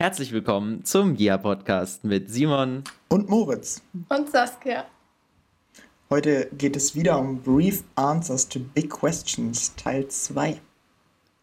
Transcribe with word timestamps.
Herzlich 0.00 0.30
willkommen 0.30 0.84
zum 0.84 1.16
GIA-Podcast 1.16 2.04
mit 2.04 2.30
Simon 2.30 2.84
und 3.08 3.28
Moritz. 3.28 3.82
Und 4.08 4.30
Saskia. 4.30 4.84
Heute 6.08 6.48
geht 6.56 6.76
es 6.76 6.94
wieder 6.94 7.18
um 7.18 7.42
Brief 7.42 7.82
Answers 7.96 8.48
to 8.48 8.60
Big 8.60 8.90
Questions, 8.90 9.74
Teil 9.74 10.06
2. 10.06 10.60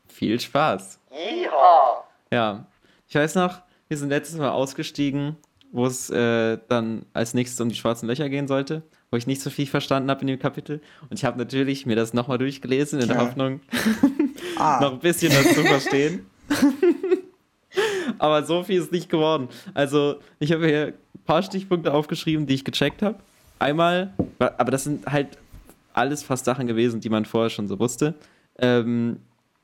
Viel 0.08 0.40
Spaß. 0.40 1.00
Yeehaw. 1.12 2.06
Ja, 2.32 2.66
ich 3.10 3.16
weiß 3.16 3.36
noch, 3.36 3.62
wir 3.90 3.98
sind 3.98 4.08
letztes 4.08 4.38
Mal 4.38 4.52
ausgestiegen, 4.52 5.36
wo 5.74 5.86
es 5.86 6.10
äh, 6.10 6.58
dann 6.70 7.06
als 7.12 7.34
nächstes 7.34 7.60
um 7.60 7.68
die 7.68 7.76
schwarzen 7.76 8.08
Löcher 8.08 8.30
gehen 8.30 8.48
sollte, 8.48 8.84
wo 9.12 9.18
ich 9.18 9.28
nicht 9.28 9.42
so 9.42 9.50
viel 9.50 9.68
verstanden 9.68 10.10
habe 10.10 10.22
in 10.22 10.28
dem 10.28 10.40
Kapitel. 10.40 10.80
Und 11.10 11.20
ich 11.20 11.26
habe 11.26 11.38
natürlich 11.38 11.86
mir 11.86 11.98
das 11.98 12.14
nochmal 12.14 12.38
durchgelesen, 12.38 13.02
in 13.02 13.10
der 13.10 13.18
ja. 13.18 13.24
Hoffnung, 13.24 13.60
ah. 14.58 14.80
noch 14.82 14.94
ein 14.94 15.00
bisschen 15.00 15.34
das 15.34 15.54
zu 15.54 15.62
verstehen. 15.62 16.26
Aber 18.20 18.44
so 18.44 18.64
viel 18.64 18.80
ist 18.80 18.92
nicht 18.92 19.10
geworden. 19.10 19.50
Also, 19.74 20.16
ich 20.40 20.52
habe 20.52 20.68
hier 20.68 20.88
ein 20.88 21.24
paar 21.26 21.44
Stichpunkte 21.44 21.94
aufgeschrieben, 21.94 22.48
die 22.48 22.56
ich 22.56 22.64
gecheckt 22.64 23.02
habe. 23.02 23.20
Einmal, 23.60 24.14
aber 24.40 24.72
das 24.72 24.84
sind 24.84 25.06
halt 25.06 25.38
alles 25.94 26.24
fast 26.24 26.46
Sachen 26.46 26.68
gewesen, 26.68 27.00
die 27.00 27.10
man 27.10 27.26
vorher 27.26 27.50
schon 27.50 27.68
so 27.68 27.80
wusste. 27.80 28.16
Ähm, 28.60 29.20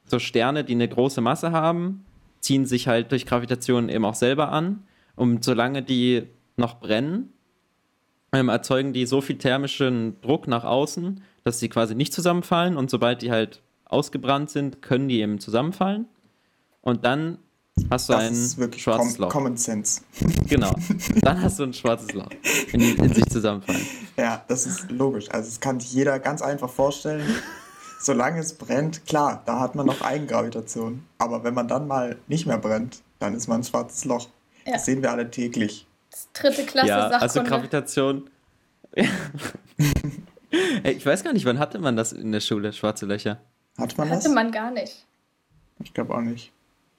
so 0.06 0.20
Sterne, 0.20 0.64
die 0.64 0.74
eine 0.74 0.88
große 0.88 1.22
Masse 1.22 1.52
haben, 1.52 2.06
ziehen 2.40 2.66
sich 2.66 2.88
halt 2.88 3.12
durch 3.12 3.26
Gravitation 3.26 3.90
eben 3.90 4.06
auch 4.06 4.16
selber 4.16 4.52
an. 4.52 4.84
Und 5.16 5.44
solange 5.44 5.84
die 5.84 6.24
noch 6.56 6.80
brennen, 6.80 7.34
ähm, 8.34 8.50
erzeugen 8.50 8.94
die 8.94 9.06
so 9.06 9.22
viel 9.22 9.38
thermischen 9.38 10.20
Druck 10.22 10.48
nach 10.48 10.64
außen, 10.64 11.22
dass 11.44 11.60
sie 11.60 11.70
quasi 11.70 11.96
nicht 11.96 12.14
zusammenfallen. 12.14 12.78
Und 12.78 12.90
sobald 12.90 13.22
die 13.22 13.32
halt 13.32 13.62
ausgebrannt 13.86 14.50
sind, 14.50 14.82
können 14.82 15.10
die 15.10 15.20
eben 15.20 15.40
zusammenfallen. 15.40 16.06
Und 16.82 17.06
dann 17.06 17.38
hast 17.90 18.10
du 18.10 18.14
das 18.14 18.24
ein 18.24 18.34
ist 18.34 18.58
wirklich 18.58 18.84
schwarzes 18.84 19.16
com 19.16 19.24
Loch. 19.24 19.30
Common 19.30 19.58
Sense. 19.58 20.02
Genau. 20.48 20.74
Dann 21.22 21.42
hast 21.42 21.60
du 21.60 21.64
ein 21.64 21.74
schwarzes 21.74 22.14
Loch, 22.14 22.30
wenn 22.72 22.80
die 22.82 22.92
in 22.92 23.14
sich 23.14 23.26
zusammenfallen. 23.28 23.86
Ja, 24.18 24.44
das 24.48 24.66
ist 24.66 24.92
logisch. 24.92 25.30
Also 25.32 25.50
das 25.50 25.60
kann 25.60 25.80
sich 25.80 25.94
jeder 25.94 26.20
ganz 26.20 26.42
einfach 26.42 26.70
vorstellen. 26.70 27.24
Solange 28.02 28.40
es 28.40 28.54
brennt, 28.54 29.06
klar, 29.06 29.44
da 29.46 29.60
hat 29.60 29.76
man 29.76 29.86
noch 29.86 30.02
Eigengravitation. 30.02 31.04
Aber 31.20 31.44
wenn 31.44 31.54
man 31.54 31.68
dann 31.68 31.88
mal 31.88 32.18
nicht 32.28 32.46
mehr 32.48 32.58
brennt, 32.58 33.02
dann 33.20 33.36
ist 33.36 33.48
man 33.48 33.62
ein 33.62 33.64
schwarzes 33.64 34.06
Loch. 34.06 34.28
Ja. 34.66 34.74
Das 34.74 34.86
sehen 34.86 35.02
wir 35.02 35.12
alle 35.12 35.30
täglich. 35.30 35.88
Das 36.10 36.28
dritte 36.34 36.66
Klasse 36.66 36.88
ja, 36.88 37.10
Sachkunde. 37.10 37.22
Also 37.22 37.44
Gravitation. 37.44 38.30
hey, 38.96 39.08
ich 40.84 41.06
weiß 41.06 41.24
gar 41.24 41.32
nicht, 41.32 41.46
wann 41.46 41.60
hatte 41.60 41.80
man 41.80 41.96
das 41.96 42.12
in 42.12 42.32
der 42.32 42.42
Schule, 42.42 42.74
schwarze 42.74 43.06
Löcher? 43.06 43.40
Hat 43.78 43.98
man 43.98 44.10
das? 44.10 44.26
Hatte 44.26 44.34
man 44.34 44.52
gar 44.52 44.72
nicht. 44.72 45.06
Ich 45.84 45.94
glaube 45.94 46.14
auch 46.14 46.22
nicht. 46.22 46.52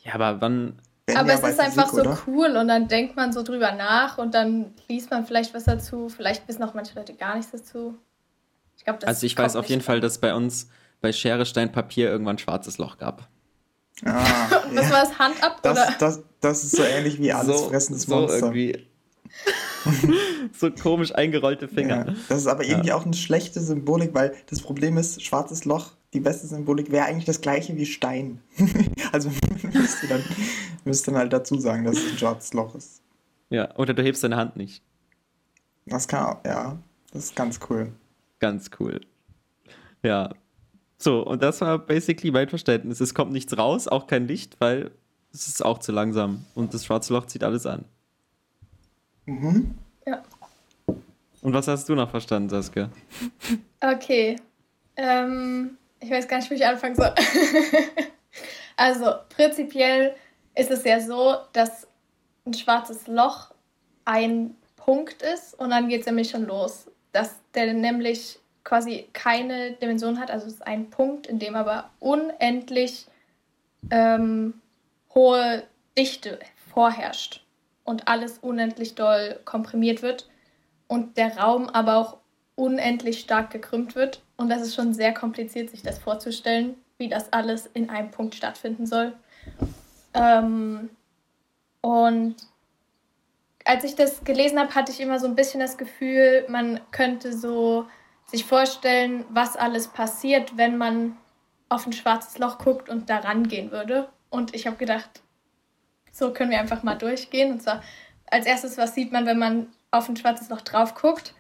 Ja, 0.05 0.15
aber 0.15 0.41
wann. 0.41 0.79
Aber 1.15 1.33
es 1.33 1.43
ist 1.43 1.61
einfach 1.61 1.91
so 1.91 2.01
oder? 2.01 2.19
cool 2.27 2.57
und 2.57 2.69
dann 2.69 2.89
denkt 2.89 3.17
man 3.17 3.33
so 3.33 3.43
drüber 3.43 3.73
nach 3.73 4.19
und 4.19 4.35
dann 4.35 4.73
liest 4.89 5.11
man 5.11 5.27
vielleicht 5.27 5.53
was 5.53 5.65
dazu. 5.65 6.09
Vielleicht 6.09 6.47
wissen 6.49 6.63
auch 6.63 6.75
manche 6.75 6.95
Leute 6.95 7.15
gar 7.15 7.37
nichts 7.37 7.51
dazu. 7.51 7.99
Ich 8.77 8.85
glaub, 8.85 9.01
das 9.01 9.09
also 9.09 9.27
ich 9.27 9.37
weiß 9.37 9.57
auf 9.57 9.67
jeden 9.67 9.83
Fall, 9.83 10.01
dass 10.01 10.19
bei 10.19 10.35
uns 10.35 10.69
bei 11.01 11.13
Schere, 11.13 11.45
Stein, 11.45 11.73
Papier 11.73 12.09
irgendwann 12.09 12.37
ein 12.37 12.39
schwarzes 12.39 12.79
Loch 12.79 12.99
gab. 12.99 13.29
Ah, 14.05 14.63
was 14.73 14.87
ja. 14.87 14.91
war 14.91 15.01
das? 15.03 15.19
Hand 15.19 15.43
ab? 15.43 15.59
Das, 15.63 15.73
oder? 15.73 15.95
Das, 15.99 16.23
das 16.41 16.65
ist 16.65 16.77
so 16.77 16.83
ähnlich 16.83 17.21
wie 17.21 17.33
alles 17.33 17.59
so, 17.59 17.69
fressendes 17.69 18.03
so 18.05 18.15
Monster. 18.15 18.39
Irgendwie. 18.39 18.87
so 20.59 20.71
komisch 20.71 21.15
eingerollte 21.15 21.69
Finger. 21.69 22.07
Ja, 22.07 22.15
das 22.29 22.39
ist 22.39 22.47
aber 22.47 22.65
irgendwie 22.65 22.89
ja. 22.89 22.97
auch 22.97 23.05
eine 23.05 23.15
schlechte 23.15 23.61
Symbolik, 23.61 24.15
weil 24.15 24.35
das 24.49 24.61
Problem 24.61 24.97
ist, 24.97 25.23
schwarzes 25.23 25.65
Loch 25.65 25.93
die 26.13 26.21
beste 26.21 26.47
Symbolik 26.47 26.91
wäre 26.91 27.07
eigentlich 27.07 27.25
das 27.25 27.41
gleiche 27.41 27.77
wie 27.77 27.87
Stein. 27.87 28.41
also 29.13 29.31
müsste 29.73 30.09
dann, 30.09 30.23
müsste 30.85 31.11
dann 31.11 31.21
halt 31.21 31.33
dazu 31.33 31.59
sagen, 31.59 31.85
dass 31.85 31.97
es 31.97 32.13
ein 32.13 32.19
schwarzes 32.19 32.53
Loch 32.53 32.75
ist. 32.75 33.03
Ja, 33.51 33.75
oder 33.77 33.95
du 33.95 34.03
hebst 34.03 34.25
deine 34.25 34.37
Hand 34.37 34.57
nicht. 34.57 34.83
Das 35.87 36.07
kann 36.07 36.25
auch, 36.25 36.45
ja, 36.45 36.79
das 37.13 37.25
ist 37.25 37.37
ganz 37.37 37.59
cool. 37.69 37.93
Ganz 38.39 38.71
cool. 38.79 39.01
Ja. 40.03 40.31
So, 40.99 41.27
und 41.27 41.43
das 41.43 41.61
war 41.61 41.79
basically 41.79 42.31
mein 42.31 42.49
Verständnis. 42.49 43.01
Es 43.01 43.15
kommt 43.15 43.33
nichts 43.33 43.57
raus, 43.57 43.89
auch 43.89 44.07
kein 44.07 44.29
Licht, 44.29 44.57
weil 44.61 44.93
es 45.33 45.49
ist 45.49 45.65
auch 45.65 45.79
zu 45.79 45.93
langsam. 45.93 46.45
Und 46.55 46.75
das 46.75 46.85
schwarze 46.85 47.13
Loch 47.13 47.27
zieht 47.27 47.43
alles 47.43 47.67
an. 47.67 47.85
Mhm. 49.27 49.75
Ja. 50.07 50.23
Und 50.87 51.53
was 51.53 51.67
hast 51.67 51.89
du 51.89 51.95
noch 51.95 52.11
verstanden, 52.11 52.49
Saskia? 52.49 52.89
Okay. 53.81 54.37
Ähm, 54.97 55.77
ich 56.03 56.11
weiß 56.11 56.29
gar 56.29 56.39
nicht, 56.39 56.51
wie 56.51 56.55
ich 56.55 56.67
anfangen 56.67 56.97
soll. 56.97 57.15
also, 58.77 59.15
prinzipiell 59.29 60.15
ist 60.55 60.71
es 60.71 60.85
ja 60.85 61.01
so, 61.01 61.37
dass 61.53 61.87
ein 62.45 62.55
schwarzes 62.55 63.07
Loch 63.07 63.55
ein 64.05 64.57
Punkt 64.77 65.23
ist 65.23 65.55
und 65.59 65.71
dann 65.71 65.89
geht 65.89 66.01
es 66.01 66.07
nämlich 66.07 66.31
schon 66.31 66.47
los. 66.47 66.91
Dass 67.13 67.37
der 67.55 67.73
nämlich 67.73 68.41
quasi 68.65 69.09
keine 69.13 69.73
Dimension 69.73 70.19
hat, 70.19 70.31
also 70.31 70.47
es 70.47 70.55
ist 70.55 70.67
ein 70.67 70.91
Punkt, 70.91 71.27
in 71.27 71.39
dem 71.39 71.55
aber 71.55 71.91
unendlich 72.01 73.07
ähm, 73.91 74.61
hohe 75.15 75.65
Dichte 75.97 76.39
vorherrscht 76.73 77.45
und 77.85 78.09
alles 78.09 78.39
unendlich 78.39 78.95
doll 78.95 79.41
komprimiert 79.45 80.03
wird 80.03 80.29
und 80.89 81.17
der 81.17 81.37
Raum 81.39 81.69
aber 81.69 81.97
auch 81.97 82.19
unendlich 82.63 83.19
stark 83.19 83.51
gekrümmt 83.51 83.97
wird. 83.97 84.23
Und 84.37 84.49
das 84.49 84.63
ist 84.63 84.77
schon 84.77 84.95
sehr 84.95 85.13
kompliziert, 85.13 85.71
sich 85.71 85.83
das 85.83 85.99
vorzustellen, 85.99 86.77
wie 86.97 87.09
das 87.09 87.33
alles 87.33 87.67
in 87.67 87.91
einem 87.91 88.13
Punkt 88.13 88.37
stattfinden 88.37 88.87
soll. 88.87 89.15
Ähm, 90.15 90.89
und 91.81 92.37
als 93.65 93.83
ich 93.83 93.97
das 93.97 94.23
gelesen 94.23 94.61
habe, 94.61 94.77
hatte 94.77 94.93
ich 94.93 95.01
immer 95.01 95.19
so 95.19 95.27
ein 95.27 95.35
bisschen 95.35 95.59
das 95.59 95.77
Gefühl, 95.77 96.47
man 96.49 96.81
könnte 96.93 97.37
so 97.37 97.87
sich 98.27 98.45
vorstellen, 98.45 99.25
was 99.31 99.57
alles 99.57 99.89
passiert, 99.89 100.57
wenn 100.57 100.79
man 100.79 101.17
auf 101.69 101.87
ein 101.87 101.93
schwarzes 101.93 102.39
Loch 102.39 102.59
guckt 102.59 102.89
und 102.89 103.11
da 103.11 103.19
rangehen 103.19 103.73
würde. 103.73 104.09
Und 104.31 104.55
ich 104.55 104.69
habe 104.69 104.77
gedacht, 104.77 105.11
so 106.13 106.33
können 106.33 106.53
wir 106.53 106.61
einfach 106.61 106.85
mal 106.85 106.95
durchgehen. 106.95 107.51
Und 107.51 107.63
zwar 107.63 107.83
als 108.31 108.47
erstes, 108.47 108.79
was 108.79 108.95
sieht 108.95 109.11
man, 109.11 109.27
wenn 109.27 109.39
man 109.39 109.67
auf 109.91 110.09
ein 110.09 110.17
schwarzes 110.17 110.49
Loch 110.49 110.61
drauf 110.61 110.95
guckt? 110.95 111.35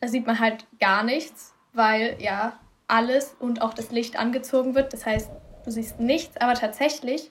Da 0.00 0.08
sieht 0.08 0.26
man 0.26 0.38
halt 0.38 0.66
gar 0.78 1.02
nichts, 1.02 1.54
weil 1.72 2.16
ja 2.20 2.58
alles 2.86 3.36
und 3.38 3.62
auch 3.62 3.74
das 3.74 3.90
Licht 3.90 4.18
angezogen 4.18 4.74
wird. 4.74 4.92
Das 4.92 5.06
heißt, 5.06 5.30
du 5.64 5.70
siehst 5.70 6.00
nichts, 6.00 6.36
aber 6.38 6.54
tatsächlich 6.54 7.30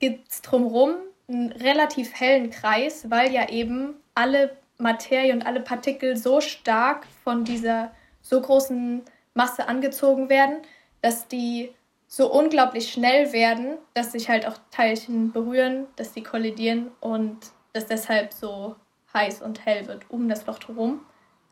gibt 0.00 0.30
es 0.30 0.42
drumherum 0.42 0.96
einen 1.28 1.52
relativ 1.52 2.18
hellen 2.18 2.50
Kreis, 2.50 3.10
weil 3.10 3.32
ja 3.32 3.48
eben 3.48 3.94
alle 4.14 4.56
Materie 4.78 5.32
und 5.32 5.46
alle 5.46 5.60
Partikel 5.60 6.16
so 6.16 6.40
stark 6.40 7.06
von 7.22 7.44
dieser 7.44 7.92
so 8.20 8.40
großen 8.40 9.02
Masse 9.34 9.68
angezogen 9.68 10.28
werden, 10.28 10.58
dass 11.00 11.28
die 11.28 11.72
so 12.06 12.32
unglaublich 12.32 12.92
schnell 12.92 13.32
werden, 13.32 13.78
dass 13.94 14.12
sich 14.12 14.28
halt 14.28 14.46
auch 14.46 14.58
Teilchen 14.70 15.32
berühren, 15.32 15.86
dass 15.96 16.12
die 16.12 16.22
kollidieren 16.22 16.90
und 17.00 17.38
dass 17.72 17.86
deshalb 17.86 18.32
so 18.32 18.76
heiß 19.14 19.42
und 19.42 19.64
hell 19.64 19.86
wird 19.86 20.10
um 20.10 20.28
das 20.28 20.46
Loch 20.46 20.58
herum. 20.66 21.00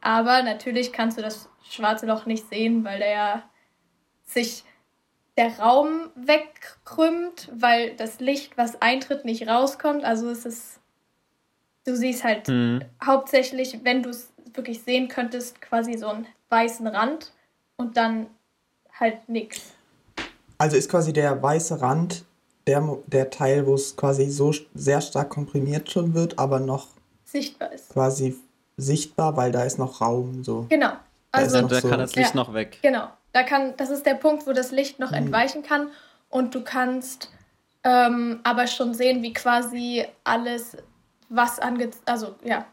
Aber 0.00 0.42
natürlich 0.42 0.92
kannst 0.92 1.16
du 1.16 1.22
das 1.22 1.48
schwarze 1.62 2.06
Loch 2.06 2.26
nicht 2.26 2.48
sehen, 2.48 2.84
weil 2.84 2.98
der 2.98 3.44
sich 4.24 4.64
der 5.36 5.58
Raum 5.58 6.10
wegkrümmt, 6.14 7.50
weil 7.54 7.94
das 7.96 8.20
Licht, 8.20 8.58
was 8.58 8.82
eintritt, 8.82 9.24
nicht 9.24 9.48
rauskommt. 9.48 10.04
Also 10.04 10.28
es 10.28 10.44
ist, 10.44 10.80
du 11.84 11.96
siehst 11.96 12.24
halt 12.24 12.48
mhm. 12.48 12.84
hauptsächlich, 13.04 13.80
wenn 13.84 14.02
du 14.02 14.10
es 14.10 14.32
wirklich 14.54 14.82
sehen 14.82 15.08
könntest, 15.08 15.62
quasi 15.62 15.96
so 15.96 16.08
einen 16.08 16.26
weißen 16.50 16.86
Rand 16.86 17.32
und 17.76 17.96
dann 17.96 18.26
halt 18.98 19.28
nichts. 19.28 19.72
Also 20.58 20.76
ist 20.76 20.90
quasi 20.90 21.12
der 21.12 21.42
weiße 21.42 21.80
Rand 21.80 22.24
der, 22.66 22.98
der 23.06 23.30
Teil, 23.30 23.66
wo 23.66 23.74
es 23.74 23.96
quasi 23.96 24.30
so 24.30 24.52
sehr 24.74 25.00
stark 25.00 25.30
komprimiert 25.30 25.90
schon 25.90 26.14
wird, 26.14 26.38
aber 26.38 26.60
noch 26.60 26.88
sichtbar 27.32 27.72
ist. 27.72 27.90
Quasi 27.90 28.36
sichtbar, 28.76 29.36
weil 29.36 29.52
da 29.52 29.64
ist 29.64 29.78
noch 29.78 30.00
Raum. 30.00 30.44
So. 30.44 30.66
Genau. 30.68 30.92
Also, 31.32 31.62
da, 31.62 31.66
da 31.66 31.80
so 31.80 31.88
kann 31.88 31.98
das 31.98 32.14
Licht 32.14 32.34
ja, 32.34 32.36
noch 32.36 32.54
weg. 32.54 32.78
Genau. 32.82 33.08
Da 33.32 33.42
kann, 33.42 33.74
das 33.76 33.90
ist 33.90 34.04
der 34.04 34.14
Punkt, 34.14 34.46
wo 34.46 34.52
das 34.52 34.70
Licht 34.70 34.98
noch 34.98 35.10
mhm. 35.10 35.16
entweichen 35.16 35.62
kann 35.62 35.88
und 36.28 36.54
du 36.54 36.62
kannst 36.62 37.30
ähm, 37.84 38.40
aber 38.44 38.66
schon 38.66 38.94
sehen, 38.94 39.22
wie 39.22 39.32
quasi 39.32 40.06
alles, 40.24 40.76
was 41.28 41.58
ange... 41.58 41.90
Also, 42.04 42.36
ja, 42.44 42.64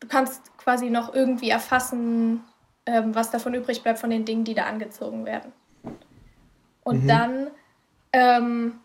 du 0.00 0.08
kannst 0.08 0.56
quasi 0.56 0.90
noch 0.90 1.14
irgendwie 1.14 1.50
erfassen, 1.50 2.42
ähm, 2.86 3.14
was 3.14 3.30
davon 3.30 3.54
übrig 3.54 3.82
bleibt 3.82 3.98
von 3.98 4.10
den 4.10 4.24
Dingen, 4.24 4.44
die 4.44 4.54
da 4.54 4.64
angezogen 4.64 5.26
werden. 5.26 5.52
Und 6.82 7.04
mhm. 7.04 7.08
dann 7.08 7.46
ähm, 8.12 8.80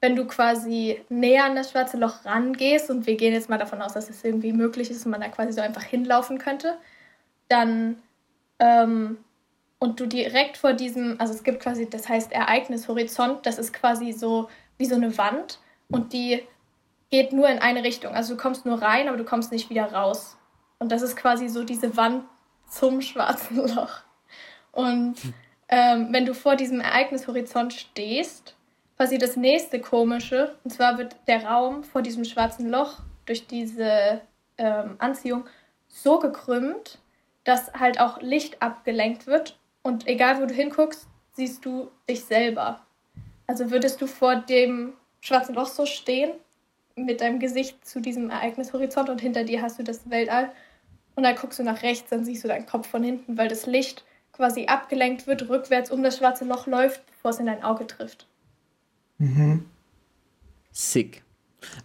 wenn 0.00 0.16
du 0.16 0.26
quasi 0.26 1.00
näher 1.08 1.44
an 1.44 1.56
das 1.56 1.70
schwarze 1.70 1.96
Loch 1.96 2.24
rangehst, 2.24 2.90
und 2.90 3.06
wir 3.06 3.16
gehen 3.16 3.32
jetzt 3.32 3.48
mal 3.48 3.58
davon 3.58 3.80
aus, 3.82 3.94
dass 3.94 4.10
es 4.10 4.24
irgendwie 4.24 4.52
möglich 4.52 4.90
ist 4.90 5.04
und 5.04 5.12
man 5.12 5.20
da 5.20 5.28
quasi 5.28 5.52
so 5.52 5.60
einfach 5.60 5.82
hinlaufen 5.82 6.38
könnte, 6.38 6.76
dann 7.48 7.96
ähm, 8.58 9.18
und 9.78 10.00
du 10.00 10.06
direkt 10.06 10.56
vor 10.56 10.72
diesem, 10.72 11.20
also 11.20 11.34
es 11.34 11.44
gibt 11.44 11.60
quasi, 11.60 11.88
das 11.88 12.08
heißt 12.08 12.32
Ereignishorizont, 12.32 13.44
das 13.44 13.58
ist 13.58 13.72
quasi 13.72 14.12
so 14.12 14.48
wie 14.78 14.86
so 14.86 14.94
eine 14.94 15.16
Wand 15.18 15.58
und 15.88 16.12
die 16.12 16.42
geht 17.10 17.32
nur 17.32 17.48
in 17.48 17.58
eine 17.58 17.84
Richtung. 17.84 18.14
Also 18.14 18.34
du 18.34 18.40
kommst 18.40 18.66
nur 18.66 18.80
rein, 18.82 19.08
aber 19.08 19.16
du 19.16 19.24
kommst 19.24 19.52
nicht 19.52 19.70
wieder 19.70 19.92
raus. 19.92 20.36
Und 20.78 20.92
das 20.92 21.02
ist 21.02 21.16
quasi 21.16 21.48
so 21.48 21.64
diese 21.64 21.96
Wand 21.96 22.24
zum 22.68 23.00
schwarzen 23.00 23.56
Loch. 23.56 24.00
Und 24.72 25.16
ähm, 25.68 26.08
wenn 26.10 26.26
du 26.26 26.34
vor 26.34 26.56
diesem 26.56 26.80
Ereignishorizont 26.80 27.72
stehst, 27.72 28.55
passiert 28.96 29.22
das 29.22 29.36
nächste 29.36 29.80
Komische. 29.80 30.56
Und 30.64 30.70
zwar 30.70 30.98
wird 30.98 31.16
der 31.26 31.44
Raum 31.44 31.84
vor 31.84 32.02
diesem 32.02 32.24
schwarzen 32.24 32.68
Loch 32.68 33.00
durch 33.26 33.46
diese 33.46 34.20
ähm, 34.58 34.96
Anziehung 34.98 35.44
so 35.88 36.18
gekrümmt, 36.18 36.98
dass 37.44 37.72
halt 37.74 38.00
auch 38.00 38.20
Licht 38.20 38.62
abgelenkt 38.62 39.26
wird. 39.26 39.58
Und 39.82 40.06
egal 40.06 40.40
wo 40.40 40.46
du 40.46 40.54
hinguckst, 40.54 41.06
siehst 41.32 41.64
du 41.64 41.90
dich 42.08 42.24
selber. 42.24 42.84
Also 43.46 43.70
würdest 43.70 44.00
du 44.00 44.06
vor 44.06 44.36
dem 44.36 44.94
schwarzen 45.20 45.54
Loch 45.54 45.66
so 45.66 45.86
stehen, 45.86 46.32
mit 46.96 47.20
deinem 47.20 47.38
Gesicht 47.38 47.86
zu 47.86 48.00
diesem 48.00 48.30
Ereignishorizont 48.30 49.10
und 49.10 49.20
hinter 49.20 49.44
dir 49.44 49.60
hast 49.62 49.78
du 49.78 49.82
das 49.82 50.08
Weltall. 50.10 50.50
Und 51.14 51.22
dann 51.22 51.36
guckst 51.36 51.58
du 51.58 51.62
nach 51.62 51.82
rechts, 51.82 52.10
dann 52.10 52.24
siehst 52.24 52.44
du 52.44 52.48
deinen 52.48 52.66
Kopf 52.66 52.88
von 52.88 53.02
hinten, 53.02 53.38
weil 53.38 53.48
das 53.48 53.66
Licht 53.66 54.04
quasi 54.32 54.66
abgelenkt 54.66 55.26
wird, 55.26 55.48
rückwärts 55.48 55.90
um 55.90 56.02
das 56.02 56.18
schwarze 56.18 56.44
Loch 56.44 56.66
läuft, 56.66 57.04
bevor 57.06 57.30
es 57.30 57.38
in 57.38 57.46
dein 57.46 57.62
Auge 57.62 57.86
trifft. 57.86 58.26
Mhm. 59.18 59.64
Sick. 60.72 61.24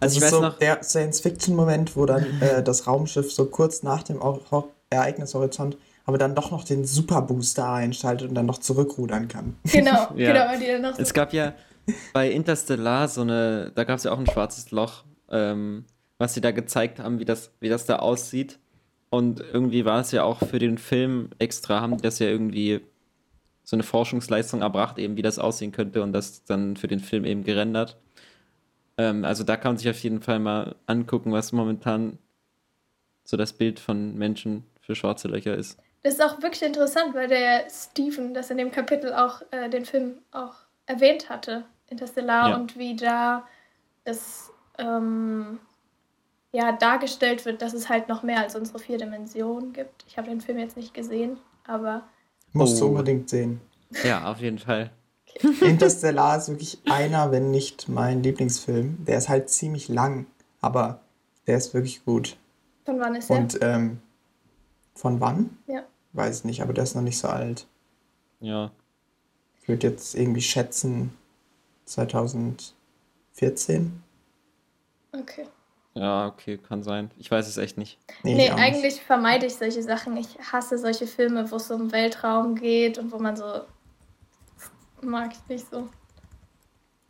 das 0.00 0.12
ich 0.12 0.18
ist 0.18 0.24
weiß 0.24 0.30
so 0.30 0.40
noch, 0.40 0.58
der 0.58 0.82
Science-Fiction-Moment, 0.82 1.96
wo 1.96 2.06
dann 2.06 2.24
äh, 2.40 2.62
das 2.62 2.86
Raumschiff 2.86 3.32
so 3.32 3.46
kurz 3.46 3.82
nach 3.82 4.02
dem 4.02 4.20
Ereignishorizont 4.90 5.76
aber 6.04 6.18
dann 6.18 6.34
doch 6.34 6.50
noch 6.50 6.64
den 6.64 6.84
Superbooster 6.84 7.70
einschaltet 7.70 8.28
und 8.28 8.34
dann 8.34 8.46
noch 8.46 8.58
zurückrudern 8.58 9.28
kann. 9.28 9.56
Genau, 9.64 10.08
ja. 10.16 10.32
genau, 10.32 10.46
weil 10.46 10.60
die 10.60 10.66
dann 10.66 10.82
noch 10.82 10.96
so 10.96 11.02
Es 11.02 11.14
gab 11.14 11.32
ja 11.32 11.54
bei 12.12 12.30
Interstellar 12.30 13.08
so 13.08 13.22
eine, 13.22 13.72
da 13.74 13.84
gab 13.84 13.98
es 13.98 14.04
ja 14.04 14.12
auch 14.12 14.18
ein 14.18 14.26
schwarzes 14.26 14.70
Loch, 14.70 15.04
ähm, 15.30 15.84
was 16.18 16.34
sie 16.34 16.40
da 16.40 16.52
gezeigt 16.52 16.98
haben, 16.98 17.18
wie 17.18 17.24
das, 17.24 17.50
wie 17.60 17.68
das 17.68 17.86
da 17.86 17.96
aussieht. 17.96 18.58
Und 19.10 19.40
irgendwie 19.40 19.84
war 19.84 20.00
es 20.00 20.10
ja 20.12 20.22
auch 20.24 20.38
für 20.38 20.58
den 20.58 20.78
Film 20.78 21.30
extra, 21.38 21.80
haben 21.80 21.96
die 21.96 22.02
das 22.02 22.18
ja 22.18 22.28
irgendwie 22.28 22.80
so 23.64 23.76
eine 23.76 23.82
Forschungsleistung 23.82 24.62
erbracht, 24.62 24.98
eben 24.98 25.16
wie 25.16 25.22
das 25.22 25.38
aussehen 25.38 25.72
könnte 25.72 26.02
und 26.02 26.12
das 26.12 26.44
dann 26.44 26.76
für 26.76 26.88
den 26.88 27.00
Film 27.00 27.24
eben 27.24 27.44
gerendert. 27.44 27.96
Ähm, 28.98 29.24
also 29.24 29.44
da 29.44 29.56
kann 29.56 29.72
man 29.72 29.78
sich 29.78 29.88
auf 29.88 29.98
jeden 30.00 30.20
Fall 30.20 30.38
mal 30.38 30.76
angucken, 30.86 31.32
was 31.32 31.52
momentan 31.52 32.18
so 33.24 33.36
das 33.36 33.52
Bild 33.52 33.78
von 33.78 34.16
Menschen 34.16 34.64
für 34.80 34.94
schwarze 34.94 35.28
Löcher 35.28 35.56
ist. 35.56 35.78
Das 36.02 36.14
ist 36.14 36.22
auch 36.22 36.42
wirklich 36.42 36.62
interessant, 36.62 37.14
weil 37.14 37.28
der 37.28 37.68
Steven 37.70 38.34
das 38.34 38.50
in 38.50 38.58
dem 38.58 38.72
Kapitel 38.72 39.12
auch 39.12 39.42
äh, 39.52 39.70
den 39.70 39.84
Film 39.84 40.18
auch 40.32 40.54
erwähnt 40.86 41.30
hatte, 41.30 41.64
Interstellar, 41.88 42.50
ja. 42.50 42.56
und 42.56 42.76
wie 42.76 42.96
da 42.96 43.46
das 44.04 44.50
ähm, 44.78 45.60
ja, 46.50 46.72
dargestellt 46.72 47.44
wird, 47.44 47.62
dass 47.62 47.72
es 47.72 47.88
halt 47.88 48.08
noch 48.08 48.24
mehr 48.24 48.40
als 48.40 48.56
unsere 48.56 48.80
vier 48.80 48.98
Dimensionen 48.98 49.72
gibt. 49.72 50.04
Ich 50.08 50.18
habe 50.18 50.28
den 50.28 50.40
Film 50.40 50.58
jetzt 50.58 50.76
nicht 50.76 50.92
gesehen, 50.92 51.38
aber. 51.64 52.02
Musst 52.52 52.80
du 52.80 52.84
oh. 52.84 52.88
unbedingt 52.88 53.30
sehen. 53.30 53.60
Ja, 54.04 54.30
auf 54.30 54.40
jeden 54.40 54.58
Fall. 54.58 54.90
Interstellar 55.60 56.38
ist 56.38 56.48
wirklich 56.48 56.80
einer, 56.84 57.32
wenn 57.32 57.50
nicht 57.50 57.88
mein 57.88 58.22
Lieblingsfilm. 58.22 59.04
Der 59.04 59.18
ist 59.18 59.28
halt 59.28 59.50
ziemlich 59.50 59.88
lang, 59.88 60.26
aber 60.60 61.00
der 61.46 61.56
ist 61.56 61.74
wirklich 61.74 62.04
gut. 62.04 62.36
Von 62.84 63.00
wann 63.00 63.14
ist 63.14 63.30
der? 63.30 63.38
Und 63.38 63.58
ähm, 63.62 64.00
von 64.94 65.20
wann? 65.20 65.56
Ja. 65.66 65.84
Weiß 66.12 66.44
nicht, 66.44 66.62
aber 66.62 66.72
der 66.72 66.84
ist 66.84 66.94
noch 66.94 67.02
nicht 67.02 67.18
so 67.18 67.28
alt. 67.28 67.66
Ja. 68.40 68.70
Ich 69.60 69.68
würde 69.68 69.88
jetzt 69.88 70.14
irgendwie 70.14 70.42
schätzen 70.42 71.12
2014. 71.86 74.02
Okay. 75.12 75.46
Ja, 75.94 76.26
okay, 76.26 76.56
kann 76.56 76.82
sein. 76.82 77.10
Ich 77.18 77.30
weiß 77.30 77.46
es 77.46 77.58
echt 77.58 77.76
nicht. 77.76 77.98
Nee, 78.22 78.34
nee 78.34 78.50
eigentlich 78.50 78.94
nicht. 78.94 79.04
vermeide 79.04 79.46
ich 79.46 79.54
solche 79.54 79.82
Sachen. 79.82 80.16
Ich 80.16 80.38
hasse 80.50 80.78
solche 80.78 81.06
Filme, 81.06 81.50
wo 81.50 81.56
es 81.56 81.70
um 81.70 81.92
Weltraum 81.92 82.54
geht 82.54 82.98
und 82.98 83.12
wo 83.12 83.18
man 83.18 83.36
so. 83.36 83.44
Mag 85.02 85.32
ich 85.32 85.48
nicht 85.48 85.70
so. 85.70 85.88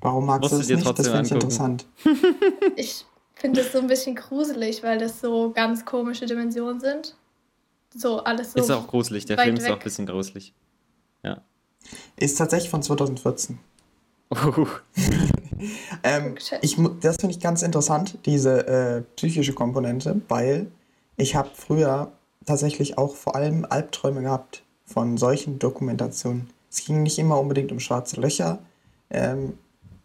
Warum 0.00 0.26
magst 0.26 0.50
du 0.50 0.58
das 0.58 0.68
nicht? 0.68 0.84
Das 0.84 1.08
finde 1.08 1.22
ich 1.26 1.32
interessant. 1.32 1.86
ich 2.76 3.04
finde 3.34 3.60
es 3.60 3.72
so 3.72 3.78
ein 3.78 3.86
bisschen 3.86 4.16
gruselig, 4.16 4.82
weil 4.82 4.98
das 4.98 5.20
so 5.20 5.52
ganz 5.52 5.84
komische 5.84 6.26
Dimensionen 6.26 6.80
sind. 6.80 7.14
So 7.94 8.24
alles 8.24 8.52
so. 8.52 8.58
Ist 8.58 8.70
auch 8.70 8.88
gruselig, 8.88 9.26
der 9.26 9.38
Film 9.38 9.56
ist 9.56 9.64
weg. 9.64 9.72
auch 9.72 9.76
ein 9.76 9.84
bisschen 9.84 10.06
gruselig. 10.06 10.54
Ja. 11.22 11.42
Ist 12.16 12.36
tatsächlich 12.36 12.70
von 12.70 12.82
2014. 12.82 13.58
Uh. 14.30 14.66
ähm, 16.02 16.36
ich, 16.60 16.76
das 17.00 17.16
finde 17.16 17.34
ich 17.34 17.40
ganz 17.40 17.62
interessant, 17.62 18.18
diese 18.26 18.66
äh, 18.66 19.02
psychische 19.16 19.52
Komponente, 19.52 20.20
weil 20.28 20.66
ich 21.16 21.34
habe 21.34 21.50
früher 21.54 22.12
tatsächlich 22.46 22.98
auch 22.98 23.14
vor 23.14 23.36
allem 23.36 23.66
Albträume 23.68 24.22
gehabt 24.22 24.62
von 24.84 25.16
solchen 25.16 25.58
Dokumentationen. 25.58 26.50
Es 26.70 26.84
ging 26.84 27.02
nicht 27.02 27.18
immer 27.18 27.38
unbedingt 27.38 27.72
um 27.72 27.80
schwarze 27.80 28.20
Löcher, 28.20 28.58
ähm, 29.10 29.54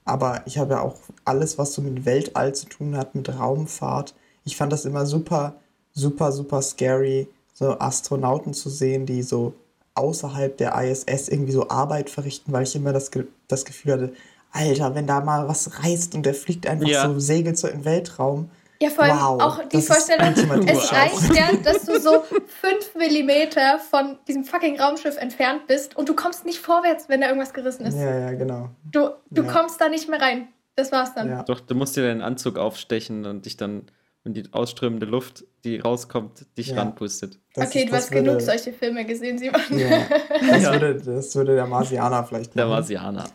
aber 0.06 0.42
ich 0.46 0.58
habe 0.58 0.76
ja 0.76 0.82
auch 0.82 0.96
alles, 1.26 1.58
was 1.58 1.74
so 1.74 1.82
mit 1.82 2.06
Weltall 2.06 2.56
zu 2.56 2.68
tun 2.68 2.96
hat, 2.96 3.16
mit 3.16 3.30
Raumfahrt. 3.30 4.16
Ich 4.46 4.56
fand 4.56 4.72
das 4.72 4.86
immer 4.86 5.06
super, 5.06 5.56
super, 5.94 6.32
super 6.32 6.62
scary, 6.62 7.28
so 7.54 7.80
Astronauten 7.80 8.54
zu 8.54 8.70
sehen, 8.70 9.06
die 9.06 9.24
so 9.24 9.54
außerhalb 9.96 10.56
der 10.58 10.76
ISS 10.82 11.28
irgendwie 11.28 11.52
so 11.52 11.70
Arbeit 11.70 12.10
verrichten, 12.10 12.54
weil 12.54 12.64
ich 12.64 12.76
immer 12.76 12.94
das, 12.94 13.12
das 13.48 13.66
Gefühl 13.66 13.94
hatte, 13.94 14.14
Alter, 14.52 14.96
wenn 14.96 15.08
da 15.08 15.22
mal 15.22 15.48
was 15.48 15.84
reißt 15.84 16.16
und 16.16 16.26
der 16.26 16.34
fliegt 16.34 16.68
einfach 16.68 16.88
ja. 16.88 17.08
so, 17.08 17.20
segelt 17.20 17.58
so 17.58 17.68
im 17.68 17.86
Weltraum. 17.86 18.50
Ja, 18.80 18.90
vor 18.90 19.06
allem 19.06 19.18
wow, 19.18 19.42
auch 19.42 19.64
die 19.70 19.82
Vorstellung, 19.82 20.34
es 20.68 20.92
reicht 20.92 21.36
ja, 21.36 21.50
dass 21.64 21.86
du 21.86 22.00
so 22.00 22.22
fünf 22.22 22.96
Millimeter 22.96 23.80
von 23.80 24.18
diesem 24.28 24.44
fucking 24.44 24.80
Raumschiff 24.80 25.18
entfernt 25.18 25.66
bist 25.68 25.98
und 25.98 26.10
du 26.10 26.16
kommst 26.16 26.46
nicht 26.46 26.60
vorwärts, 26.60 27.10
wenn 27.10 27.22
da 27.22 27.28
irgendwas 27.28 27.54
gerissen 27.54 27.88
ist. 27.88 27.98
Ja, 27.98 28.20
ja, 28.20 28.32
genau. 28.34 28.70
Du, 28.92 29.10
du 29.32 29.44
ja. 29.44 29.52
kommst 29.52 29.82
da 29.82 29.90
nicht 29.90 30.08
mehr 30.10 30.22
rein. 30.22 30.50
Das 30.76 30.92
war's 30.92 31.16
dann. 31.16 31.28
Ja. 31.28 31.44
Doch, 31.44 31.60
du 31.60 31.74
musst 31.74 31.98
dir 31.98 32.04
deinen 32.04 32.22
Anzug 32.22 32.60
aufstechen 32.60 33.26
und 33.26 33.48
dich 33.48 33.58
dann 33.58 33.88
und 34.28 34.34
die 34.34 34.44
ausströmende 34.52 35.06
Luft, 35.06 35.46
die 35.64 35.80
rauskommt, 35.80 36.46
dich 36.58 36.68
ja. 36.68 36.76
ranpustet. 36.78 37.40
Das 37.54 37.70
okay, 37.70 37.84
ist, 37.84 37.90
du 37.90 37.96
hast 37.96 38.12
würde, 38.12 38.24
genug 38.26 38.42
solche 38.42 38.74
Filme 38.74 39.06
gesehen, 39.06 39.38
Simon. 39.40 39.62
Ja. 39.72 40.06
Das, 40.50 40.64
ja. 40.64 40.74
Würde, 40.74 40.96
das 40.96 41.36
würde 41.36 41.56
der 41.56 41.66
Marsianer 41.66 42.24
vielleicht 42.26 42.56
machen. 42.56 42.58
Der 42.58 42.68
Marsianer. 42.68 43.26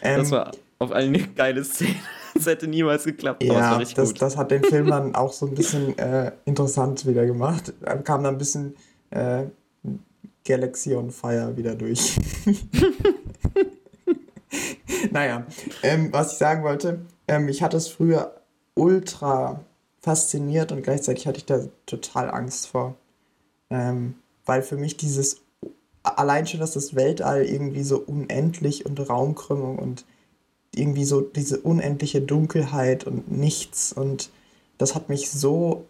Ähm, 0.00 0.18
das 0.18 0.30
war 0.30 0.52
auf 0.78 0.92
allen 0.92 1.14
eine 1.14 1.28
geile 1.36 1.64
Szene. 1.64 1.96
Das 2.34 2.46
hätte 2.46 2.66
niemals 2.66 3.04
geklappt, 3.04 3.42
ja, 3.42 3.78
das, 3.78 3.94
gut. 3.94 4.22
das 4.22 4.36
hat 4.38 4.50
den 4.50 4.64
Film 4.64 4.86
dann 4.86 5.14
auch 5.14 5.32
so 5.32 5.46
ein 5.46 5.54
bisschen 5.54 5.96
äh, 5.98 6.32
interessant 6.46 7.06
wieder 7.06 7.26
gemacht. 7.26 7.74
Kam 8.04 8.24
dann 8.24 8.36
ein 8.36 8.38
bisschen 8.38 8.74
äh, 9.10 9.44
Galaxy 10.44 10.94
on 10.94 11.10
Fire 11.10 11.56
wieder 11.56 11.74
durch. 11.74 12.16
naja, 15.10 15.46
ähm, 15.82 16.08
was 16.10 16.32
ich 16.32 16.38
sagen 16.38 16.64
wollte, 16.64 17.00
ähm, 17.28 17.48
ich 17.48 17.62
hatte 17.62 17.76
es 17.76 17.88
früher 17.88 18.34
ultra 18.74 19.60
fasziniert 20.00 20.72
und 20.72 20.82
gleichzeitig 20.82 21.26
hatte 21.26 21.38
ich 21.38 21.46
da 21.46 21.60
total 21.86 22.30
Angst 22.30 22.68
vor. 22.68 22.96
Ähm, 23.70 24.14
weil 24.44 24.62
für 24.62 24.76
mich 24.76 24.96
dieses, 24.96 25.42
allein 26.02 26.46
schon, 26.46 26.60
dass 26.60 26.72
das 26.72 26.94
Weltall 26.94 27.44
irgendwie 27.44 27.82
so 27.82 27.98
unendlich 27.98 28.86
und 28.86 28.98
Raumkrümmung 29.08 29.78
und 29.78 30.04
irgendwie 30.74 31.04
so 31.04 31.20
diese 31.20 31.60
unendliche 31.60 32.20
Dunkelheit 32.20 33.04
und 33.06 33.30
nichts 33.30 33.92
und 33.92 34.30
das 34.78 34.94
hat 34.94 35.08
mich 35.08 35.30
so 35.30 35.86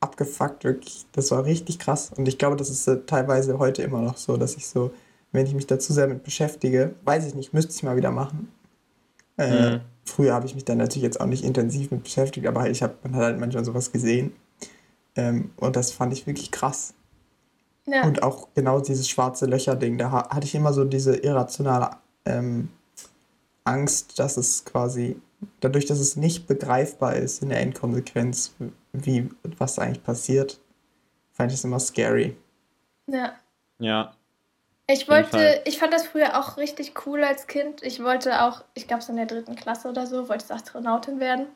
abgefuckt, 0.00 0.64
wirklich. 0.64 1.06
Das 1.12 1.30
war 1.30 1.44
richtig 1.44 1.78
krass. 1.78 2.10
Und 2.16 2.26
ich 2.26 2.38
glaube, 2.38 2.56
das 2.56 2.70
ist 2.70 2.88
äh, 2.88 3.00
teilweise 3.06 3.58
heute 3.58 3.82
immer 3.82 4.00
noch 4.00 4.16
so, 4.16 4.36
dass 4.36 4.56
ich 4.56 4.66
so, 4.66 4.90
wenn 5.32 5.46
ich 5.46 5.54
mich 5.54 5.66
dazu 5.66 5.92
sehr 5.92 6.08
mit 6.08 6.24
beschäftige, 6.24 6.94
weiß 7.04 7.26
ich 7.26 7.34
nicht, 7.34 7.52
müsste 7.52 7.72
ich 7.72 7.82
mal 7.82 7.96
wieder 7.96 8.10
machen. 8.10 8.48
Äh, 9.36 9.76
mhm. 9.76 9.80
Früher 10.04 10.34
habe 10.34 10.46
ich 10.46 10.54
mich 10.54 10.64
dann 10.64 10.78
natürlich 10.78 11.04
jetzt 11.04 11.20
auch 11.20 11.26
nicht 11.26 11.44
intensiv 11.44 11.90
mit 11.90 12.02
beschäftigt, 12.02 12.46
aber 12.46 12.68
ich 12.68 12.82
hab, 12.82 13.04
man 13.04 13.14
hat 13.14 13.22
halt 13.22 13.38
manchmal 13.38 13.64
sowas 13.64 13.92
gesehen. 13.92 14.32
Ähm, 15.14 15.50
und 15.56 15.76
das 15.76 15.92
fand 15.92 16.12
ich 16.12 16.26
wirklich 16.26 16.50
krass. 16.50 16.94
Ja. 17.86 18.04
Und 18.04 18.22
auch 18.22 18.48
genau 18.54 18.80
dieses 18.80 19.08
schwarze 19.08 19.46
Löcher-Ding, 19.46 19.98
da 19.98 20.10
hatte 20.12 20.46
ich 20.46 20.54
immer 20.54 20.72
so 20.72 20.84
diese 20.84 21.16
irrationale 21.16 21.90
ähm, 22.24 22.68
Angst, 23.64 24.18
dass 24.18 24.36
es 24.36 24.64
quasi, 24.64 25.20
dadurch, 25.60 25.86
dass 25.86 25.98
es 25.98 26.16
nicht 26.16 26.46
begreifbar 26.46 27.16
ist 27.16 27.42
in 27.42 27.48
der 27.48 27.60
Endkonsequenz, 27.60 28.54
wie, 28.92 29.30
was 29.58 29.78
eigentlich 29.78 30.02
passiert, 30.02 30.60
fand 31.32 31.52
ich 31.52 31.58
es 31.58 31.64
immer 31.64 31.80
scary. 31.80 32.36
Ja. 33.06 33.32
Ja. 33.78 34.12
Ich 34.86 35.08
wollte, 35.08 35.62
ich 35.66 35.78
fand 35.78 35.92
das 35.92 36.06
früher 36.06 36.38
auch 36.38 36.56
richtig 36.56 37.06
cool 37.06 37.22
als 37.22 37.46
Kind. 37.46 37.82
Ich 37.82 38.02
wollte 38.02 38.42
auch, 38.42 38.64
ich 38.74 38.88
glaube 38.88 39.02
so 39.02 39.12
in 39.12 39.16
der 39.16 39.26
dritten 39.26 39.54
Klasse 39.54 39.88
oder 39.88 40.06
so, 40.06 40.28
wollte 40.28 40.44
ich 40.44 40.52
Astronautin 40.52 41.20
werden, 41.20 41.46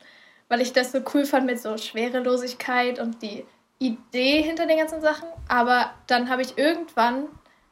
weil 0.47 0.61
ich 0.61 0.71
das 0.71 0.93
so 0.93 0.99
cool 1.13 1.25
fand 1.25 1.45
mit 1.45 1.59
so 1.59 1.77
Schwerelosigkeit 1.77 2.97
und 2.97 3.21
die 3.21 3.45
Idee 3.79 4.41
hinter 4.41 4.67
den 4.67 4.77
ganzen 4.77 5.01
Sachen. 5.01 5.27
Aber 5.47 5.91
dann 6.07 6.29
habe 6.29 6.41
ich 6.41 6.57
irgendwann 6.57 7.25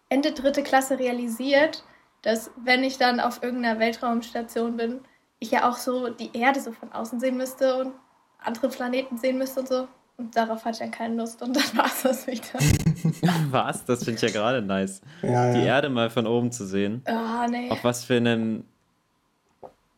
Ende 0.10 0.32
dritte 0.32 0.64
Klasse 0.64 1.00
realisiert, 1.00 1.84
dass 2.22 2.52
wenn 2.64 2.84
ich 2.84 2.98
dann 2.98 3.20
auf 3.20 3.44
irgendeiner 3.44 3.80
Weltraumstation 3.80 4.78
bin, 4.78 5.02
ich 5.40 5.52
ja 5.52 5.70
auch 5.70 5.78
so 5.78 6.10
die 6.10 6.38
Erde 6.38 6.62
so 6.62 6.72
von 6.72 6.92
außen 6.92 7.20
sehen 7.20 7.38
müsste 7.38 7.76
und 7.78 7.94
andere 8.40 8.70
Planeten 8.70 9.18
sehen 9.18 9.38
müsste 9.38 9.62
und 9.62 9.68
so. 9.68 9.88
Und 10.16 10.36
darauf 10.36 10.64
hatte 10.64 10.74
ich 10.76 10.80
dann 10.80 10.92
keine 10.92 11.16
Lust 11.16 11.42
und 11.42 11.56
dann 11.56 11.64
war 11.78 11.88
es 11.88 12.04
das 12.04 12.28
wieder. 12.28 12.60
Was? 13.52 13.84
Das 13.86 14.04
finde 14.04 14.18
ich 14.18 14.34
ja 14.34 14.40
gerade 14.40 14.62
nice. 14.62 15.02
Ja, 15.22 15.52
Die 15.54 15.60
ja. 15.60 15.66
Erde 15.66 15.90
mal 15.90 16.10
von 16.10 16.28
oben 16.28 16.52
zu 16.52 16.66
sehen. 16.66 17.02
Ah, 17.06 17.48
nee. 17.50 17.70
Auf 17.70 17.84
was 17.84 18.06
für 18.06 18.16
einem 18.16 18.64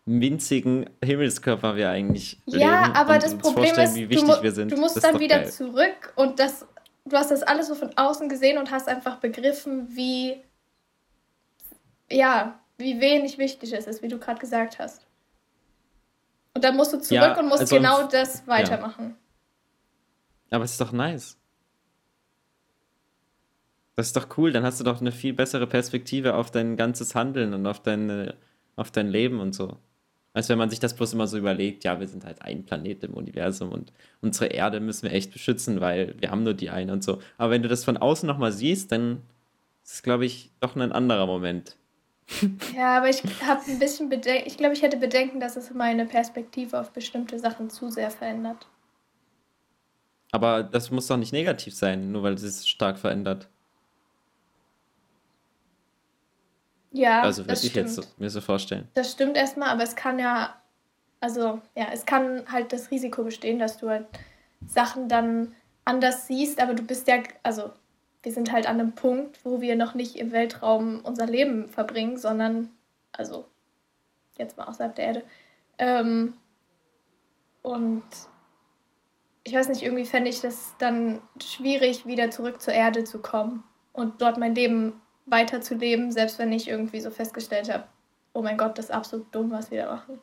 winzigen 0.06 0.90
Himmelskörper 1.04 1.76
wir 1.76 1.90
eigentlich 1.90 2.40
leben. 2.46 2.62
Ja, 2.62 2.94
aber 2.94 3.18
das 3.18 3.36
Problem 3.38 3.74
ist, 3.76 3.96
wie 3.96 4.04
du, 4.04 4.10
wichtig 4.12 4.28
mu- 4.28 4.42
wir 4.44 4.52
sind. 4.52 4.72
du 4.72 4.78
musst 4.78 4.96
Das 4.98 5.04
dann 5.04 5.20
wieder 5.20 5.40
geil. 5.40 5.52
zurück 5.52 6.14
und 6.16 6.40
das, 6.40 6.66
du 7.06 7.16
hast 7.18 7.32
das 7.32 7.42
alles 7.44 7.68
so 7.68 7.76
von 7.76 7.92
außen 7.98 8.30
gesehen 8.30 8.58
und 8.60 8.70
hast 8.72 8.88
einfach 8.88 9.18
begriffen, 9.18 9.88
wie, 9.96 10.42
ja, 12.12 12.60
wie 12.78 13.00
wenig 13.02 13.38
wichtig 13.40 13.74
es 13.74 13.88
ist, 13.88 14.04
wie 14.04 14.08
du 14.08 14.20
gerade 14.20 14.40
gesagt 14.40 14.78
hast. 14.80 15.06
Und 16.54 16.64
dann 16.64 16.76
musst 16.78 16.94
du 16.94 16.98
zurück 17.02 17.22
Ja, 17.22 17.40
und 17.40 17.48
musst 17.48 17.62
also- 17.62 17.76
genau 17.76 18.08
das 18.08 18.46
weitermachen. 18.48 19.16
Aber 20.52 20.64
es 20.64 20.72
ist 20.74 20.82
doch 20.82 20.92
nice. 20.92 21.38
Das 23.96 24.08
ist 24.08 24.16
doch 24.16 24.38
cool, 24.38 24.52
dann 24.52 24.64
hast 24.64 24.80
du 24.80 24.84
doch 24.84 25.02
eine 25.02 25.12
viel 25.12 25.34
bessere 25.34 25.68
Perspektive 25.68 26.36
auf 26.36 26.52
dein 26.52 26.76
ganzes 26.78 27.16
Handeln 27.16 27.54
und 27.54 27.66
auf, 27.66 27.82
deine, 27.82 28.36
auf 28.76 28.92
dein 28.92 29.08
Leben 29.08 29.40
und 29.40 29.54
so. 29.54 29.78
Als 30.36 30.50
wenn 30.50 30.58
man 30.58 30.70
sich 30.70 30.82
das 30.82 30.94
bloß 30.94 31.14
immer 31.14 31.28
so 31.28 31.38
überlegt, 31.38 31.86
ja, 31.86 31.98
wir 31.98 32.10
sind 32.10 32.26
halt 32.26 32.42
ein 32.42 32.66
Planet 32.66 33.06
im 33.06 33.14
Universum 33.14 33.72
und 33.72 33.94
unsere 34.22 34.48
Erde 34.48 34.82
müssen 34.82 35.04
wir 35.04 35.14
echt 35.14 35.32
beschützen, 35.32 35.80
weil 35.80 36.14
wir 36.20 36.30
haben 36.30 36.44
nur 36.44 36.54
die 36.54 36.70
eine 36.70 36.92
und 36.92 37.06
so. 37.06 37.20
Aber 37.38 37.52
wenn 37.52 37.64
du 37.64 37.70
das 37.70 37.86
von 37.86 37.96
außen 37.96 38.28
nochmal 38.28 38.52
siehst, 38.52 38.92
dann 38.92 39.22
ist 39.86 39.94
es, 39.94 40.04
glaube 40.04 40.26
ich, 40.26 40.52
doch 40.60 40.76
ein 40.76 40.92
anderer 40.92 41.26
Moment. 41.26 41.78
Ja, 42.76 42.98
aber 42.98 43.08
ich 43.08 43.24
habe 43.48 43.62
ein 43.68 43.80
bisschen 43.80 44.10
Bedenken, 44.10 44.48
ich 44.48 44.58
glaube, 44.58 44.74
ich 44.74 44.82
hätte 44.82 44.98
Bedenken, 44.98 45.40
dass 45.40 45.56
es 45.56 45.74
meine 45.74 46.06
Perspektive 46.06 46.80
auf 46.80 46.92
bestimmte 46.92 47.40
Sachen 47.40 47.70
zu 47.70 47.90
sehr 47.90 48.12
verändert. 48.12 48.68
Aber 50.32 50.64
das 50.64 50.92
muss 50.92 51.08
doch 51.08 51.18
nicht 51.18 51.32
negativ 51.32 51.76
sein, 51.76 52.12
nur 52.12 52.24
weil 52.24 52.34
es 52.34 52.42
sich 52.42 52.70
stark 52.70 52.98
verändert. 52.98 53.48
Ja, 56.96 57.22
also 57.22 57.44
würde 57.44 57.54
ich 57.54 57.72
stimmt. 57.72 57.90
jetzt 57.90 58.20
mir 58.20 58.30
so 58.30 58.40
vorstellen. 58.40 58.88
Das 58.94 59.12
stimmt 59.12 59.36
erstmal, 59.36 59.70
aber 59.70 59.84
es 59.84 59.98
kann 59.98 60.18
ja, 60.18 60.56
also 61.20 61.62
ja, 61.76 61.88
es 61.92 62.06
kann 62.06 62.50
halt 62.50 62.72
das 62.72 62.90
Risiko 62.90 63.24
bestehen, 63.24 63.60
dass 63.60 63.78
du 63.78 63.90
halt 63.90 64.08
Sachen 64.66 65.10
dann 65.10 65.54
anders 65.84 66.28
siehst, 66.28 66.62
aber 66.62 66.74
du 66.74 66.84
bist 66.84 67.08
ja, 67.10 67.18
also 67.44 67.72
wir 68.24 68.32
sind 68.32 68.52
halt 68.52 68.66
an 68.66 68.80
einem 68.80 68.94
Punkt, 68.94 69.44
wo 69.44 69.60
wir 69.60 69.76
noch 69.76 69.94
nicht 69.94 70.16
im 70.16 70.32
Weltraum 70.32 71.02
unser 71.04 71.26
Leben 71.26 71.68
verbringen, 71.68 72.18
sondern, 72.18 72.70
also 73.12 73.46
jetzt 74.38 74.58
mal 74.58 74.66
außerhalb 74.66 74.96
der 74.96 75.06
Erde. 75.06 75.24
Ähm, 75.78 76.34
und 77.62 78.04
ich 79.44 79.54
weiß 79.54 79.68
nicht, 79.68 79.84
irgendwie 79.84 80.06
fände 80.06 80.30
ich 80.30 80.40
das 80.40 80.76
dann 80.80 81.22
schwierig, 81.44 82.06
wieder 82.06 82.32
zurück 82.32 82.62
zur 82.62 82.74
Erde 82.74 83.04
zu 83.04 83.22
kommen 83.22 83.66
und 83.92 84.22
dort 84.22 84.38
mein 84.38 84.56
Leben 84.56 85.02
weiterzuleben, 85.26 86.12
selbst 86.12 86.38
wenn 86.40 86.52
ich 86.52 86.68
irgendwie 86.68 87.00
so 87.02 87.10
festgestellt 87.10 87.72
habe, 87.72 87.86
oh 88.34 88.42
mein 88.42 88.58
Gott, 88.58 88.78
das 88.78 88.86
ist 88.86 88.92
absolut 88.92 89.34
dumm, 89.34 89.52
was 89.52 89.72
wir 89.72 89.84
da 89.86 89.96
machen. 89.96 90.20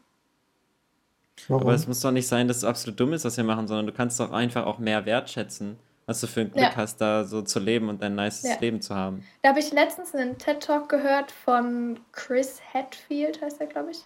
Warum? 1.49 1.63
Aber 1.63 1.75
es 1.75 1.87
muss 1.89 2.01
doch 2.01 2.11
nicht 2.11 2.29
sein, 2.29 2.47
dass 2.47 2.59
es 2.59 2.65
absolut 2.65 3.01
dumm 3.01 3.13
ist, 3.13 3.25
was 3.25 3.37
wir 3.37 3.45
machen, 3.45 3.67
sondern 3.67 3.87
du 3.87 3.93
kannst 3.93 4.21
doch 4.21 4.33
einfach 4.33 4.67
auch 4.67 4.79
mehr 4.79 5.05
wertschätzen, 5.07 5.79
was 6.07 6.21
du 6.21 6.27
für 6.27 6.43
ein 6.43 6.51
Glück 6.51 6.63
Ja. 6.65 6.77
hast, 6.77 7.01
da 7.01 7.25
so 7.25 7.43
zu 7.43 7.59
leben 7.59 7.89
und 7.89 8.03
ein 8.03 8.15
nices 8.15 8.49
Ja. 8.51 8.59
Leben 8.61 8.81
zu 8.81 8.95
haben. 8.95 9.25
Da 9.43 9.49
habe 9.51 9.59
ich 9.61 9.73
letztens 9.73 10.15
einen 10.15 10.39
TED-Talk 10.39 10.89
gehört 10.89 11.33
von 11.33 11.99
Chris 12.13 12.61
Hadfield, 12.75 13.41
heißt 13.41 13.61
er, 13.61 13.67
glaube 13.67 13.91
ich. 13.93 14.05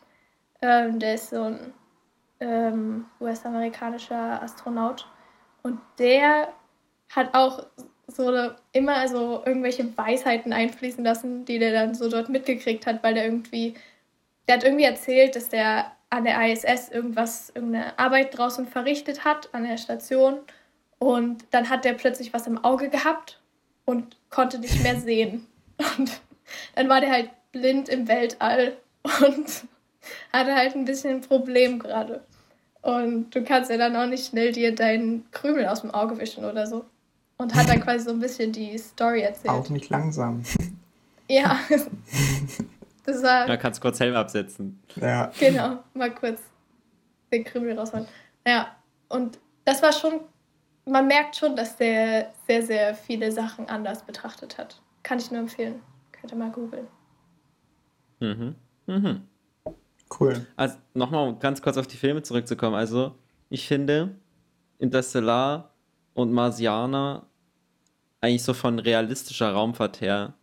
Ähm, 0.62 0.98
der 0.98 1.14
ist 1.14 1.30
so 1.30 1.42
ein 1.42 1.74
ähm, 2.40 3.06
US-amerikanischer 3.20 4.42
Astronaut. 4.42 5.06
Und 5.62 5.80
der 5.98 6.48
hat 7.10 7.34
auch 7.34 7.66
so 8.06 8.32
immer 8.72 9.08
so 9.08 9.42
irgendwelche 9.44 9.96
Weisheiten 9.96 10.52
einfließen 10.52 11.04
lassen, 11.04 11.44
die 11.44 11.58
der 11.58 11.72
dann 11.72 11.94
so 11.94 12.08
dort 12.08 12.28
mitgekriegt 12.28 12.86
hat, 12.86 13.02
weil 13.02 13.14
der 13.14 13.25
irgendwie, 13.25 13.75
der 14.46 14.56
hat 14.56 14.64
irgendwie 14.64 14.84
erzählt, 14.84 15.34
dass 15.36 15.48
der 15.48 15.92
an 16.10 16.25
der 16.25 16.40
ISS 16.50 16.88
irgendwas, 16.90 17.50
irgendeine 17.54 17.98
Arbeit 17.98 18.36
draußen 18.36 18.66
verrichtet 18.66 19.25
hat, 19.25 19.52
an 19.52 19.64
der 19.64 19.76
Station. 19.76 20.38
Und 20.98 21.44
dann 21.50 21.68
hat 21.68 21.84
der 21.84 21.94
plötzlich 21.94 22.32
was 22.32 22.46
im 22.46 22.64
Auge 22.64 22.88
gehabt 22.88 23.40
und 23.84 24.16
konnte 24.30 24.58
nicht 24.58 24.82
mehr 24.82 24.96
sehen. 24.96 25.46
Und 25.98 26.10
dann 26.75 26.88
war 26.88 27.00
der 27.00 27.10
halt 27.10 27.30
blind 27.52 27.88
im 27.88 28.08
Weltall 28.08 28.76
und 29.02 29.64
hatte 30.32 30.54
halt 30.54 30.75
ein 30.75 30.84
bisschen 30.84 31.16
ein 31.16 31.20
Problem 31.20 31.78
gerade. 31.78 32.25
Und 32.82 33.34
du 33.34 33.42
kannst 33.42 33.70
ja 33.70 33.76
dann 33.76 33.96
auch 33.96 34.06
nicht 34.06 34.28
schnell 34.28 34.52
dir 34.52 34.75
deinen 34.75 35.28
Krümel 35.32 35.66
aus 35.66 35.80
dem 35.80 35.90
Auge 35.90 36.18
wischen 36.18 36.44
oder 36.44 36.66
so. 36.66 36.84
Und 37.38 37.54
hat 37.54 37.68
dann 37.68 37.80
quasi 37.80 38.04
so 38.04 38.10
ein 38.10 38.18
bisschen 38.20 38.52
die 38.52 38.76
Story 38.78 39.20
erzählt. 39.20 39.50
Auch 39.50 39.68
nicht 39.68 39.88
langsam. 39.90 40.42
Ja. 41.28 41.58
Das 43.04 43.20
war, 43.22 43.46
Da 43.48 43.56
kannst 43.56 43.80
du 43.80 43.82
kurz 43.82 43.98
Helm 43.98 44.14
absetzen. 44.14 44.80
Ja. 44.94 45.32
genau, 45.40 45.82
mal 45.94 46.14
kurz 46.14 46.40
den 47.32 47.42
Krümel 47.42 47.76
rausholen. 47.76 48.06
Ja, 48.46 48.76
und 49.08 49.38
das 49.64 49.82
war 49.82 49.92
schon, 49.92 50.20
man 50.84 51.08
merkt 51.08 51.34
schon, 51.34 51.56
dass 51.56 51.76
der 51.76 52.32
sehr, 52.46 52.62
sehr 52.62 52.94
viele 52.94 53.32
Sachen 53.32 53.68
anders 53.68 54.04
betrachtet 54.04 54.56
hat. 54.56 54.80
Kann 55.02 55.18
ich 55.18 55.30
nur 55.32 55.40
empfehlen. 55.40 55.80
Könnt 56.12 56.32
ihr 56.32 56.38
mal 56.38 56.50
googeln. 56.52 56.86
Mhm. 58.20 58.54
Mhm. 58.86 59.22
Cool. 60.20 60.46
Also 60.56 60.76
nochmal 60.94 61.34
ganz 61.36 61.60
kurz 61.60 61.76
auf 61.76 61.88
die 61.88 61.96
Filme 61.96 62.22
zurückzukommen. 62.22 62.76
Also 62.76 63.14
ich 63.50 63.66
finde 63.66 64.14
Interstellar 64.78 65.70
und 66.16 66.32
Marsianer 66.32 67.26
eigentlich 68.23 68.42
so 68.42 68.54
von 68.54 68.78
realistischer 68.78 69.52
Raumfahrt 69.52 70.00
her 70.00 70.35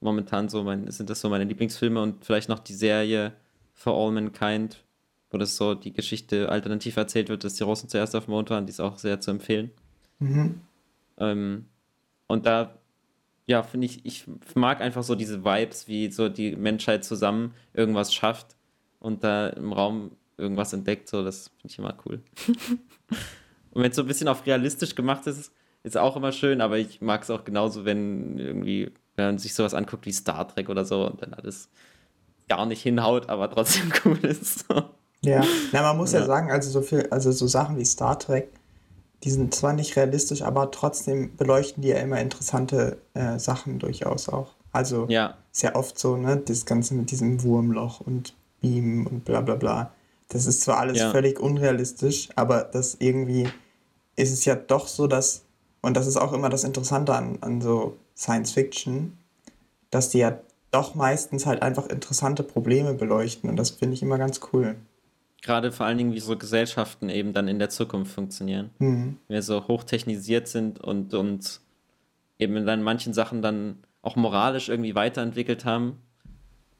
momentan 0.00 0.48
so 0.48 0.62
mein, 0.62 0.88
sind 0.92 1.10
das 1.10 1.20
so 1.20 1.28
meine 1.28 1.42
Lieblingsfilme 1.42 2.00
und 2.00 2.24
vielleicht 2.24 2.48
noch 2.48 2.60
die 2.60 2.74
Serie 2.74 3.32
For 3.74 3.94
All 3.94 4.12
Mankind, 4.12 4.84
wo 5.30 5.38
das 5.38 5.56
so 5.56 5.74
die 5.74 5.92
Geschichte 5.92 6.48
alternativ 6.48 6.96
erzählt 6.96 7.28
wird, 7.28 7.42
dass 7.42 7.54
die 7.54 7.64
Russen 7.64 7.88
zuerst 7.88 8.14
auf 8.14 8.26
dem 8.26 8.30
Mond 8.30 8.50
waren, 8.50 8.66
die 8.66 8.70
ist 8.70 8.80
auch 8.80 8.96
sehr 8.98 9.20
zu 9.20 9.32
empfehlen. 9.32 9.72
Mhm. 10.20 10.60
Ähm, 11.18 11.66
und 12.28 12.46
da, 12.46 12.78
ja, 13.48 13.64
finde 13.64 13.86
ich, 13.86 14.06
ich 14.06 14.24
mag 14.54 14.80
einfach 14.80 15.02
so 15.02 15.16
diese 15.16 15.44
Vibes, 15.44 15.88
wie 15.88 16.12
so 16.12 16.28
die 16.28 16.54
Menschheit 16.54 17.04
zusammen 17.04 17.54
irgendwas 17.74 18.14
schafft 18.14 18.54
und 19.00 19.24
da 19.24 19.48
im 19.48 19.72
Raum 19.72 20.12
irgendwas 20.36 20.72
entdeckt, 20.72 21.08
so, 21.08 21.24
das 21.24 21.48
finde 21.60 21.72
ich 21.72 21.78
immer 21.78 21.96
cool. 22.06 22.22
und 23.72 23.82
wenn 23.82 23.90
es 23.90 23.96
so 23.96 24.02
ein 24.02 24.08
bisschen 24.08 24.28
auf 24.28 24.46
realistisch 24.46 24.94
gemacht 24.94 25.26
ist, 25.26 25.52
ist 25.82 25.96
auch 25.96 26.16
immer 26.16 26.32
schön, 26.32 26.60
aber 26.60 26.78
ich 26.78 27.00
mag 27.00 27.22
es 27.22 27.30
auch 27.30 27.44
genauso, 27.44 27.84
wenn 27.84 28.38
irgendwie, 28.38 28.90
wenn 29.16 29.26
man 29.26 29.38
sich 29.38 29.54
sowas 29.54 29.74
anguckt 29.74 30.06
wie 30.06 30.12
Star 30.12 30.46
Trek 30.48 30.68
oder 30.68 30.84
so 30.84 31.06
und 31.06 31.22
dann 31.22 31.34
alles 31.34 31.68
gar 32.48 32.66
nicht 32.66 32.82
hinhaut, 32.82 33.28
aber 33.28 33.50
trotzdem 33.50 33.92
cool 34.04 34.18
ist. 34.24 34.64
Ja. 35.22 35.44
Na, 35.72 35.82
man 35.82 35.96
muss 35.96 36.12
ja. 36.12 36.20
Ja. 36.20 36.26
sagen, 36.26 36.50
also 36.50 36.70
so 36.70 36.82
viel, 36.82 37.06
also 37.10 37.30
so 37.32 37.46
Sachen 37.46 37.76
wie 37.76 37.84
Star 37.84 38.18
Trek, 38.18 38.50
die 39.24 39.30
sind 39.30 39.54
zwar 39.54 39.72
nicht 39.72 39.96
realistisch, 39.96 40.42
aber 40.42 40.70
trotzdem 40.70 41.36
beleuchten 41.36 41.82
die 41.82 41.88
ja 41.88 41.98
immer 41.98 42.20
interessante 42.20 42.98
äh, 43.14 43.38
Sachen 43.38 43.78
durchaus 43.78 44.28
auch. 44.28 44.54
Also 44.72 45.06
Ja, 45.08 45.34
ist 45.52 45.62
ja 45.62 45.74
oft 45.74 45.98
so, 45.98 46.16
ne, 46.16 46.36
das 46.36 46.66
Ganze 46.66 46.94
mit 46.94 47.10
diesem 47.10 47.42
Wurmloch 47.42 48.00
und 48.00 48.34
Beam 48.60 49.06
und 49.06 49.24
bla 49.24 49.40
bla 49.40 49.56
bla. 49.56 49.92
Das 50.28 50.46
ist 50.46 50.60
zwar 50.62 50.78
alles 50.78 50.98
Ja. 50.98 51.10
völlig 51.10 51.40
unrealistisch, 51.40 52.28
aber 52.36 52.62
das 52.64 52.96
irgendwie 53.00 53.48
ist 54.16 54.32
es 54.32 54.44
ja 54.44 54.54
doch 54.56 54.86
so, 54.86 55.06
dass, 55.06 55.44
und 55.80 55.96
das 55.96 56.06
ist 56.06 56.16
auch 56.16 56.32
immer 56.32 56.48
das 56.48 56.64
Interessante 56.64 57.14
an, 57.14 57.38
an 57.40 57.60
so 57.60 57.96
Science 58.16 58.52
Fiction, 58.52 59.16
dass 59.90 60.10
die 60.10 60.18
ja 60.18 60.38
doch 60.70 60.94
meistens 60.94 61.46
halt 61.46 61.62
einfach 61.62 61.86
interessante 61.86 62.42
Probleme 62.42 62.92
beleuchten 62.94 63.48
und 63.48 63.56
das 63.56 63.70
finde 63.70 63.94
ich 63.94 64.02
immer 64.02 64.18
ganz 64.18 64.40
cool. 64.52 64.76
gerade 65.40 65.72
vor 65.72 65.86
allen 65.86 65.96
Dingen, 65.96 66.12
wie 66.12 66.20
so 66.20 66.36
Gesellschaften 66.36 67.08
eben 67.08 67.32
dann 67.32 67.48
in 67.48 67.58
der 67.58 67.70
Zukunft 67.70 68.12
funktionieren. 68.12 68.70
Mhm. 68.80 69.16
wir 69.28 69.40
so 69.42 69.66
hochtechnisiert 69.68 70.48
sind 70.48 70.80
und 70.80 71.14
uns 71.14 71.62
eben 72.38 72.56
in 72.56 72.66
dann 72.66 72.82
manchen 72.82 73.14
Sachen 73.14 73.40
dann 73.40 73.78
auch 74.02 74.16
moralisch 74.16 74.68
irgendwie 74.68 74.94
weiterentwickelt 74.94 75.64
haben, 75.64 75.98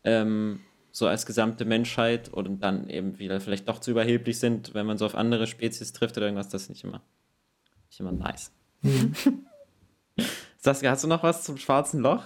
ähm, 0.04 0.60
so 0.98 1.06
als 1.06 1.26
gesamte 1.26 1.64
Menschheit 1.64 2.28
und 2.28 2.58
dann 2.58 2.90
eben 2.90 3.20
wieder 3.20 3.40
vielleicht 3.40 3.68
doch 3.68 3.78
zu 3.78 3.92
überheblich 3.92 4.40
sind, 4.40 4.74
wenn 4.74 4.84
man 4.84 4.98
so 4.98 5.06
auf 5.06 5.14
andere 5.14 5.46
Spezies 5.46 5.92
trifft 5.92 6.16
oder 6.16 6.26
irgendwas, 6.26 6.48
das 6.48 6.62
ist 6.62 6.70
nicht 6.70 6.82
immer, 6.82 7.02
nicht 7.88 8.00
immer 8.00 8.10
nice. 8.10 8.50
Mhm. 8.82 9.14
Saskia, 10.58 10.90
hast 10.90 11.04
du 11.04 11.08
noch 11.08 11.22
was 11.22 11.44
zum 11.44 11.56
schwarzen 11.56 12.00
Loch? 12.00 12.24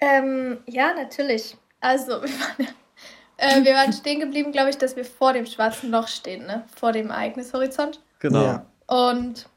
Ähm, 0.00 0.58
ja, 0.66 0.94
natürlich. 0.94 1.58
Also, 1.80 2.12
wir 2.22 2.30
waren, 2.30 2.74
äh, 3.36 3.62
wir 3.62 3.74
waren 3.74 3.92
stehen 3.92 4.20
geblieben, 4.20 4.52
glaube 4.52 4.70
ich, 4.70 4.78
dass 4.78 4.96
wir 4.96 5.04
vor 5.04 5.34
dem 5.34 5.44
schwarzen 5.44 5.90
Loch 5.90 6.08
stehen, 6.08 6.46
ne? 6.46 6.64
Vor 6.74 6.92
dem 6.92 7.10
Ereignishorizont. 7.10 8.00
Genau. 8.20 8.42
Ja. 8.42 8.66
Und 8.86 9.50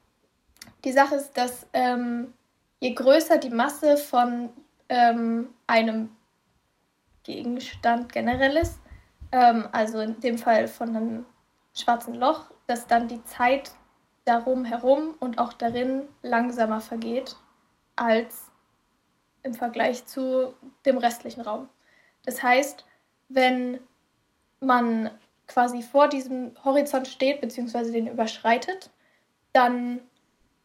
die 0.83 0.91
Sache 0.91 1.15
ist, 1.15 1.31
dass 1.37 1.65
ähm, 1.71 2.33
je 2.81 2.93
größer 2.93 3.37
die 3.37 3.49
Masse 3.49 3.95
von 3.95 4.49
ähm, 4.89 5.47
einem 5.67 6.09
Gegenstand 7.25 8.13
generell 8.13 8.55
ist, 8.55 8.79
ähm, 9.31 9.67
also 9.71 9.99
in 9.99 10.19
dem 10.21 10.37
Fall 10.37 10.67
von 10.67 10.95
einem 10.95 11.25
schwarzen 11.73 12.15
Loch, 12.15 12.51
dass 12.67 12.87
dann 12.87 13.07
die 13.07 13.23
Zeit 13.25 13.71
darum 14.23 14.63
herum 14.63 15.15
und 15.19 15.37
auch 15.37 15.53
darin 15.53 16.07
langsamer 16.21 16.79
vergeht 16.79 17.35
als 17.95 18.51
im 19.43 19.53
Vergleich 19.53 20.05
zu 20.05 20.53
dem 20.85 20.97
restlichen 20.97 21.41
Raum. 21.41 21.69
Das 22.25 22.41
heißt, 22.41 22.85
wenn 23.29 23.79
man 24.59 25.11
quasi 25.47 25.81
vor 25.81 26.07
diesem 26.07 26.51
Horizont 26.63 27.07
steht, 27.07 27.41
beziehungsweise 27.41 27.91
den 27.91 28.07
überschreitet, 28.07 28.89
dann 29.53 30.01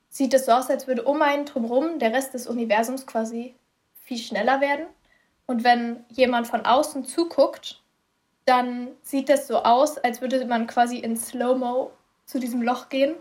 sieht 0.09 0.35
es 0.35 0.47
so 0.47 0.53
aus, 0.53 0.71
als 0.71 0.87
würde 0.87 1.05
um 1.05 1.23
einen 1.23 1.45
drumherum 1.45 1.99
der 1.99 2.13
Rest 2.13 2.35
des 2.35 2.47
Universums 2.47 3.07
quasi 3.07 3.55
viel 4.03 4.19
schneller 4.19 4.61
werden. 4.61 4.87
Und 5.51 5.65
wenn 5.65 6.05
jemand 6.11 6.47
von 6.47 6.65
außen 6.65 7.05
zuguckt, 7.05 7.83
dann 8.45 8.87
sieht 9.03 9.29
es 9.29 9.49
so 9.49 9.65
aus, 9.65 9.99
als 9.99 10.21
würde 10.21 10.47
man 10.47 10.69
quasi 10.69 10.99
in 10.99 11.17
Slow-Mo 11.17 11.91
zu 12.25 12.39
diesem 12.39 12.63
Loch 12.63 12.89
gehen 12.89 13.17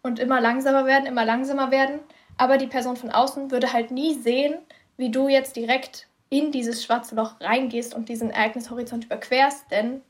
und 0.00 0.20
immer 0.20 0.40
langsamer 0.40 0.86
werden, 0.86 1.06
immer 1.06 1.24
langsamer 1.24 1.72
werden. 1.72 1.98
Aber 2.36 2.58
die 2.58 2.68
Person 2.68 2.96
von 2.96 3.10
außen 3.10 3.50
würde 3.50 3.72
halt 3.72 3.90
nie 3.90 4.14
sehen, 4.14 4.54
wie 4.96 5.10
du 5.10 5.26
jetzt 5.26 5.56
direkt 5.56 6.06
in 6.28 6.52
dieses 6.52 6.84
schwarze 6.84 7.16
Loch 7.16 7.40
reingehst 7.40 7.92
und 7.92 8.08
diesen 8.08 8.30
Ereignishorizont 8.30 9.06
überquerst, 9.06 9.68
denn 9.72 10.00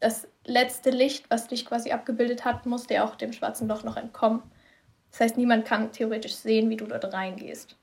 das 0.00 0.26
letzte 0.44 0.90
Licht, 0.90 1.30
was 1.30 1.46
dich 1.46 1.66
quasi 1.66 1.92
abgebildet 1.92 2.44
hat, 2.44 2.66
muss 2.66 2.88
dir 2.88 3.04
auch 3.04 3.14
dem 3.14 3.32
schwarzen 3.32 3.68
Loch 3.68 3.84
noch 3.84 3.96
entkommen. 3.96 4.42
Das 5.12 5.20
heißt, 5.20 5.36
niemand 5.36 5.66
kann 5.66 5.92
theoretisch 5.92 6.34
sehen, 6.34 6.68
wie 6.68 6.76
du 6.76 6.84
dort 6.84 7.12
reingehst. 7.12 7.76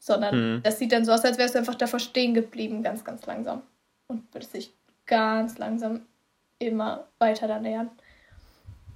Sondern 0.00 0.54
mhm. 0.54 0.62
das 0.62 0.78
sieht 0.78 0.92
dann 0.92 1.04
so 1.04 1.12
aus, 1.12 1.24
als 1.24 1.38
wärst 1.38 1.54
du 1.54 1.58
einfach 1.58 1.76
davor 1.76 2.00
stehen 2.00 2.34
geblieben, 2.34 2.82
ganz, 2.82 3.04
ganz 3.04 3.24
langsam. 3.26 3.62
Und 4.08 4.24
würdest 4.34 4.54
dich 4.54 4.74
ganz 5.06 5.58
langsam 5.58 6.06
immer 6.58 7.06
weiter 7.18 7.46
da 7.46 7.60
nähern. 7.60 7.90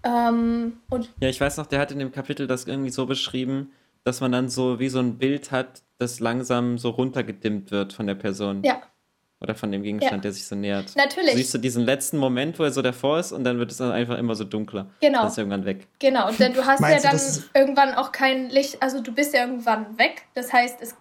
Ähm, 0.02 0.80
und 0.90 1.08
ja, 1.20 1.28
ich 1.28 1.40
weiß 1.40 1.56
noch, 1.56 1.66
der 1.66 1.80
hat 1.80 1.92
in 1.92 1.98
dem 1.98 2.12
Kapitel 2.12 2.46
das 2.46 2.66
irgendwie 2.66 2.90
so 2.90 3.06
beschrieben, 3.06 3.72
dass 4.02 4.20
man 4.20 4.32
dann 4.32 4.48
so 4.48 4.78
wie 4.80 4.88
so 4.88 4.98
ein 4.98 5.18
Bild 5.18 5.50
hat, 5.50 5.82
das 5.98 6.20
langsam 6.20 6.78
so 6.78 6.90
runtergedimmt 6.90 7.70
wird 7.70 7.92
von 7.92 8.06
der 8.06 8.14
Person. 8.14 8.62
Ja. 8.64 8.82
Oder 9.44 9.54
von 9.54 9.70
dem 9.70 9.82
Gegenstand, 9.82 10.16
ja. 10.16 10.20
der 10.22 10.32
sich 10.32 10.46
so 10.46 10.56
nähert. 10.56 10.96
Natürlich. 10.96 11.32
Du 11.32 11.36
siehst 11.36 11.52
du 11.52 11.58
diesen 11.58 11.84
letzten 11.84 12.16
Moment, 12.16 12.58
wo 12.58 12.62
er 12.62 12.70
so 12.70 12.80
davor 12.80 13.18
ist 13.18 13.30
und 13.30 13.44
dann 13.44 13.58
wird 13.58 13.70
es 13.70 13.76
dann 13.76 13.92
einfach 13.92 14.16
immer 14.16 14.34
so 14.34 14.44
dunkler. 14.44 14.86
Genau. 15.00 15.18
Dann 15.18 15.28
ist 15.28 15.36
irgendwann 15.36 15.66
weg. 15.66 15.86
Genau, 15.98 16.32
denn 16.32 16.54
du 16.54 16.64
hast 16.64 16.80
ja 16.80 16.98
dann 16.98 17.20
irgendwann 17.52 17.92
auch 17.92 18.10
kein 18.10 18.48
Licht, 18.48 18.82
also 18.82 19.02
du 19.02 19.12
bist 19.12 19.34
ja 19.34 19.42
irgendwann 19.42 19.98
weg. 19.98 20.22
Das 20.32 20.50
heißt, 20.50 20.80
es, 20.80 20.96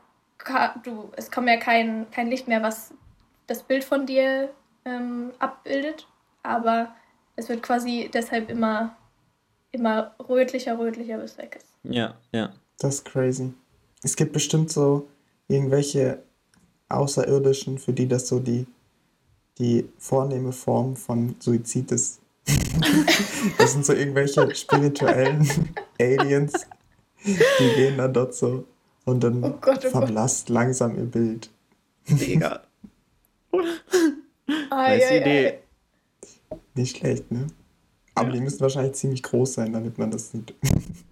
du, 0.83 1.09
es 1.15 1.31
kommt 1.31 1.47
ja 1.47 1.55
kein, 1.55 2.05
kein 2.12 2.29
Licht 2.29 2.50
mehr, 2.50 2.62
was 2.62 2.93
das 3.47 3.63
Bild 3.63 3.85
von 3.85 4.05
dir 4.05 4.50
ähm, 4.83 5.31
abbildet. 5.39 6.05
Aber 6.43 6.93
es 7.38 7.47
wird 7.47 7.63
quasi 7.63 8.12
deshalb 8.13 8.50
immer, 8.50 8.93
immer 9.71 10.15
rötlicher, 10.27 10.77
rötlicher, 10.77 11.17
bis 11.17 11.31
es 11.31 11.38
weg 11.38 11.55
ist. 11.55 11.67
Ja, 11.83 12.15
ja. 12.33 12.51
Das 12.77 12.95
ist 12.95 13.05
crazy. 13.05 13.53
Es 14.03 14.17
gibt 14.17 14.33
bestimmt 14.33 14.69
so 14.69 15.07
irgendwelche 15.47 16.23
Außerirdischen, 16.95 17.77
für 17.77 17.93
die 17.93 18.07
das 18.07 18.27
so 18.27 18.39
die, 18.39 18.65
die 19.57 19.88
vornehme 19.97 20.51
Form 20.51 20.95
von 20.95 21.35
Suizid 21.39 21.91
ist. 21.91 22.19
das 23.57 23.73
sind 23.73 23.85
so 23.85 23.93
irgendwelche 23.93 24.53
spirituellen 24.53 25.47
Aliens, 26.00 26.53
die 27.25 27.75
gehen 27.75 27.97
dann 27.97 28.13
dort 28.13 28.33
so 28.35 28.65
und 29.05 29.23
dann 29.23 29.43
oh 29.43 29.57
Gott, 29.62 29.85
oh 29.85 29.89
verblasst 29.89 30.47
Gott. 30.47 30.53
langsam 30.53 30.97
ihr 30.97 31.05
Bild. 31.05 31.50
Mega. 32.07 32.62
nice 34.69 35.12
Idee. 35.12 35.59
Nicht 36.75 36.97
schlecht, 36.97 37.31
ne? 37.31 37.47
Aber 38.15 38.27
ja. 38.27 38.35
die 38.35 38.41
müssen 38.41 38.59
wahrscheinlich 38.59 38.93
ziemlich 38.93 39.23
groß 39.23 39.53
sein, 39.53 39.73
damit 39.73 39.97
man 39.97 40.12
das 40.12 40.31
sieht. 40.31 40.53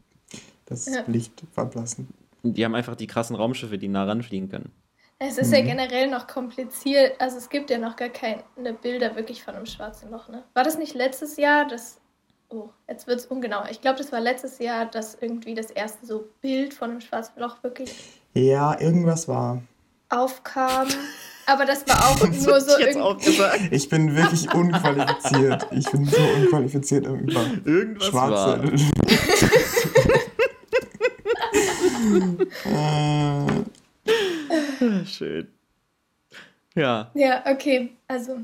das 0.65 0.85
ja. 0.85 1.03
Licht 1.07 1.43
verblassen. 1.51 2.07
Die 2.43 2.65
haben 2.65 2.75
einfach 2.75 2.95
die 2.95 3.07
krassen 3.07 3.35
Raumschiffe, 3.35 3.77
die 3.77 3.87
nah 3.87 4.05
ranfliegen 4.05 4.49
können. 4.49 4.71
Es 5.23 5.37
ist 5.37 5.49
mhm. 5.49 5.53
ja 5.53 5.61
generell 5.61 6.09
noch 6.09 6.25
kompliziert. 6.25 7.13
Also 7.21 7.37
es 7.37 7.47
gibt 7.47 7.69
ja 7.69 7.77
noch 7.77 7.95
gar 7.95 8.09
keine 8.09 8.43
Bilder 8.81 9.15
wirklich 9.15 9.43
von 9.43 9.53
einem 9.53 9.67
schwarzen 9.67 10.09
Loch. 10.09 10.29
Ne? 10.29 10.43
War 10.55 10.63
das 10.63 10.79
nicht 10.79 10.95
letztes 10.95 11.37
Jahr, 11.37 11.67
das... 11.67 11.99
Oh, 12.49 12.69
jetzt 12.89 13.05
wird 13.05 13.19
es 13.19 13.27
ungenau. 13.27 13.63
Ich 13.69 13.81
glaube, 13.81 13.99
das 13.99 14.11
war 14.11 14.19
letztes 14.19 14.57
Jahr, 14.57 14.87
dass 14.87 15.15
irgendwie 15.21 15.53
das 15.53 15.69
erste 15.69 16.07
so 16.07 16.27
Bild 16.41 16.73
von 16.73 16.89
einem 16.89 17.01
schwarzen 17.01 17.39
Loch 17.39 17.61
wirklich... 17.61 17.93
Ja, 18.33 18.79
irgendwas 18.79 19.27
war. 19.27 19.61
Aufkam. 20.09 20.87
Aber 21.45 21.65
das 21.65 21.87
war 21.87 22.09
auch 22.09 22.19
nur 22.27 22.59
so 22.59 22.77
irgendwie... 22.79 23.75
Ich 23.75 23.87
bin 23.89 24.15
wirklich 24.15 24.51
unqualifiziert. 24.51 25.67
Ich 25.69 25.85
bin 25.91 26.03
so 26.05 26.17
unqualifiziert 26.17 27.05
über 27.05 27.45
Irgendwas 27.63 28.07
schwarze... 28.07 28.63
War. 32.63 33.47
äh, 33.51 33.61
Schön. 35.05 35.47
Ja. 36.75 37.11
Ja, 37.13 37.43
okay. 37.45 37.95
Also. 38.07 38.39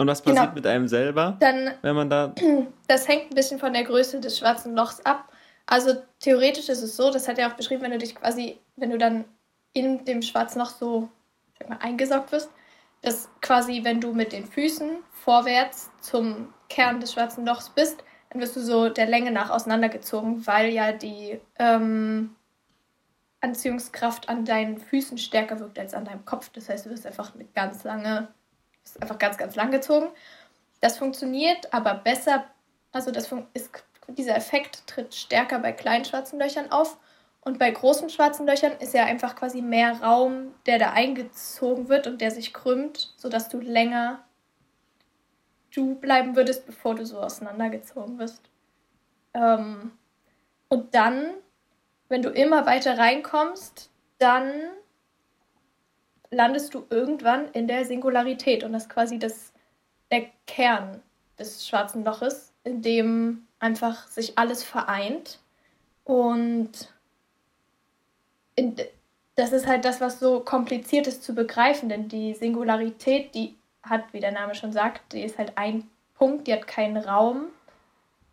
Und 0.00 0.06
was 0.06 0.22
passiert 0.22 0.44
genau. 0.44 0.54
mit 0.54 0.66
einem 0.66 0.86
selber, 0.86 1.36
Dann, 1.40 1.72
wenn 1.82 1.96
man 1.96 2.10
da. 2.10 2.34
Das 2.86 3.06
hängt 3.06 3.30
ein 3.30 3.34
bisschen 3.34 3.58
von 3.58 3.72
der 3.72 3.84
Größe 3.84 4.20
des 4.20 4.38
schwarzen 4.38 4.74
Lochs 4.74 5.00
ab. 5.00 5.30
Also 5.66 5.96
theoretisch 6.20 6.70
ist 6.70 6.82
es 6.82 6.96
so, 6.96 7.10
das 7.10 7.28
hat 7.28 7.38
er 7.38 7.48
auch 7.48 7.56
beschrieben, 7.56 7.82
wenn 7.82 7.90
du 7.90 7.98
dich 7.98 8.14
quasi, 8.14 8.58
wenn 8.76 8.90
du 8.90 8.96
dann 8.96 9.26
in 9.74 10.04
dem 10.06 10.22
schwarzen 10.22 10.60
Loch 10.60 10.70
so 10.70 11.10
sag 11.58 11.68
mal, 11.68 11.78
eingesaugt 11.82 12.32
wirst, 12.32 12.50
dass 13.02 13.28
quasi, 13.42 13.84
wenn 13.84 14.00
du 14.00 14.14
mit 14.14 14.32
den 14.32 14.46
Füßen 14.46 14.90
vorwärts 15.12 15.90
zum 16.00 16.54
Kern 16.70 17.00
des 17.00 17.12
schwarzen 17.12 17.44
Lochs 17.44 17.68
bist, 17.68 18.02
dann 18.30 18.40
wirst 18.40 18.56
du 18.56 18.60
so 18.60 18.88
der 18.88 19.06
Länge 19.06 19.30
nach 19.30 19.50
auseinandergezogen, 19.50 20.46
weil 20.46 20.70
ja 20.70 20.92
die 20.92 21.40
ähm, 21.58 22.34
Anziehungskraft 23.40 24.28
an 24.28 24.44
deinen 24.44 24.78
Füßen 24.78 25.18
stärker 25.18 25.60
wirkt 25.60 25.78
als 25.78 25.94
an 25.94 26.04
deinem 26.04 26.24
Kopf. 26.24 26.50
Das 26.52 26.68
heißt, 26.68 26.86
du 26.86 26.90
wirst 26.90 27.06
einfach 27.06 27.34
eine 27.34 27.44
ganz 27.54 27.84
lange, 27.84 28.28
bist 28.82 29.00
einfach 29.00 29.18
ganz, 29.18 29.38
ganz 29.38 29.54
lang 29.54 29.70
gezogen. 29.70 30.08
Das 30.80 30.98
funktioniert 30.98 31.72
aber 31.72 31.94
besser, 31.94 32.44
also 32.92 33.10
das 33.10 33.32
ist, 33.54 33.70
dieser 34.08 34.36
Effekt 34.36 34.86
tritt 34.86 35.14
stärker 35.14 35.58
bei 35.58 35.72
kleinen 35.72 36.04
schwarzen 36.04 36.38
Löchern 36.38 36.70
auf. 36.70 36.98
Und 37.40 37.58
bei 37.58 37.70
großen 37.70 38.10
schwarzen 38.10 38.46
Löchern 38.46 38.72
ist 38.80 38.94
ja 38.94 39.04
einfach 39.04 39.36
quasi 39.36 39.62
mehr 39.62 40.00
Raum, 40.02 40.54
der 40.66 40.78
da 40.78 40.90
eingezogen 40.90 41.88
wird 41.88 42.06
und 42.06 42.20
der 42.20 42.30
sich 42.30 42.52
krümmt, 42.52 43.14
sodass 43.16 43.48
du 43.48 43.60
länger 43.60 44.24
du 45.74 45.94
bleiben 45.94 46.34
würdest, 46.34 46.66
bevor 46.66 46.94
du 46.94 47.06
so 47.06 47.20
auseinandergezogen 47.20 48.18
wirst. 48.18 48.42
Ähm, 49.34 49.92
und 50.68 50.94
dann 50.94 51.34
wenn 52.08 52.22
du 52.22 52.30
immer 52.30 52.66
weiter 52.66 52.98
reinkommst, 52.98 53.90
dann 54.18 54.50
landest 56.30 56.74
du 56.74 56.84
irgendwann 56.90 57.48
in 57.52 57.68
der 57.68 57.84
Singularität. 57.84 58.64
Und 58.64 58.72
das 58.72 58.84
ist 58.84 58.90
quasi 58.90 59.18
das, 59.18 59.52
der 60.10 60.26
Kern 60.46 61.02
des 61.38 61.66
schwarzen 61.66 62.04
Loches, 62.04 62.52
in 62.64 62.82
dem 62.82 63.46
einfach 63.60 64.06
sich 64.08 64.38
alles 64.38 64.62
vereint. 64.62 65.38
Und 66.04 66.92
in, 68.56 68.76
das 69.36 69.52
ist 69.52 69.66
halt 69.66 69.84
das, 69.84 70.00
was 70.00 70.18
so 70.18 70.40
kompliziert 70.40 71.06
ist 71.06 71.22
zu 71.22 71.34
begreifen, 71.34 71.88
denn 71.88 72.08
die 72.08 72.34
Singularität, 72.34 73.34
die 73.34 73.56
hat, 73.82 74.12
wie 74.12 74.20
der 74.20 74.32
Name 74.32 74.54
schon 74.54 74.72
sagt, 74.72 75.12
die 75.12 75.22
ist 75.22 75.38
halt 75.38 75.52
ein 75.56 75.88
Punkt, 76.14 76.46
die 76.46 76.52
hat 76.52 76.66
keinen 76.66 76.96
Raum. 76.96 77.46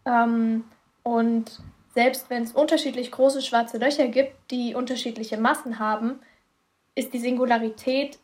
Ähm, 0.06 0.64
und 1.04 1.62
selbst 1.96 2.30
wenn 2.30 2.44
es 2.44 2.52
unterschiedlich 2.52 3.10
große 3.12 3.42
schwarze 3.42 3.78
Löcher 3.78 4.10
gibt, 4.10 4.36
die 4.52 4.76
unterschiedliche 4.76 5.38
Massen 5.38 5.80
haben, 5.80 6.20
ist 6.94 7.14
die 7.14 7.20
Singularität, 7.20 8.20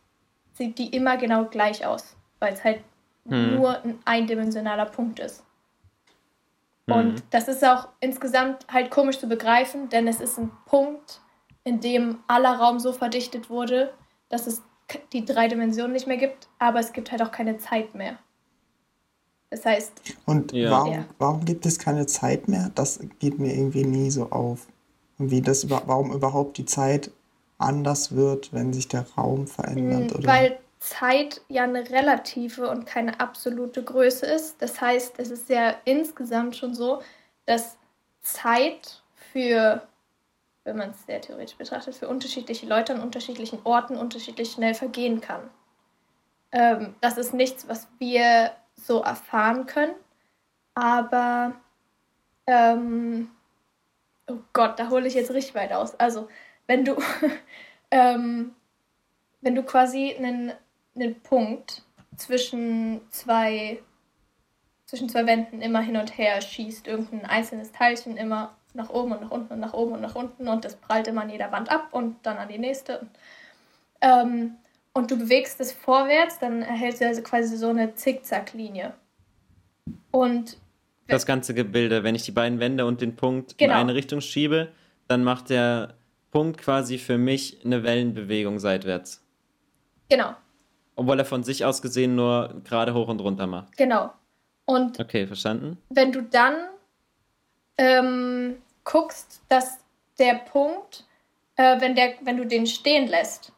sieht 0.53 0.77
die 0.77 0.89
immer 0.89 1.17
genau 1.17 1.45
gleich 1.45 1.85
aus, 1.85 2.15
weil 2.39 2.53
es 2.53 2.63
halt 2.63 2.81
hm. 3.27 3.55
nur 3.55 3.81
ein 3.83 3.99
eindimensionaler 4.03 4.85
Punkt 4.85 5.19
ist. 5.19 5.43
Hm. 6.89 6.97
Und 6.97 7.23
das 7.31 7.47
ist 7.47 7.63
auch 7.63 7.87
insgesamt 8.01 8.67
halt 8.71 8.91
komisch 8.91 9.19
zu 9.19 9.27
begreifen, 9.27 9.87
denn 9.87 10.07
es 10.07 10.19
ist 10.19 10.37
ein 10.37 10.51
Punkt, 10.65 11.21
in 11.63 11.79
dem 11.79 12.19
aller 12.27 12.55
Raum 12.55 12.79
so 12.79 12.91
verdichtet 12.91 13.49
wurde, 13.49 13.93
dass 14.27 14.47
es 14.47 14.61
die 15.13 15.23
drei 15.23 15.47
Dimensionen 15.47 15.93
nicht 15.93 16.07
mehr 16.07 16.17
gibt, 16.17 16.49
aber 16.59 16.79
es 16.79 16.91
gibt 16.91 17.11
halt 17.11 17.21
auch 17.21 17.31
keine 17.31 17.57
Zeit 17.57 17.95
mehr. 17.95 18.17
Das 19.51 19.65
heißt. 19.65 19.91
Und 20.25 20.53
ja. 20.53 20.71
warum, 20.71 20.93
ja. 20.93 21.05
warum 21.19 21.45
gibt 21.45 21.65
es 21.65 21.77
keine 21.77 22.07
Zeit 22.07 22.47
mehr? 22.47 22.71
Das 22.73 22.99
geht 23.19 23.37
mir 23.37 23.53
irgendwie 23.53 23.83
nie 23.83 24.09
so 24.09 24.31
auf. 24.31 24.67
Wie 25.17 25.41
das 25.41 25.69
warum 25.69 26.11
überhaupt 26.11 26.57
die 26.57 26.65
Zeit 26.65 27.11
anders 27.59 28.15
wird, 28.15 28.53
wenn 28.53 28.73
sich 28.73 28.87
der 28.87 29.05
Raum 29.15 29.45
verändert? 29.45 30.11
Hm, 30.11 30.19
oder? 30.19 30.27
Weil 30.27 30.59
Zeit 30.79 31.41
ja 31.47 31.63
eine 31.63 31.87
relative 31.89 32.69
und 32.69 32.85
keine 32.87 33.19
absolute 33.19 33.83
Größe 33.83 34.25
ist. 34.25 34.61
Das 34.61 34.81
heißt, 34.81 35.15
es 35.17 35.29
ist 35.29 35.49
ja 35.49 35.75
insgesamt 35.85 36.55
schon 36.55 36.73
so, 36.73 37.01
dass 37.45 37.77
Zeit 38.21 39.03
für, 39.33 39.83
wenn 40.63 40.77
man 40.77 40.91
es 40.91 41.05
sehr 41.05 41.21
theoretisch 41.21 41.57
betrachtet, 41.57 41.93
für 41.93 42.07
unterschiedliche 42.07 42.65
Leute 42.65 42.95
an 42.95 43.01
unterschiedlichen 43.01 43.59
Orten 43.65 43.97
unterschiedlich 43.97 44.51
schnell 44.51 44.73
vergehen 44.73 45.19
kann. 45.19 45.41
ähm, 46.53 46.95
das 47.01 47.17
ist 47.17 47.33
nichts, 47.33 47.67
was 47.67 47.87
wir 47.99 48.51
so 48.85 49.01
erfahren 49.01 49.65
können. 49.65 49.93
Aber, 50.73 51.53
ähm, 52.47 53.29
oh 54.27 54.37
Gott, 54.53 54.79
da 54.79 54.89
hole 54.89 55.07
ich 55.07 55.13
jetzt 55.13 55.31
richtig 55.31 55.55
weit 55.55 55.73
aus. 55.73 55.99
Also, 55.99 56.27
wenn 56.67 56.85
du, 56.85 56.95
ähm, 57.91 58.55
wenn 59.41 59.55
du 59.55 59.63
quasi 59.63 60.15
einen, 60.15 60.53
einen 60.95 61.19
Punkt 61.21 61.83
zwischen 62.15 63.01
zwei, 63.09 63.81
zwischen 64.85 65.09
zwei 65.09 65.25
Wänden 65.25 65.61
immer 65.61 65.81
hin 65.81 65.97
und 65.97 66.17
her 66.17 66.41
schießt, 66.41 66.87
irgendein 66.87 67.25
einzelnes 67.25 67.71
Teilchen 67.71 68.17
immer 68.17 68.55
nach 68.73 68.89
oben 68.89 69.11
und 69.11 69.21
nach 69.21 69.31
unten 69.31 69.53
und 69.53 69.59
nach 69.59 69.73
oben 69.73 69.93
und 69.93 70.01
nach 70.01 70.15
unten 70.15 70.47
und 70.47 70.63
das 70.63 70.75
prallt 70.75 71.07
immer 71.07 71.21
an 71.21 71.29
jeder 71.29 71.51
Wand 71.51 71.69
ab 71.69 71.89
und 71.91 72.25
dann 72.25 72.37
an 72.37 72.47
die 72.47 72.59
nächste. 72.59 73.05
Ähm, 73.99 74.57
und 74.93 75.11
du 75.11 75.17
bewegst 75.17 75.59
es 75.61 75.71
vorwärts, 75.71 76.39
dann 76.39 76.61
erhältst 76.61 77.01
du 77.01 77.07
also 77.07 77.21
quasi 77.21 77.55
so 77.57 77.69
eine 77.69 77.93
Zickzacklinie. 77.95 78.93
Und 80.11 80.57
das 81.07 81.25
ganze 81.25 81.53
Gebilde, 81.53 82.03
wenn 82.03 82.15
ich 82.15 82.23
die 82.23 82.31
beiden 82.31 82.59
Wände 82.59 82.85
und 82.85 83.01
den 83.01 83.15
Punkt 83.15 83.57
genau. 83.57 83.73
in 83.73 83.79
eine 83.79 83.95
Richtung 83.95 84.21
schiebe, 84.21 84.71
dann 85.07 85.23
macht 85.23 85.49
der 85.49 85.95
Punkt 86.31 86.57
quasi 86.57 86.97
für 86.97 87.17
mich 87.17 87.65
eine 87.65 87.83
Wellenbewegung 87.83 88.59
seitwärts. 88.59 89.23
Genau. 90.09 90.33
Obwohl 90.95 91.19
er 91.19 91.25
von 91.25 91.43
sich 91.43 91.65
aus 91.65 91.81
gesehen 91.81 92.15
nur 92.15 92.61
gerade 92.63 92.93
hoch 92.93 93.07
und 93.07 93.19
runter 93.21 93.47
macht. 93.47 93.75
Genau. 93.77 94.11
Und 94.65 94.99
okay, 94.99 95.27
verstanden. 95.27 95.77
Wenn 95.89 96.11
du 96.11 96.21
dann 96.21 96.55
ähm, 97.77 98.57
guckst, 98.83 99.41
dass 99.49 99.79
der 100.19 100.35
Punkt, 100.35 101.05
äh, 101.55 101.81
wenn, 101.81 101.95
der, 101.95 102.13
wenn 102.23 102.37
du 102.37 102.45
den 102.45 102.67
stehen 102.67 103.07
lässt 103.07 103.51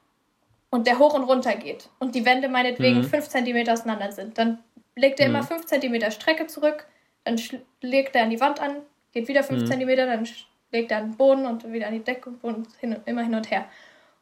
und 0.73 0.87
der 0.87 0.97
hoch 0.97 1.13
und 1.13 1.25
runter 1.25 1.55
geht 1.55 1.87
und 1.99 2.15
die 2.15 2.25
Wände 2.25 2.49
meinetwegen 2.49 3.03
5 3.03 3.13
mhm. 3.13 3.45
cm 3.45 3.69
auseinander 3.69 4.11
sind, 4.11 4.39
dann 4.39 4.57
legt 4.95 5.19
er 5.19 5.29
mhm. 5.29 5.35
immer 5.35 5.43
5 5.43 5.67
cm 5.67 6.09
Strecke 6.09 6.47
zurück, 6.47 6.87
dann 7.25 7.39
legt 7.81 8.15
er 8.15 8.23
an 8.23 8.31
die 8.31 8.39
Wand 8.39 8.59
an, 8.59 8.77
geht 9.11 9.27
wieder 9.27 9.43
5 9.43 9.61
mhm. 9.61 9.67
cm, 9.67 9.95
dann 9.97 10.27
legt 10.71 10.89
er 10.89 10.97
an 10.97 11.11
den 11.11 11.17
Boden 11.17 11.45
und 11.45 11.71
wieder 11.71 11.85
an 11.85 11.93
die 11.93 12.03
Decke 12.03 12.33
und 12.41 12.67
hin, 12.79 12.95
immer 13.05 13.21
hin 13.21 13.35
und 13.35 13.51
her. 13.51 13.65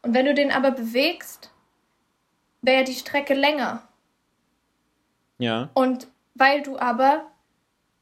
Und 0.02 0.14
wenn 0.14 0.26
du 0.26 0.34
den 0.34 0.52
aber 0.52 0.72
bewegst, 0.72 1.52
wäre 2.62 2.84
die 2.84 2.96
Strecke 2.96 3.34
länger. 3.34 3.88
Ja. 5.38 5.70
Und 5.74 6.10
weil 6.36 6.64
du 6.64 6.78
aber 6.78 7.32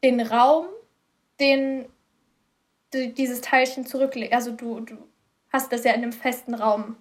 den 0.04 0.22
Raum, 0.22 0.66
den 1.40 1.86
dieses 2.94 3.42
Teilchen 3.42 3.86
zurücklegst, 3.86 4.34
also 4.34 4.54
du, 4.54 4.80
du 4.80 4.98
hast 5.54 5.72
das 5.72 5.84
ja 5.84 5.92
in 5.92 6.02
einem 6.02 6.14
festen 6.14 6.56
Raum, 6.56 6.98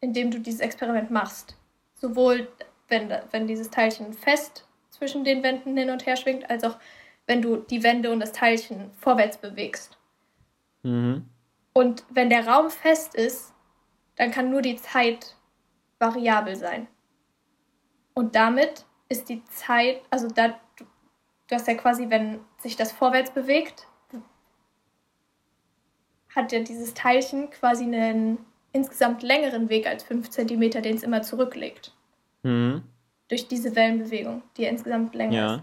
in 0.00 0.12
dem 0.12 0.30
du 0.30 0.38
dieses 0.38 0.60
Experiment 0.60 1.10
machst. 1.10 1.56
Sowohl 1.94 2.48
wenn, 2.88 3.12
wenn 3.30 3.46
dieses 3.46 3.70
Teilchen 3.70 4.12
fest 4.12 4.66
zwischen 4.90 5.24
den 5.24 5.42
Wänden 5.42 5.76
hin 5.76 5.90
und 5.90 6.06
her 6.06 6.16
schwingt, 6.16 6.48
als 6.50 6.64
auch 6.64 6.78
wenn 7.26 7.42
du 7.42 7.56
die 7.56 7.82
Wände 7.82 8.10
und 8.10 8.20
das 8.20 8.32
Teilchen 8.32 8.90
vorwärts 8.94 9.36
bewegst. 9.38 9.98
Mhm. 10.82 11.28
Und 11.72 12.04
wenn 12.10 12.30
der 12.30 12.46
Raum 12.46 12.70
fest 12.70 13.14
ist, 13.14 13.52
dann 14.16 14.30
kann 14.30 14.50
nur 14.50 14.62
die 14.62 14.76
Zeit 14.76 15.36
variabel 15.98 16.56
sein. 16.56 16.88
Und 18.14 18.34
damit 18.34 18.84
ist 19.08 19.28
die 19.28 19.44
Zeit, 19.44 20.02
also 20.10 20.28
da, 20.28 20.58
du 20.76 21.54
hast 21.54 21.68
ja 21.68 21.74
quasi, 21.74 22.10
wenn 22.10 22.40
sich 22.58 22.76
das 22.76 22.90
vorwärts 22.90 23.30
bewegt, 23.30 23.86
hat 26.34 26.52
ja 26.52 26.60
dieses 26.60 26.94
Teilchen 26.94 27.50
quasi 27.50 27.84
einen 27.84 28.38
insgesamt 28.72 29.22
längeren 29.22 29.68
Weg 29.68 29.86
als 29.86 30.02
5 30.04 30.30
cm, 30.30 30.70
den 30.70 30.96
es 30.96 31.02
immer 31.02 31.22
zurücklegt. 31.22 31.92
Mhm. 32.42 32.82
Durch 33.28 33.48
diese 33.48 33.74
Wellenbewegung, 33.76 34.42
die 34.56 34.62
ja 34.62 34.70
insgesamt 34.70 35.14
länger 35.14 35.34
ja. 35.34 35.54
ist. 35.56 35.62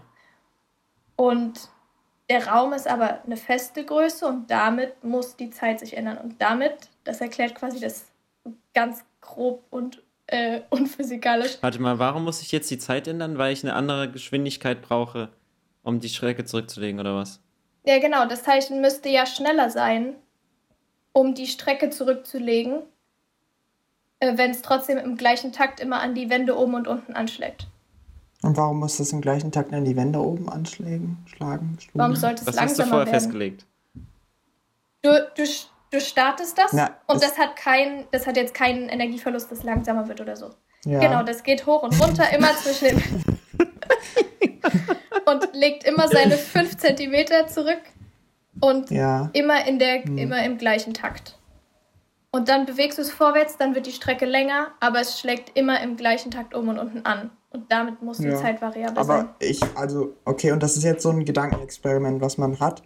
Und 1.16 1.70
der 2.28 2.46
Raum 2.46 2.72
ist 2.72 2.88
aber 2.88 3.22
eine 3.24 3.36
feste 3.36 3.84
Größe 3.84 4.26
und 4.26 4.50
damit 4.50 5.02
muss 5.04 5.36
die 5.36 5.50
Zeit 5.50 5.80
sich 5.80 5.96
ändern. 5.96 6.18
Und 6.18 6.40
damit, 6.40 6.90
das 7.04 7.20
erklärt 7.20 7.54
quasi 7.54 7.80
das 7.80 8.06
ganz 8.74 9.04
grob 9.20 9.64
und 9.70 10.02
äh, 10.26 10.60
unphysikalisch. 10.70 11.58
Warte 11.60 11.80
mal, 11.80 11.98
warum 11.98 12.24
muss 12.24 12.42
ich 12.42 12.52
jetzt 12.52 12.70
die 12.70 12.78
Zeit 12.78 13.08
ändern? 13.08 13.38
Weil 13.38 13.52
ich 13.52 13.64
eine 13.64 13.74
andere 13.74 14.10
Geschwindigkeit 14.10 14.82
brauche, 14.82 15.30
um 15.82 16.00
die 16.00 16.08
Strecke 16.08 16.44
zurückzulegen, 16.44 17.00
oder 17.00 17.14
was? 17.14 17.40
Ja, 17.84 17.98
genau. 18.00 18.26
Das 18.26 18.42
Teilchen 18.42 18.80
müsste 18.80 19.08
ja 19.08 19.26
schneller 19.26 19.70
sein, 19.70 20.16
um 21.12 21.34
die 21.34 21.46
Strecke 21.46 21.90
zurückzulegen, 21.90 22.82
äh, 24.26 24.38
wenn 24.38 24.50
es 24.50 24.62
trotzdem 24.62 24.98
im 24.98 25.16
gleichen 25.16 25.52
Takt 25.52 25.80
immer 25.80 26.00
an 26.00 26.14
die 26.14 26.30
Wände 26.30 26.56
oben 26.56 26.74
und 26.74 26.88
unten 26.88 27.14
anschlägt. 27.14 27.66
Und 28.42 28.56
warum 28.56 28.78
muss 28.78 28.98
das 28.98 29.12
im 29.12 29.20
gleichen 29.20 29.50
Takt 29.50 29.72
an 29.72 29.84
die 29.84 29.96
Wände 29.96 30.20
oben 30.20 30.48
anschlagen? 30.48 31.18
Schlagen, 31.26 31.78
warum 31.94 32.14
sollte 32.14 32.40
es 32.40 32.46
das 32.46 32.56
langsamer 32.56 32.66
hast 32.66 32.78
du 32.78 32.84
vorher 32.84 33.06
werden? 33.06 33.20
festgelegt. 33.20 33.66
Du, 35.02 35.10
du, 35.36 35.44
du 35.90 36.00
startest 36.00 36.58
das 36.58 36.72
ja, 36.72 36.96
und 37.06 37.22
das, 37.22 37.30
das, 37.30 37.38
hat 37.38 37.56
kein, 37.56 38.04
das 38.10 38.26
hat 38.26 38.36
jetzt 38.36 38.54
keinen 38.54 38.88
Energieverlust, 38.88 39.50
das 39.50 39.62
langsamer 39.62 40.08
wird 40.08 40.20
oder 40.20 40.36
so. 40.36 40.50
Ja. 40.84 41.00
Genau, 41.00 41.22
das 41.22 41.42
geht 41.42 41.66
hoch 41.66 41.82
und 41.82 42.00
runter 42.00 42.30
immer 42.32 42.54
zwischen 42.56 42.88
den 42.88 43.02
und 45.26 45.54
legt 45.54 45.84
immer 45.84 46.08
seine 46.08 46.36
5 46.36 46.76
cm 46.76 47.48
zurück 47.48 47.80
und 48.60 48.90
ja. 48.90 49.30
immer, 49.32 49.66
in 49.66 49.78
der, 49.78 50.04
hm. 50.04 50.18
immer 50.18 50.44
im 50.44 50.58
gleichen 50.58 50.94
Takt. 50.94 51.38
Und 52.32 52.48
dann 52.48 52.66
bewegst 52.66 52.98
du 52.98 53.02
es 53.02 53.10
vorwärts, 53.10 53.56
dann 53.56 53.74
wird 53.74 53.86
die 53.86 53.92
Strecke 53.92 54.26
länger, 54.26 54.68
aber 54.80 55.00
es 55.00 55.18
schlägt 55.18 55.56
immer 55.56 55.80
im 55.80 55.96
gleichen 55.96 56.30
Takt 56.30 56.54
oben 56.54 56.68
und 56.68 56.78
unten 56.78 57.04
an. 57.06 57.30
Und 57.50 57.72
damit 57.72 58.02
muss 58.02 58.18
die 58.18 58.28
ja. 58.28 58.36
Zeit 58.36 58.60
variabel 58.60 58.98
aber 58.98 59.04
sein. 59.04 59.20
Aber 59.20 59.34
ich, 59.38 59.60
also, 59.74 60.14
okay, 60.24 60.52
und 60.52 60.62
das 60.62 60.76
ist 60.76 60.84
jetzt 60.84 61.02
so 61.02 61.08
ein 61.08 61.24
Gedankenexperiment, 61.24 62.20
was 62.20 62.36
man 62.36 62.60
hat. 62.60 62.82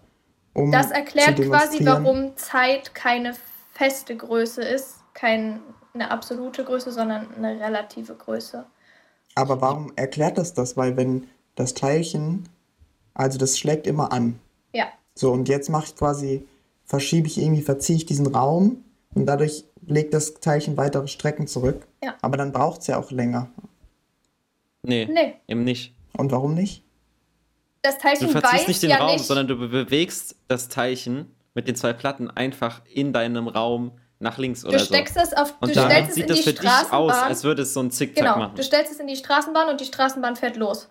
Um 0.53 0.70
das 0.70 0.90
erklärt 0.90 1.37
quasi, 1.37 1.85
warum 1.85 2.37
Zeit 2.37 2.94
keine 2.94 3.35
feste 3.72 4.16
Größe 4.16 4.62
ist, 4.62 5.00
keine 5.14 5.61
absolute 5.98 6.64
Größe, 6.64 6.92
sondern 6.92 7.26
eine 7.37 7.59
relative 7.61 8.14
Größe. 8.14 8.64
Aber 9.35 9.61
warum 9.61 9.92
erklärt 9.96 10.38
das 10.38 10.55
das? 10.55 10.76
Weil 10.76 10.96
wenn 10.96 11.29
das 11.55 11.74
Teilchen, 11.74 12.48
also 13.14 13.38
das 13.38 13.59
schlägt 13.59 13.87
immer 13.87 14.12
an. 14.12 14.38
Ja. 14.72 14.87
So, 15.14 15.33
und 15.33 15.48
jetzt 15.48 15.70
mache 15.70 15.87
ich 15.87 15.96
quasi, 15.96 16.46
verschiebe 16.85 17.26
ich 17.26 17.38
irgendwie, 17.38 17.62
verziehe 17.62 17.96
ich 17.96 18.07
diesen 18.07 18.26
Raum 18.26 18.85
und 19.14 19.27
dadurch 19.27 19.64
legt 19.87 20.14
das 20.14 20.35
Teilchen 20.35 20.77
weitere 20.77 21.09
Strecken 21.09 21.46
zurück. 21.46 21.87
Ja. 22.03 22.14
Aber 22.23 22.37
dann 22.37 22.53
braucht 22.53 22.83
es 22.83 22.87
ja 22.87 22.99
auch 22.99 23.11
länger. 23.11 23.51
Nee, 24.83 25.07
nee, 25.11 25.35
eben 25.46 25.64
nicht. 25.64 25.94
Und 26.16 26.33
warum 26.33 26.55
nicht? 26.55 26.85
Das 27.83 27.99
Teilchen 27.99 28.27
du 28.27 28.33
verziehst 28.33 28.68
nicht 28.68 28.83
den 28.83 28.90
ja 28.90 28.99
Raum, 28.99 29.12
nicht. 29.12 29.25
sondern 29.25 29.49
du 29.49 29.57
bewegst 29.57 30.37
das 30.49 30.68
Teilchen 30.68 31.35
mit 31.55 31.66
den 31.66 31.77
zwei 31.77 31.92
Platten 31.92 32.31
einfach 32.31 32.83
in 32.87 33.12
deinem 33.12 33.49
Raum 33.49 33.92
nach 34.18 34.37
links 34.37 34.64
oder 34.64 34.79
du 34.79 34.85
steckst 34.85 35.14
so. 35.14 35.20
Es 35.20 35.33
auf, 35.33 35.55
und 35.61 35.70
du 35.70 35.75
dann 35.75 35.90
sieht 35.90 36.11
es 36.11 36.16
in 36.16 36.27
das 36.29 36.37
die 36.38 36.42
für 36.42 36.53
dich 36.53 36.92
aus, 36.92 37.12
als 37.12 37.42
würde 37.42 37.62
es 37.62 37.73
so 37.73 37.81
ein 37.81 37.90
Zickzack 37.90 38.25
genau, 38.25 38.38
machen. 38.38 38.55
Du 38.55 38.62
stellst 38.62 38.92
es 38.92 39.01
in 39.01 39.07
die 39.07 39.16
Straßenbahn 39.16 39.68
und 39.70 39.81
die 39.81 39.87
Straßenbahn 39.87 40.37
fährt 40.37 40.57
los. 40.57 40.88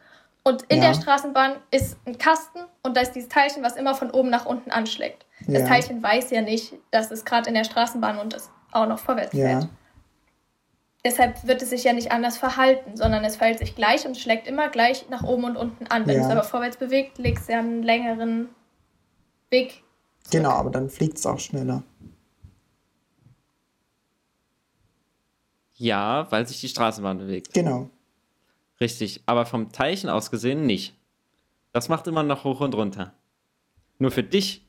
Und 0.50 0.64
in 0.64 0.82
Ja. 0.82 0.88
der 0.92 1.00
Straßenbahn 1.00 1.58
ist 1.70 1.96
ein 2.08 2.18
Kasten 2.18 2.60
und 2.82 2.98
da 2.98 3.02
ist 3.02 3.12
dieses 3.12 3.30
Teilchen, 3.30 3.62
was 3.62 3.76
immer 3.76 3.94
von 3.94 4.10
oben 4.10 4.32
nach 4.32 4.48
unten 4.48 4.72
anschlägt. 4.72 5.28
Das 5.46 5.62
Ja. 5.62 5.68
Teilchen 5.68 6.02
weiß 6.02 6.32
ja 6.32 6.42
nicht, 6.42 6.74
dass 6.90 7.12
es 7.12 7.24
gerade 7.24 7.48
in 7.50 7.54
der 7.54 7.66
Straßenbahn 7.66 8.18
und 8.18 8.34
es 8.34 8.50
auch 8.72 8.88
noch 8.88 8.98
vorwärts 8.98 9.34
Ja. 9.34 9.46
fährt. 9.48 9.70
Deshalb 11.06 11.46
wird 11.48 11.62
es 11.62 11.70
sich 11.70 11.84
ja 11.84 11.94
nicht 11.94 12.12
anders 12.12 12.38
verhalten, 12.38 12.98
sondern 12.98 13.24
es 13.24 13.36
verhält 13.36 13.60
sich 13.60 13.76
gleich 13.76 14.08
und 14.08 14.18
schlägt 14.18 14.48
immer 14.48 14.70
gleich 14.70 15.08
nach 15.10 15.24
oben 15.24 15.44
und 15.46 15.56
unten 15.56 15.86
an. 15.88 16.08
Wenn 16.08 16.18
Ja. 16.20 16.26
es 16.26 16.32
aber 16.32 16.44
vorwärts 16.44 16.78
bewegt, 16.78 17.20
legst 17.20 17.48
du 17.48 17.54
ja 17.54 17.60
einen 17.60 17.84
längeren 17.84 18.50
Weg. 19.52 19.84
zurück. 20.24 20.32
Genau, 20.32 20.50
aber 20.52 20.70
dann 20.72 20.90
fliegt 20.90 21.18
es 21.20 21.26
auch 21.28 21.40
schneller. 21.40 21.84
Ja, 25.76 26.28
weil 26.32 26.48
sich 26.48 26.60
die 26.60 26.68
Straßenbahn 26.70 27.18
bewegt. 27.20 27.54
Genau. 27.54 27.90
Richtig, 28.82 29.22
aber 29.26 29.46
vom 29.46 29.72
Teilchen 29.72 30.10
aus 30.10 30.32
gesehen 30.32 30.66
nicht. 30.66 30.94
Das 31.74 31.90
macht 31.90 32.08
immer 32.08 32.24
noch 32.24 32.44
hoch 32.44 32.62
und 32.62 32.74
runter. 32.76 33.14
Nur 34.00 34.12
für 34.12 34.24
dich 34.24 34.66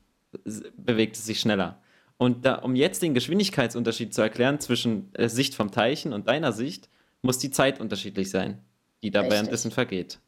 bewegt 0.77 1.16
es 1.16 1.25
sich 1.27 1.40
schneller. 1.40 1.81
Und 2.18 2.44
da, 2.44 2.57
um 2.57 2.75
jetzt 2.77 3.03
den 3.03 3.14
Geschwindigkeitsunterschied 3.14 4.12
zu 4.12 4.20
erklären 4.20 4.61
zwischen 4.61 5.12
der 5.12 5.31
Sicht 5.31 5.55
vom 5.55 5.70
Teilchen 5.70 6.12
und 6.12 6.29
deiner 6.29 6.53
Sicht, 6.53 6.88
muss 7.23 7.38
die 7.38 7.51
Zeit 7.51 7.81
unterschiedlich 7.81 8.31
sein, 8.31 8.62
die 9.03 9.11
da 9.11 9.20
Richtig. 9.20 9.35
währenddessen 9.37 9.70
vergeht. 9.70 10.18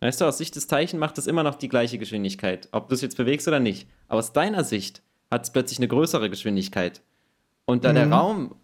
Weißt 0.00 0.20
du, 0.20 0.24
aus 0.24 0.38
Sicht 0.38 0.56
des 0.56 0.66
Teilchen 0.66 0.98
macht 0.98 1.18
es 1.18 1.26
immer 1.26 1.42
noch 1.42 1.56
die 1.56 1.68
gleiche 1.68 1.98
Geschwindigkeit, 1.98 2.68
ob 2.72 2.88
du 2.88 2.94
es 2.94 3.02
jetzt 3.02 3.18
bewegst 3.18 3.46
oder 3.48 3.60
nicht. 3.60 3.86
Aber 4.08 4.20
aus 4.20 4.32
deiner 4.32 4.64
Sicht 4.64 5.02
hat 5.30 5.44
es 5.44 5.52
plötzlich 5.52 5.78
eine 5.78 5.88
größere 5.88 6.30
Geschwindigkeit. 6.30 7.02
Und 7.66 7.84
da 7.84 7.92
der 7.92 8.06
Mhm. 8.06 8.12
Raum 8.12 8.56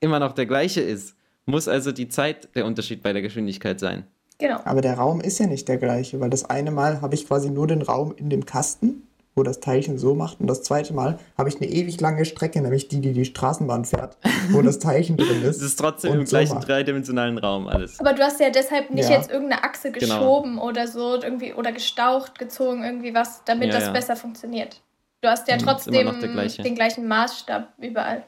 immer 0.00 0.18
noch 0.20 0.32
der 0.32 0.46
gleiche 0.46 0.82
ist, 0.82 1.16
muss 1.46 1.68
also 1.68 1.92
die 1.92 2.08
Zeit 2.08 2.48
der 2.54 2.66
Unterschied 2.66 3.02
bei 3.02 3.12
der 3.12 3.22
Geschwindigkeit 3.22 3.80
sein. 3.80 4.04
Genau. 4.38 4.60
Aber 4.64 4.80
der 4.80 4.94
Raum 4.94 5.20
ist 5.20 5.38
ja 5.38 5.46
nicht 5.46 5.68
der 5.68 5.76
gleiche, 5.76 6.20
weil 6.20 6.30
das 6.30 6.44
eine 6.48 6.70
Mal 6.70 7.00
habe 7.00 7.14
ich 7.14 7.26
quasi 7.26 7.50
nur 7.50 7.66
den 7.66 7.82
Raum 7.82 8.14
in 8.16 8.30
dem 8.30 8.44
Kasten 8.46 9.02
wo 9.34 9.42
das 9.42 9.60
Teilchen 9.60 9.96
so 9.98 10.14
macht. 10.14 10.40
Und 10.40 10.46
das 10.46 10.62
zweite 10.62 10.92
Mal 10.92 11.18
habe 11.38 11.48
ich 11.48 11.56
eine 11.56 11.66
ewig 11.66 11.98
lange 12.00 12.24
Strecke, 12.26 12.60
nämlich 12.60 12.88
die, 12.88 13.00
die 13.00 13.12
die 13.14 13.24
Straßenbahn 13.24 13.86
fährt, 13.86 14.18
wo 14.50 14.60
das 14.60 14.78
Teilchen 14.78 15.16
drin 15.16 15.42
ist. 15.42 15.56
Es 15.56 15.62
ist 15.62 15.76
trotzdem 15.76 16.12
im 16.12 16.26
so 16.26 16.30
gleichen 16.36 16.56
macht. 16.56 16.68
dreidimensionalen 16.68 17.38
Raum 17.38 17.66
alles. 17.66 17.98
Aber 17.98 18.12
du 18.12 18.22
hast 18.22 18.40
ja 18.40 18.50
deshalb 18.50 18.90
nicht 18.90 19.08
Ja. 19.08 19.16
jetzt 19.16 19.30
irgendeine 19.30 19.64
Achse 19.64 19.90
Genau. 19.90 20.00
geschoben 20.18 20.58
oder 20.58 20.86
so 20.86 21.14
irgendwie 21.22 21.54
oder 21.54 21.72
gestaucht, 21.72 22.38
gezogen, 22.38 22.84
irgendwie 22.84 23.14
was, 23.14 23.42
damit 23.44 23.68
Ja, 23.68 23.74
das 23.76 23.84
ja. 23.84 23.92
besser 23.92 24.16
funktioniert. 24.16 24.82
Du 25.22 25.28
hast 25.30 25.48
ja 25.48 25.54
Hm, 25.56 25.62
trotzdem 25.62 26.20
den 26.62 26.74
gleichen 26.74 27.08
Maßstab 27.08 27.72
überall. 27.78 28.24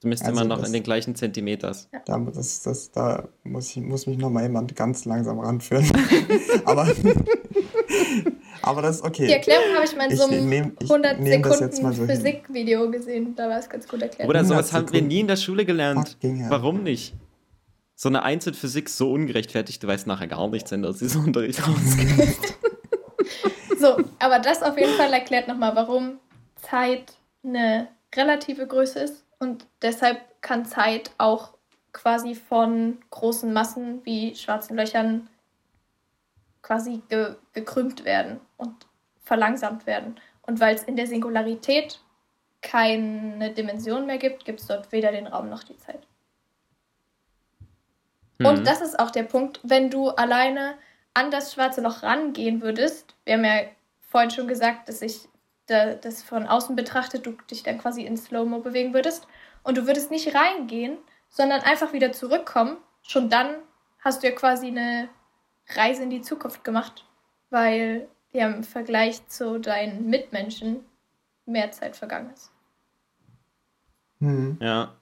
Du 0.00 0.08
misst 0.08 0.22
Also 0.24 0.32
immer 0.40 0.48
noch 0.48 0.58
das- 0.58 0.68
in 0.68 0.72
den 0.72 0.82
gleichen 0.82 1.14
Zentimeters. 1.14 1.88
Da, 2.06 2.18
das, 2.18 2.62
das, 2.62 2.90
da 2.90 3.28
muss, 3.44 3.68
ich, 3.70 3.76
muss 3.82 4.06
mich 4.06 4.16
nochmal 4.16 4.44
jemand 4.44 4.74
ganz 4.74 5.04
langsam 5.04 5.38
ranführen. 5.40 5.86
aber, 6.64 6.88
aber 8.62 8.82
das 8.82 8.96
ist 8.96 9.04
okay. 9.04 9.26
Die 9.26 9.32
Erklärung 9.34 9.74
habe 9.74 9.84
ich 9.84 9.94
mal 9.94 10.10
in 10.10 10.16
so 10.16 10.24
einem 10.24 10.48
nehm- 10.48 10.72
ich 10.80 10.90
100 10.90 11.20
nehm 11.20 11.42
das 11.42 11.60
jetzt 11.60 11.76
Sekunden 11.76 11.96
so. 11.96 12.06
Physik-Video 12.06 12.90
gesehen. 12.90 13.34
Da 13.36 13.50
war 13.50 13.58
es 13.58 13.68
ganz 13.68 13.86
gut 13.86 14.00
erklärt. 14.00 14.26
Oder 14.28 14.38
100 14.40 14.64
sowas 14.66 14.72
haben 14.72 14.90
wir 14.90 15.02
nie 15.02 15.20
in 15.20 15.28
der 15.28 15.36
Schule 15.36 15.66
gelernt. 15.66 16.16
Warum 16.48 16.82
nicht? 16.82 17.14
So 17.94 18.08
eine 18.08 18.22
Eins 18.22 18.46
in 18.46 18.54
Physik 18.54 18.88
so 18.88 19.12
ungerechtfertigt, 19.12 19.82
du 19.82 19.86
weißt 19.86 20.06
nachher 20.06 20.28
gar 20.28 20.48
nichts, 20.48 20.70
wenn 20.70 20.80
du 20.80 20.88
aus 20.88 20.96
diesem 20.98 21.24
Unterricht 21.26 21.60
rausgehst. 21.68 22.54
So, 23.78 23.98
aber 24.18 24.38
das 24.38 24.62
auf 24.62 24.78
jeden 24.78 24.94
Fall 24.94 25.12
erklärt 25.12 25.46
nochmal, 25.48 25.76
warum 25.76 26.18
Zeit 26.56 27.12
eine 27.44 27.88
relative 28.14 28.66
Größe 28.66 29.00
ist 29.00 29.24
und 29.40 29.66
deshalb 29.82 30.20
kann 30.42 30.64
Zeit 30.64 31.10
auch 31.18 31.54
quasi 31.92 32.34
von 32.34 32.98
großen 33.10 33.52
Massen 33.52 34.04
wie 34.04 34.36
schwarzen 34.36 34.76
Löchern 34.76 35.28
quasi 36.62 37.02
ge 37.08 37.34
gekrümmt 37.52 38.04
werden 38.04 38.40
und 38.58 38.86
verlangsamt 39.24 39.86
werden. 39.86 40.20
Und 40.42 40.60
weil 40.60 40.74
es 40.74 40.84
in 40.84 40.94
der 40.94 41.06
Singularität 41.06 42.00
keine 42.60 43.50
Dimension 43.50 44.06
mehr 44.06 44.18
gibt, 44.18 44.44
gibt 44.44 44.60
es 44.60 44.66
dort 44.66 44.92
weder 44.92 45.10
den 45.10 45.26
Raum 45.26 45.48
noch 45.48 45.64
die 45.64 45.76
Zeit. 45.78 46.06
Mhm. 48.38 48.46
Und 48.46 48.66
das 48.66 48.82
ist 48.82 48.98
auch 48.98 49.10
der 49.10 49.22
Punkt, 49.22 49.60
wenn 49.62 49.90
du 49.90 50.10
alleine 50.10 50.74
an 51.14 51.30
das 51.30 51.54
schwarze 51.54 51.80
Loch 51.80 52.02
rangehen 52.02 52.60
würdest, 52.60 53.16
wir 53.24 53.34
haben 53.34 53.44
ja 53.44 53.62
vorhin 54.02 54.30
schon 54.30 54.48
gesagt, 54.48 54.88
dass 54.88 55.00
ich 55.00 55.29
da, 55.70 55.94
das 55.94 56.22
von 56.22 56.46
außen 56.46 56.76
betrachtet, 56.76 57.26
du 57.26 57.32
dich 57.50 57.62
dann 57.62 57.78
quasi 57.78 58.02
in 58.02 58.16
Slow-Mo 58.16 58.60
bewegen 58.60 58.92
würdest 58.94 59.26
und 59.62 59.76
du 59.76 59.86
würdest 59.86 60.10
nicht 60.10 60.34
reingehen, 60.34 60.98
sondern 61.28 61.60
einfach 61.60 61.92
wieder 61.92 62.12
zurückkommen, 62.12 62.76
schon 63.02 63.30
dann 63.30 63.56
hast 64.00 64.22
du 64.22 64.28
ja 64.28 64.34
quasi 64.34 64.66
eine 64.66 65.08
Reise 65.68 66.02
in 66.02 66.10
die 66.10 66.22
Zukunft 66.22 66.64
gemacht, 66.64 67.04
weil 67.50 68.08
ja 68.32 68.48
im 68.48 68.64
Vergleich 68.64 69.26
zu 69.28 69.58
deinen 69.58 70.08
Mitmenschen 70.08 70.84
mehr 71.46 71.70
Zeit 71.70 71.96
vergangen 71.96 72.30
ist. 72.32 72.50
Hm. 74.18 74.58
Ja. 74.60 74.94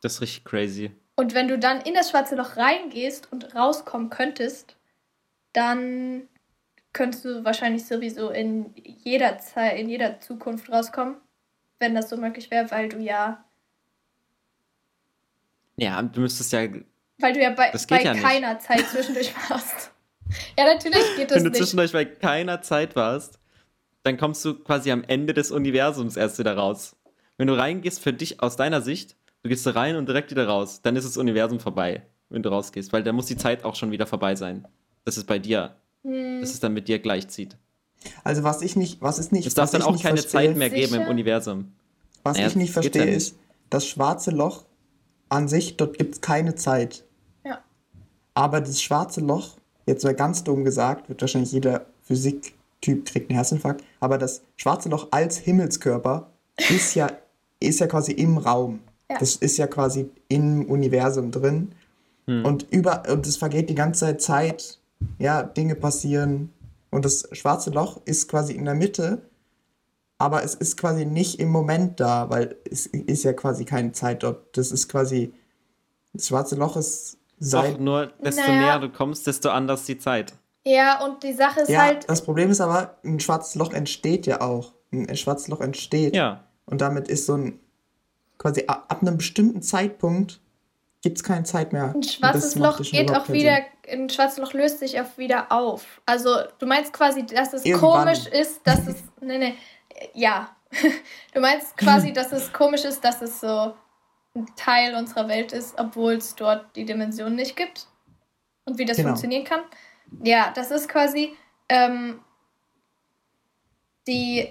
Das 0.00 0.14
ist 0.14 0.20
richtig 0.22 0.44
crazy. 0.44 0.92
Und 1.16 1.34
wenn 1.34 1.48
du 1.48 1.58
dann 1.58 1.82
in 1.82 1.94
das 1.94 2.10
schwarze 2.10 2.34
Loch 2.34 2.56
reingehst 2.56 3.30
und 3.30 3.54
rauskommen 3.54 4.08
könntest, 4.08 4.76
dann 5.52 6.28
könntest 6.92 7.24
du 7.24 7.44
wahrscheinlich 7.44 7.86
sowieso 7.86 8.30
in 8.30 8.74
jeder 8.74 9.38
Zeit, 9.38 9.78
in 9.78 9.88
jeder 9.88 10.20
Zukunft 10.20 10.70
rauskommen, 10.70 11.16
wenn 11.78 11.94
das 11.94 12.10
so 12.10 12.16
möglich 12.16 12.50
wäre, 12.50 12.70
weil 12.70 12.88
du 12.88 12.98
ja, 12.98 13.44
Ja, 15.76 16.02
du 16.02 16.20
müsstest 16.20 16.52
ja, 16.52 16.66
weil 17.18 17.32
du 17.32 17.40
ja 17.40 17.50
bei, 17.50 17.72
bei 17.88 18.02
ja 18.02 18.12
nicht. 18.12 18.22
keiner 18.22 18.58
Zeit 18.58 18.86
zwischendurch 18.88 19.32
warst. 19.50 19.92
Ja, 20.58 20.64
natürlich 20.66 21.02
geht 21.16 21.30
das 21.30 21.36
wenn 21.36 21.44
du 21.44 21.50
nicht. 21.50 21.58
zwischendurch 21.58 21.92
bei 21.92 22.04
keiner 22.04 22.60
Zeit 22.62 22.96
warst, 22.96 23.38
dann 24.02 24.16
kommst 24.16 24.44
du 24.44 24.54
quasi 24.54 24.90
am 24.90 25.04
Ende 25.04 25.34
des 25.34 25.50
Universums 25.50 26.16
erst 26.16 26.38
wieder 26.38 26.56
raus. 26.56 26.96
Wenn 27.36 27.46
du 27.46 27.54
reingehst 27.54 28.02
für 28.02 28.12
dich 28.12 28.42
aus 28.42 28.56
deiner 28.56 28.82
Sicht, 28.82 29.16
du 29.42 29.48
gehst 29.48 29.66
da 29.66 29.70
rein 29.70 29.96
und 29.96 30.06
direkt 30.06 30.30
wieder 30.30 30.46
raus, 30.46 30.82
dann 30.82 30.96
ist 30.96 31.04
das 31.06 31.16
Universum 31.16 31.60
vorbei, 31.60 32.02
wenn 32.28 32.42
du 32.42 32.50
rausgehst, 32.50 32.92
weil 32.92 33.02
dann 33.02 33.14
muss 33.16 33.26
die 33.26 33.36
Zeit 33.36 33.64
auch 33.64 33.74
schon 33.74 33.90
wieder 33.90 34.06
vorbei 34.06 34.34
sein. 34.36 34.68
Das 35.04 35.16
ist 35.16 35.26
bei 35.26 35.38
dir, 35.38 35.76
Hm, 36.02 36.40
dass 36.40 36.50
es 36.50 36.60
dann 36.60 36.72
mit 36.72 36.88
dir 36.88 36.98
gleichzieht. 36.98 37.56
Also 38.24 38.42
was 38.42 38.62
ich 38.62 38.76
nicht, 38.76 39.02
was 39.02 39.18
ist 39.18 39.32
nicht, 39.32 39.46
Es 39.46 39.54
darf 39.54 39.64
was 39.64 39.70
dann 39.72 39.82
auch 39.82 39.92
nicht 39.92 40.02
keine 40.02 40.18
verstehe, 40.18 40.48
Zeit 40.48 40.56
mehr 40.56 40.70
geben 40.70 40.94
im 40.94 41.00
Sicher? 41.00 41.10
Universum. 41.10 41.72
Was 42.22 42.36
Naja, 42.36 42.48
ich 42.48 42.56
nicht 42.56 42.72
verstehe 42.72 43.06
ja 43.06 43.12
ist, 43.12 43.36
das 43.68 43.86
schwarze 43.86 44.30
Loch 44.30 44.64
an 45.28 45.48
sich, 45.48 45.76
dort 45.76 45.98
gibt 45.98 46.14
es 46.14 46.20
keine 46.20 46.54
Zeit. 46.54 47.04
Ja. 47.44 47.60
Aber 48.34 48.60
das 48.60 48.82
schwarze 48.82 49.20
Loch, 49.20 49.56
jetzt 49.86 50.04
mal 50.04 50.14
ganz 50.14 50.44
dumm 50.44 50.64
gesagt, 50.64 51.08
wird 51.08 51.20
wahrscheinlich 51.20 51.52
jeder 51.52 51.86
Physiktyp 52.02 53.04
kriegt 53.06 53.30
einen 53.30 53.36
Herzinfarkt, 53.36 53.84
aber 54.00 54.18
das 54.18 54.42
schwarze 54.56 54.88
Loch 54.88 55.08
als 55.10 55.38
Himmelskörper 55.38 56.30
ist 56.70 56.94
ja, 56.94 57.10
ist 57.60 57.80
ja 57.80 57.86
quasi 57.86 58.12
im 58.12 58.38
Raum. 58.38 58.80
Ja. 59.10 59.18
Das 59.18 59.36
ist 59.36 59.56
ja 59.56 59.66
quasi 59.66 60.08
im 60.28 60.66
Universum 60.66 61.30
drin. 61.30 61.72
Hm. 62.26 62.44
Und 62.44 62.66
über 62.70 63.02
und 63.10 63.26
es 63.26 63.36
vergeht 63.36 63.68
die 63.68 63.74
ganze 63.74 64.00
Zeit 64.00 64.22
Zeit, 64.22 64.79
ja, 65.18 65.42
Dinge 65.42 65.74
passieren. 65.74 66.52
Und 66.90 67.04
das 67.04 67.28
schwarze 67.32 67.70
Loch 67.70 68.00
ist 68.04 68.28
quasi 68.28 68.52
in 68.54 68.64
der 68.64 68.74
Mitte, 68.74 69.22
aber 70.18 70.42
es 70.42 70.54
ist 70.54 70.76
quasi 70.76 71.04
nicht 71.06 71.38
im 71.40 71.48
Moment 71.50 72.00
da, 72.00 72.28
weil 72.30 72.56
es 72.70 72.86
ist 72.86 73.22
ja 73.24 73.32
quasi 73.32 73.64
keine 73.64 73.92
Zeit 73.92 74.22
dort. 74.22 74.56
Das 74.56 74.72
ist 74.72 74.88
quasi, 74.88 75.32
das 76.12 76.26
schwarze 76.28 76.56
Loch 76.56 76.76
ist 76.76 77.14
Doch, 77.38 77.62
seit. 77.62 77.80
nur 77.80 78.06
desto 78.22 78.42
Naja. 78.42 78.60
näher 78.60 78.78
du 78.80 78.90
kommst, 78.90 79.26
desto 79.26 79.50
anders 79.50 79.84
die 79.84 79.98
Zeit. 79.98 80.34
ja, 80.64 81.02
und 81.04 81.22
die 81.22 81.32
Sache 81.32 81.60
ist 81.60 81.68
Ja, 81.70 81.82
halt, 81.82 82.08
das 82.10 82.22
Problem 82.22 82.50
ist 82.50 82.60
aber, 82.60 82.96
ein 83.04 83.20
schwarzes 83.20 83.54
Loch 83.54 83.72
entsteht 83.72 84.26
ja 84.26 84.40
auch. 84.40 84.74
Ein 84.92 85.16
schwarzes 85.16 85.48
Loch 85.48 85.60
entsteht. 85.60 86.14
Ja. 86.16 86.44
Und 86.66 86.80
damit 86.80 87.06
ist 87.08 87.26
so 87.26 87.34
ein, 87.34 87.60
quasi 88.36 88.64
ab 88.66 88.98
einem 89.00 89.16
bestimmten 89.16 89.62
Zeitpunkt 89.62 90.40
gibt 91.02 91.16
es 91.18 91.24
keine 91.24 91.44
Zeit 91.44 91.72
mehr. 91.72 91.92
ein 91.94 92.02
schwarzes 92.02 92.54
Loch 92.56 92.80
geht 92.82 93.10
auch 93.10 93.28
wieder, 93.28 93.60
ein 93.90 94.10
schwarzes 94.10 94.38
Loch 94.38 94.52
löst 94.52 94.80
sich 94.80 95.00
auch 95.00 95.16
wieder 95.16 95.50
auf. 95.50 96.00
Also 96.06 96.36
du 96.58 96.66
meinst 96.66 96.92
quasi, 96.92 97.24
dass 97.24 97.52
es 97.52 97.64
Irgendwann. 97.64 98.04
komisch 98.06 98.26
ist, 98.26 98.60
dass 98.66 98.86
es, 98.86 98.96
nee, 99.20 99.38
nee, 99.38 99.54
ja. 100.14 100.54
Du 101.34 101.40
meinst 101.40 101.76
quasi, 101.76 102.12
dass 102.14 102.32
es 102.32 102.52
komisch 102.52 102.84
ist, 102.84 103.02
dass 103.04 103.22
es 103.22 103.40
so 103.40 103.74
ein 104.34 104.46
Teil 104.56 104.94
unserer 104.94 105.26
Welt 105.28 105.52
ist, 105.52 105.78
obwohl 105.78 106.14
es 106.14 106.34
dort 106.36 106.76
die 106.76 106.84
Dimension 106.84 107.34
nicht 107.34 107.56
gibt 107.56 107.86
und 108.64 108.78
wie 108.78 108.84
das 108.84 108.96
Genau. 108.96 109.08
funktionieren 109.08 109.44
kann. 109.44 109.60
Ja, 110.22 110.52
das 110.54 110.70
ist 110.70 110.88
quasi 110.88 111.34
ähm, 111.68 112.20
die, 114.06 114.48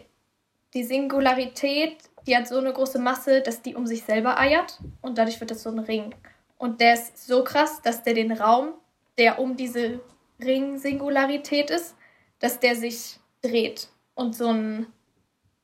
die 0.73 0.83
Singularität, 0.83 1.97
die 2.27 2.35
hat 2.35 2.47
so 2.47 2.57
eine 2.57 2.73
große 2.73 2.99
Masse, 2.99 3.41
dass 3.41 3.61
die 3.61 3.75
um 3.75 3.87
sich 3.87 4.03
selber 4.03 4.39
eiert 4.39 4.79
und 5.01 5.17
dadurch 5.17 5.39
wird 5.39 5.51
das 5.51 5.63
so 5.63 5.69
ein 5.69 5.79
Ring. 5.79 6.13
Und 6.59 6.81
der 6.81 6.93
ist 6.93 7.25
so 7.25 7.43
krass, 7.43 7.81
dass 7.81 8.03
der 8.03 8.13
den 8.13 8.33
Raum, 8.33 8.73
der 9.17 9.39
um 9.39 9.55
diese 9.55 10.01
Ring-Singularität 10.43 11.71
ist, 11.71 11.95
dass 12.39 12.59
der 12.59 12.75
sich 12.75 13.19
dreht 13.41 13.87
und 14.13 14.35
so 14.35 14.49
ein, 14.49 14.87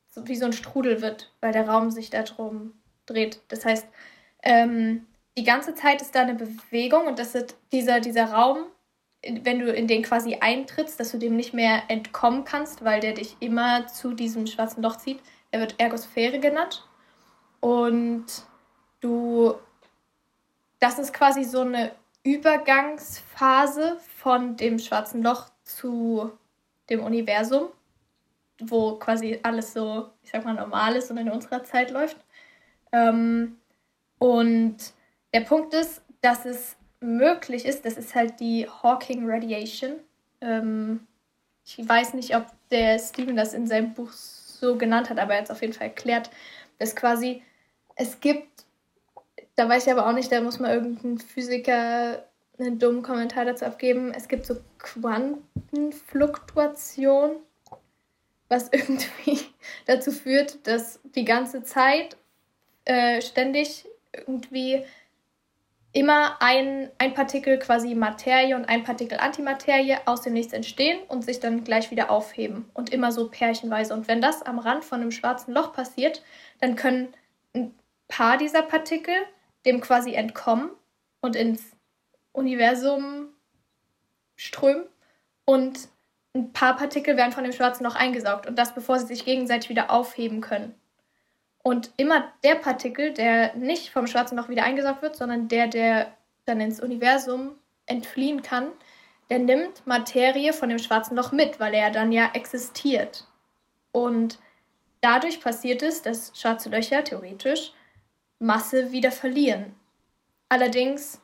so 0.08 0.28
wie 0.28 0.38
so 0.38 0.46
ein 0.46 0.54
Strudel 0.54 1.02
wird, 1.02 1.32
weil 1.42 1.52
der 1.52 1.68
Raum 1.68 1.92
sich 1.92 2.10
da 2.10 2.24
drum 2.24 2.74
dreht. 3.06 3.42
Das 3.50 3.66
heißt, 3.66 3.86
ähm, 4.42 5.06
die 5.38 5.44
ganze 5.44 5.76
Zeit 5.76 6.02
ist 6.02 6.16
da 6.16 6.22
eine 6.22 6.36
Bewegung 6.36 7.08
und 7.08 7.20
das 7.20 7.36
ist 7.36 7.58
dieser, 7.74 8.00
dieser 8.00 8.32
Raum, 8.32 8.66
wenn 9.22 9.60
du 9.60 9.74
in 9.74 9.88
den 9.88 10.02
quasi 10.02 10.38
eintrittst, 10.40 10.98
dass 10.98 11.12
du 11.12 11.18
dem 11.18 11.36
nicht 11.36 11.54
mehr 11.54 11.84
entkommen 11.90 12.46
kannst, 12.46 12.86
weil 12.86 13.02
der 13.02 13.14
dich 13.14 13.36
immer 13.42 13.88
zu 13.88 14.14
diesem 14.14 14.48
schwarzen 14.48 14.82
Loch 14.82 14.96
zieht. 14.98 15.20
Der 15.52 15.60
wird 15.60 15.76
Ergosphäre 15.78 16.40
genannt. 16.40 16.88
Und 17.60 18.26
du, 19.02 19.56
das 20.86 21.00
ist 21.00 21.14
quasi 21.14 21.44
so 21.44 21.62
eine 21.62 21.94
Übergangsphase 22.22 23.98
von 24.18 24.56
dem 24.56 24.78
schwarzen 24.78 25.24
Loch 25.24 25.50
zu 25.64 26.32
dem 26.92 27.04
Universum, 27.04 27.70
wo 28.60 28.94
quasi 28.98 29.40
alles 29.42 29.74
so, 29.74 30.12
ich 30.22 30.30
sag 30.30 30.46
mal, 30.46 30.54
normal 30.54 30.96
ist 30.96 31.10
und 31.10 31.18
in 31.18 31.32
unserer 31.32 31.64
Zeit 31.64 31.90
läuft. 31.90 32.18
Ähm, 32.92 33.58
und 34.20 34.78
der 35.34 35.42
Punkt 35.42 35.74
ist, 35.74 36.04
dass 36.22 36.46
es 36.46 36.76
möglich 37.00 37.66
ist, 37.66 37.84
das 37.84 37.98
ist 37.98 38.14
halt 38.14 38.40
die 38.40 38.70
Hawking 38.70 39.28
Radiation. 39.28 39.94
Ähm, 40.40 41.08
ich 41.66 41.78
weiß 41.80 42.14
nicht, 42.14 42.36
ob 42.36 42.46
der 42.70 43.00
Steven 43.00 43.36
das 43.36 43.56
in 43.56 43.66
seinem 43.66 43.96
Buch 43.96 44.12
so 44.12 44.78
genannt 44.78 45.10
hat, 45.10 45.18
aber 45.18 45.34
er 45.34 45.40
hat 45.40 45.46
es 45.46 45.52
auf 45.52 45.62
jeden 45.62 45.74
Fall 45.74 45.88
erklärt, 45.88 46.30
dass 46.78 46.96
quasi 46.96 47.42
es 47.96 48.20
gibt, 48.20 48.65
da 49.56 49.70
weiß 49.70 49.88
ich 49.88 49.92
aber 49.92 50.08
auch 50.08 50.14
nicht, 50.14 50.32
da 50.32 50.42
muss 50.42 50.60
mal 50.60 50.74
irgendein 50.74 51.18
Physiker 51.18 52.24
einen 52.58 52.80
dummen 52.80 53.04
Kommentar 53.04 53.44
dazu 53.46 53.66
abgeben, 53.66 54.14
es 54.14 54.28
gibt 54.28 54.46
so 54.46 54.58
Quantenfluktuation, 54.80 57.38
was 58.48 58.70
irgendwie 58.72 59.40
dazu 59.86 60.12
führt, 60.12 60.68
dass 60.68 61.00
die 61.16 61.26
ganze 61.26 61.64
Zeit 61.64 62.16
äh, 62.86 63.22
ständig 63.22 63.86
irgendwie 64.14 64.86
immer 65.96 66.42
ein, 66.42 66.92
ein 66.98 67.14
Partikel 67.14 67.58
quasi 67.58 67.96
Materie 67.96 68.56
und 68.56 68.66
ein 68.66 68.84
Partikel 68.84 69.18
Antimaterie 69.18 69.96
aus 70.06 70.22
dem 70.22 70.34
Nichts 70.34 70.52
entstehen 70.52 71.00
und 71.08 71.24
sich 71.24 71.40
dann 71.40 71.64
gleich 71.64 71.90
wieder 71.90 72.12
aufheben. 72.12 72.70
Und 72.74 72.92
immer 72.92 73.14
so 73.14 73.30
pärchenweise. 73.30 73.94
Und 73.94 74.10
wenn 74.10 74.22
das 74.22 74.42
am 74.42 74.60
Rand 74.60 74.84
von 74.84 75.00
einem 75.00 75.12
schwarzen 75.12 75.54
Loch 75.54 75.72
passiert, 75.72 76.22
dann 76.60 76.76
können 76.76 77.14
ein 77.54 77.74
paar 78.10 78.38
dieser 78.38 78.62
Partikel 78.62 79.16
dem 79.66 79.82
quasi 79.82 80.14
entkommen 80.14 80.70
und 81.22 81.36
ins 81.36 81.64
Universum 82.32 83.28
strömen. 84.36 84.86
Und 85.46 85.90
ein 86.34 86.52
paar 86.54 86.76
Partikel 86.76 87.18
werden 87.18 87.32
von 87.32 87.44
dem 87.44 87.54
schwarzen 87.54 87.84
Loch 87.84 87.96
eingesaugt. 87.96 88.48
Und 88.48 88.58
das, 88.58 88.76
bevor 88.76 89.00
sie 89.00 89.08
sich 89.08 89.26
gegenseitig 89.26 89.70
wieder 89.70 89.92
aufheben 89.92 90.42
können. 90.42 90.76
Und 91.64 91.92
immer 91.98 92.32
der 92.44 92.56
Partikel, 92.56 93.14
der 93.14 93.56
nicht 93.56 93.90
vom 93.90 94.06
schwarzen 94.06 94.38
Loch 94.38 94.50
wieder 94.50 94.64
eingesaugt 94.64 95.02
wird, 95.02 95.16
sondern 95.16 95.48
der, 95.48 95.68
der 95.68 96.16
dann 96.46 96.62
ins 96.62 96.80
Universum 96.80 97.56
entfliehen 97.88 98.44
kann, 98.44 98.68
der 99.30 99.40
nimmt 99.40 99.88
Materie 99.88 100.54
von 100.54 100.70
dem 100.70 100.78
schwarzen 100.78 101.16
Loch 101.16 101.32
mit, 101.32 101.60
weil 101.60 101.74
er 101.74 101.90
dann 101.90 102.12
ja 102.12 102.30
existiert. 102.34 103.26
Und 103.92 104.38
dadurch 105.02 105.42
passiert 105.42 105.82
es, 105.82 106.02
dass 106.02 106.32
schwarze 106.40 106.70
Löcher 106.70 107.04
theoretisch 107.04 107.74
Masse 108.40 108.92
wieder 108.92 109.12
verlieren. 109.12 109.76
Allerdings 110.50 111.22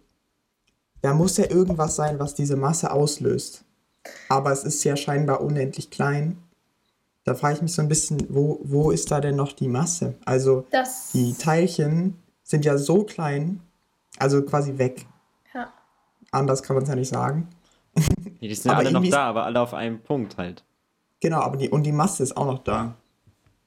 da 1.01 1.13
muss 1.13 1.37
ja 1.37 1.49
irgendwas 1.49 1.95
sein, 1.95 2.19
was 2.19 2.35
diese 2.35 2.55
Masse 2.55 2.91
auslöst. 2.91 3.63
Aber 4.29 4.51
es 4.51 4.63
ist 4.63 4.83
ja 4.83 4.95
scheinbar 4.95 5.41
unendlich 5.41 5.89
klein. 5.89 6.37
Da 7.25 7.35
frage 7.35 7.55
ich 7.55 7.61
mich 7.61 7.73
so 7.73 7.81
ein 7.81 7.87
bisschen, 7.87 8.25
wo, 8.29 8.59
wo 8.63 8.91
ist 8.91 9.09
da 9.11 9.21
denn 9.21 9.35
noch 9.35 9.53
die 9.53 9.67
Masse? 9.67 10.15
Also 10.25 10.65
das 10.71 11.11
die 11.13 11.33
Teilchen 11.33 12.21
sind 12.43 12.65
ja 12.65 12.77
so 12.77 13.03
klein, 13.03 13.61
also 14.19 14.41
quasi 14.43 14.77
weg. 14.77 15.05
Ja. 15.53 15.71
Anders 16.31 16.63
kann 16.63 16.75
man 16.75 16.83
es 16.83 16.89
ja 16.89 16.95
nicht 16.95 17.09
sagen. 17.09 17.47
Die 18.41 18.53
sind 18.53 18.71
ja 18.71 18.77
alle 18.77 18.91
noch 18.91 19.07
da, 19.07 19.29
aber 19.29 19.45
alle 19.45 19.61
auf 19.61 19.73
einem 19.73 20.01
Punkt 20.01 20.37
halt. 20.37 20.63
Genau, 21.21 21.39
aber 21.39 21.55
die, 21.55 21.69
und 21.69 21.83
die 21.83 21.93
Masse 21.93 22.23
ist 22.23 22.35
auch 22.35 22.45
noch 22.45 22.59
da. 22.59 22.95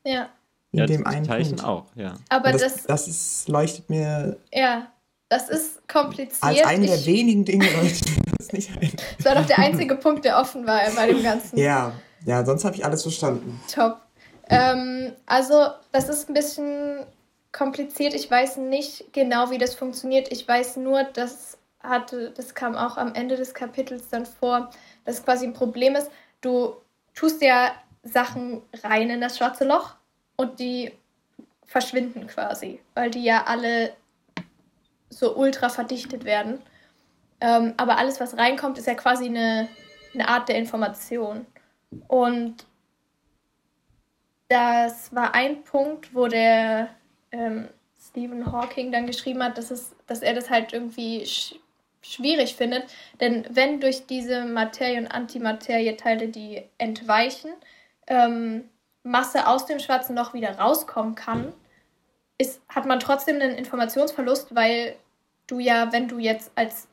Ja. 0.05 0.29
In 0.73 0.81
ja, 0.81 0.87
dem 0.87 1.01
die 1.01 1.07
einen 1.07 1.27
Teilchen 1.27 1.57
Punkt. 1.57 1.64
auch, 1.64 1.87
ja. 1.95 2.16
Aber 2.29 2.53
das, 2.53 2.61
das, 2.61 2.83
das 2.85 3.09
ist, 3.09 3.49
leuchtet 3.49 3.88
mir. 3.88 4.37
Ja, 4.53 4.88
das 5.31 5.49
ist 5.49 5.88
kompliziert. 5.88 6.42
Als 6.42 6.62
eine 6.64 6.87
der 6.87 7.07
wenigen 7.07 7.47
Dinge 7.47 7.64
leuchtet 7.64 8.16
mir 8.16 8.33
das 8.37 8.53
nicht 8.53 8.71
ein. 8.77 8.92
Das 9.16 9.27
war 9.27 9.35
doch 9.37 9.47
der 9.47 9.59
einzige 9.59 9.95
Punkt, 9.95 10.27
der 10.27 10.38
offen 10.38 10.66
war 10.66 10.81
bei 10.95 11.07
dem 11.07 11.23
Ganzen. 11.23 11.59
Ja, 11.59 11.92
ja, 12.27 12.45
sonst 12.45 12.65
habe 12.65 12.77
ich 12.77 12.85
alles 12.85 13.03
verstanden. 13.03 13.61
Top. 13.73 14.01
Ähm, 14.49 15.12
also, 15.25 15.69
das 15.93 16.09
ist 16.09 16.29
ein 16.29 16.35
bisschen 16.35 17.07
kompliziert. 17.53 18.15
Ich 18.15 18.31
weiß 18.31 18.59
nicht 18.59 19.12
genau, 19.12 19.51
wie 19.51 19.59
das 19.59 19.75
funktioniert. 19.75 20.31
Ich 20.31 20.47
weiß 20.47 20.77
nur, 20.77 21.05
dass 21.05 21.59
hatte, 21.83 22.31
das 22.33 22.55
kam 22.55 22.75
auch 22.77 22.97
am 22.97 23.15
Ende 23.15 23.37
des 23.37 23.55
Kapitels 23.55 24.09
dann 24.11 24.27
vor, 24.27 24.71
dass 25.05 25.25
quasi 25.25 25.47
ein 25.47 25.53
Problem 25.53 25.95
ist. 25.95 26.11
Du 26.41 26.77
tust 27.15 27.41
ja 27.43 27.73
Sachen 28.03 28.62
rein 28.83 29.11
in 29.11 29.21
das 29.21 29.39
schwarze 29.39 29.65
Loch 29.65 29.95
und 30.37 30.59
die 30.61 30.93
verschwinden 31.65 32.27
quasi, 32.27 32.81
weil 32.95 33.11
die 33.11 33.25
ja 33.25 33.45
alle 33.47 33.93
so 35.11 35.37
ultra 35.37 35.69
verdichtet 35.69 36.25
werden. 36.25 36.61
Ähm, 37.41 37.75
aber 37.77 37.99
alles, 37.99 38.21
was 38.21 38.37
reinkommt, 38.37 38.79
ist 38.79 38.87
ja 38.87 38.95
quasi 38.95 39.27
eine, 39.27 39.69
eine 40.15 40.29
Art 40.29 40.49
der 40.49 40.57
Information. 40.57 41.47
Und 42.09 42.66
das 44.48 45.14
war 45.14 45.35
ein 45.35 45.64
Punkt, 45.64 46.14
wo 46.14 46.28
der 46.28 46.88
ähm, 47.32 47.68
Stephen 48.00 48.50
Hawking 48.50 48.92
dann 48.92 49.06
geschrieben 49.06 49.42
hat, 49.42 49.59
dass, 49.59 49.70
es, 49.70 49.94
dass 50.06 50.22
er 50.22 50.35
das 50.35 50.50
halt 50.50 50.72
irgendwie 50.72 51.26
sch 51.26 51.56
schwierig 52.02 52.54
findet. 52.54 52.85
Denn 53.20 53.44
wenn 53.50 53.80
durch 53.80 54.06
diese 54.06 54.44
Materie- 54.44 55.00
und 55.00 55.09
Antimaterie-Teile, 55.09 56.28
die 56.28 56.62
entweichen, 56.78 57.50
ähm, 58.06 58.68
Masse 59.02 59.48
aus 59.48 59.66
dem 59.66 59.80
schwarzen 59.80 60.14
Loch 60.14 60.32
wieder 60.32 60.56
rauskommen 60.56 61.16
kann, 61.16 61.52
ist, 62.38 62.61
hat 62.68 62.87
man 62.87 63.00
trotzdem 63.00 63.40
einen 63.40 63.56
Informationsverlust, 63.56 64.54
weil 64.54 64.94
du 65.48 65.59
ja, 65.59 65.92
wenn 65.92 66.06
du 66.06 66.18
jetzt 66.18 66.52
als, 66.54 66.87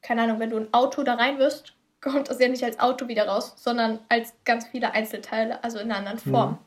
keine 0.00 0.22
Ahnung, 0.22 0.40
wenn 0.40 0.50
du 0.50 0.56
ein 0.56 0.72
Auto 0.72 1.02
da 1.02 1.14
rein 1.14 1.38
wirst, 1.38 1.73
kommt 2.04 2.28
das 2.28 2.38
ja 2.38 2.48
nicht 2.48 2.62
als 2.62 2.78
Auto 2.78 3.08
wieder 3.08 3.26
raus, 3.26 3.54
sondern 3.56 3.98
als 4.08 4.34
ganz 4.44 4.66
viele 4.66 4.92
Einzelteile, 4.92 5.62
also 5.64 5.78
in 5.78 5.90
einer 5.90 5.96
anderen 5.98 6.22
hm. 6.24 6.32
Form. 6.32 6.58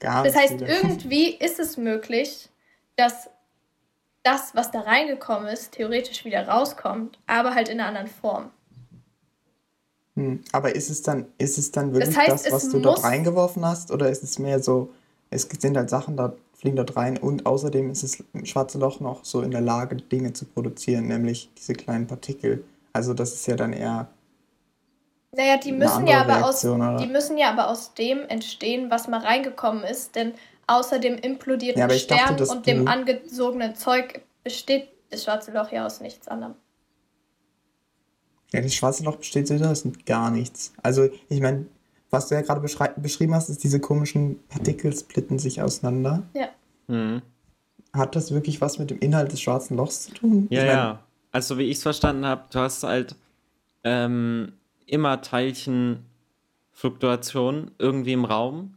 Ganz 0.00 0.26
das 0.32 0.36
heißt, 0.36 0.58
viele. 0.58 0.66
irgendwie 0.82 1.28
ist 1.28 1.60
es 1.60 1.76
möglich, 1.76 2.48
dass 2.96 3.30
das, 4.22 4.54
was 4.54 4.70
da 4.70 4.80
reingekommen 4.80 5.48
ist, 5.48 5.72
theoretisch 5.72 6.24
wieder 6.24 6.48
rauskommt, 6.48 7.18
aber 7.26 7.54
halt 7.54 7.68
in 7.68 7.78
einer 7.78 7.88
anderen 7.88 8.08
Form. 8.08 8.50
Hm. 10.16 10.40
Aber 10.52 10.74
ist 10.74 10.90
es 10.90 11.02
dann, 11.02 11.26
ist 11.38 11.58
es 11.58 11.70
dann 11.70 11.92
wirklich 11.92 12.14
Das 12.14 12.16
heißt, 12.16 12.46
das, 12.46 12.52
was 12.52 12.64
es 12.64 12.72
du 12.72 12.80
dort 12.80 13.04
reingeworfen 13.04 13.64
hast? 13.64 13.90
Oder 13.90 14.08
ist 14.08 14.22
es 14.22 14.38
mehr 14.38 14.62
so, 14.62 14.90
es 15.30 15.48
sind 15.58 15.76
halt 15.76 15.90
Sachen, 15.90 16.16
da 16.16 16.34
fliegen 16.54 16.76
dort 16.76 16.96
rein 16.96 17.18
und 17.18 17.44
außerdem 17.44 17.90
ist 17.90 18.02
das 18.02 18.24
schwarze 18.48 18.78
Loch 18.78 19.00
noch 19.00 19.24
so 19.24 19.42
in 19.42 19.50
der 19.50 19.60
Lage, 19.60 19.96
Dinge 19.96 20.32
zu 20.32 20.46
produzieren, 20.46 21.08
nämlich 21.08 21.50
diese 21.58 21.74
kleinen 21.74 22.06
Partikel. 22.06 22.64
Also 22.94 23.12
das 23.12 23.34
ist 23.34 23.46
ja 23.46 23.56
dann 23.56 23.72
eher, 23.72 24.08
Naja, 25.36 25.56
die 25.56 25.72
müssen 25.72 26.06
ja 26.06 26.20
aber 26.20 26.44
aus, 26.44 26.64
Reaktion, 26.64 26.80
oder? 26.80 26.96
die 26.98 27.06
müssen 27.06 27.38
ja 27.38 27.50
aber 27.50 27.68
aus 27.68 27.94
dem 27.94 28.20
entstehen, 28.28 28.90
was 28.90 29.08
mal 29.08 29.20
reingekommen 29.20 29.82
ist, 29.84 30.14
denn 30.14 30.34
außer 30.66 30.98
dem 30.98 31.16
implodierten 31.16 31.80
Ja, 31.80 31.86
dachte, 31.88 32.00
Stern 32.00 32.36
dass 32.36 32.50
und 32.50 32.66
dem 32.66 32.86
angesogenen 32.86 33.74
Zeug 33.74 34.22
besteht 34.44 34.88
das 35.10 35.24
schwarze 35.24 35.52
Loch 35.52 35.72
ja 35.72 35.86
aus 35.86 36.00
nichts 36.00 36.28
anderem. 36.28 36.54
ja, 38.52 38.60
das 38.60 38.74
schwarze 38.74 39.04
Loch 39.04 39.16
besteht 39.16 39.48
so 39.48 39.54
aus 39.56 39.84
gar 40.06 40.30
nichts. 40.30 40.72
Also 40.82 41.08
ich 41.28 41.40
meine, 41.40 41.66
was 42.10 42.28
du 42.28 42.36
ja 42.36 42.42
gerade 42.42 42.60
beschrieben 42.96 43.34
hast, 43.34 43.48
ist, 43.48 43.64
diese 43.64 43.80
komischen 43.80 44.38
Partikel 44.48 44.94
splitten 44.96 45.38
sich 45.38 45.60
auseinander. 45.60 46.22
Ja. 46.34 46.48
Mhm. 46.86 47.22
Hat 47.92 48.14
das 48.14 48.30
wirklich 48.32 48.60
was 48.60 48.78
mit 48.78 48.90
dem 48.90 48.98
Inhalt 49.00 49.32
des 49.32 49.40
schwarzen 49.40 49.76
Lochs 49.76 50.04
zu 50.04 50.14
tun? 50.14 50.46
Ja, 50.50 50.60
ich 50.60 50.66
mein, 50.66 50.76
ja. 50.76 51.04
Also, 51.32 51.58
wie 51.58 51.64
ich 51.64 51.78
es 51.78 51.82
verstanden 51.82 52.24
habe, 52.24 52.44
du 52.50 52.60
hast 52.60 52.84
halt 52.84 53.16
ähm, 53.82 54.52
immer 54.86 55.20
Teilchenfluktuationen 55.20 57.72
irgendwie 57.78 58.12
im 58.12 58.24
Raum. 58.24 58.74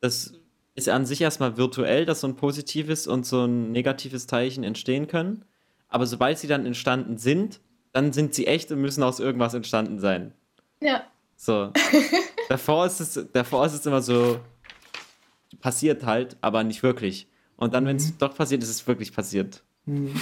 Das 0.00 0.34
ist 0.74 0.88
an 0.88 1.06
sich 1.06 1.20
erstmal 1.20 1.56
virtuell, 1.56 2.06
dass 2.06 2.20
so 2.20 2.28
ein 2.28 2.36
positives 2.36 3.06
und 3.06 3.26
so 3.26 3.44
ein 3.44 3.72
negatives 3.72 4.26
Teilchen 4.26 4.64
entstehen 4.64 5.08
können. 5.08 5.44
Aber 5.88 6.06
sobald 6.06 6.38
sie 6.38 6.46
dann 6.46 6.66
entstanden 6.66 7.18
sind, 7.18 7.60
dann 7.92 8.12
sind 8.12 8.34
sie 8.34 8.46
echt 8.46 8.70
und 8.70 8.80
müssen 8.80 9.02
aus 9.02 9.18
irgendwas 9.18 9.54
entstanden 9.54 9.98
sein. 9.98 10.32
Ja. 10.80 11.02
So. 11.36 11.72
davor, 12.48 12.86
ist 12.86 13.00
es, 13.00 13.26
davor 13.32 13.66
ist 13.66 13.74
es 13.74 13.86
immer 13.86 14.02
so, 14.02 14.40
passiert 15.60 16.04
halt, 16.04 16.36
aber 16.40 16.64
nicht 16.64 16.82
wirklich. 16.82 17.28
Und 17.56 17.74
dann, 17.74 17.86
wenn 17.86 17.96
es 17.96 18.16
doch 18.18 18.36
passiert, 18.36 18.62
ist 18.62 18.68
es 18.68 18.86
wirklich 18.86 19.12
passiert. 19.12 19.62
Hm. 19.86 20.14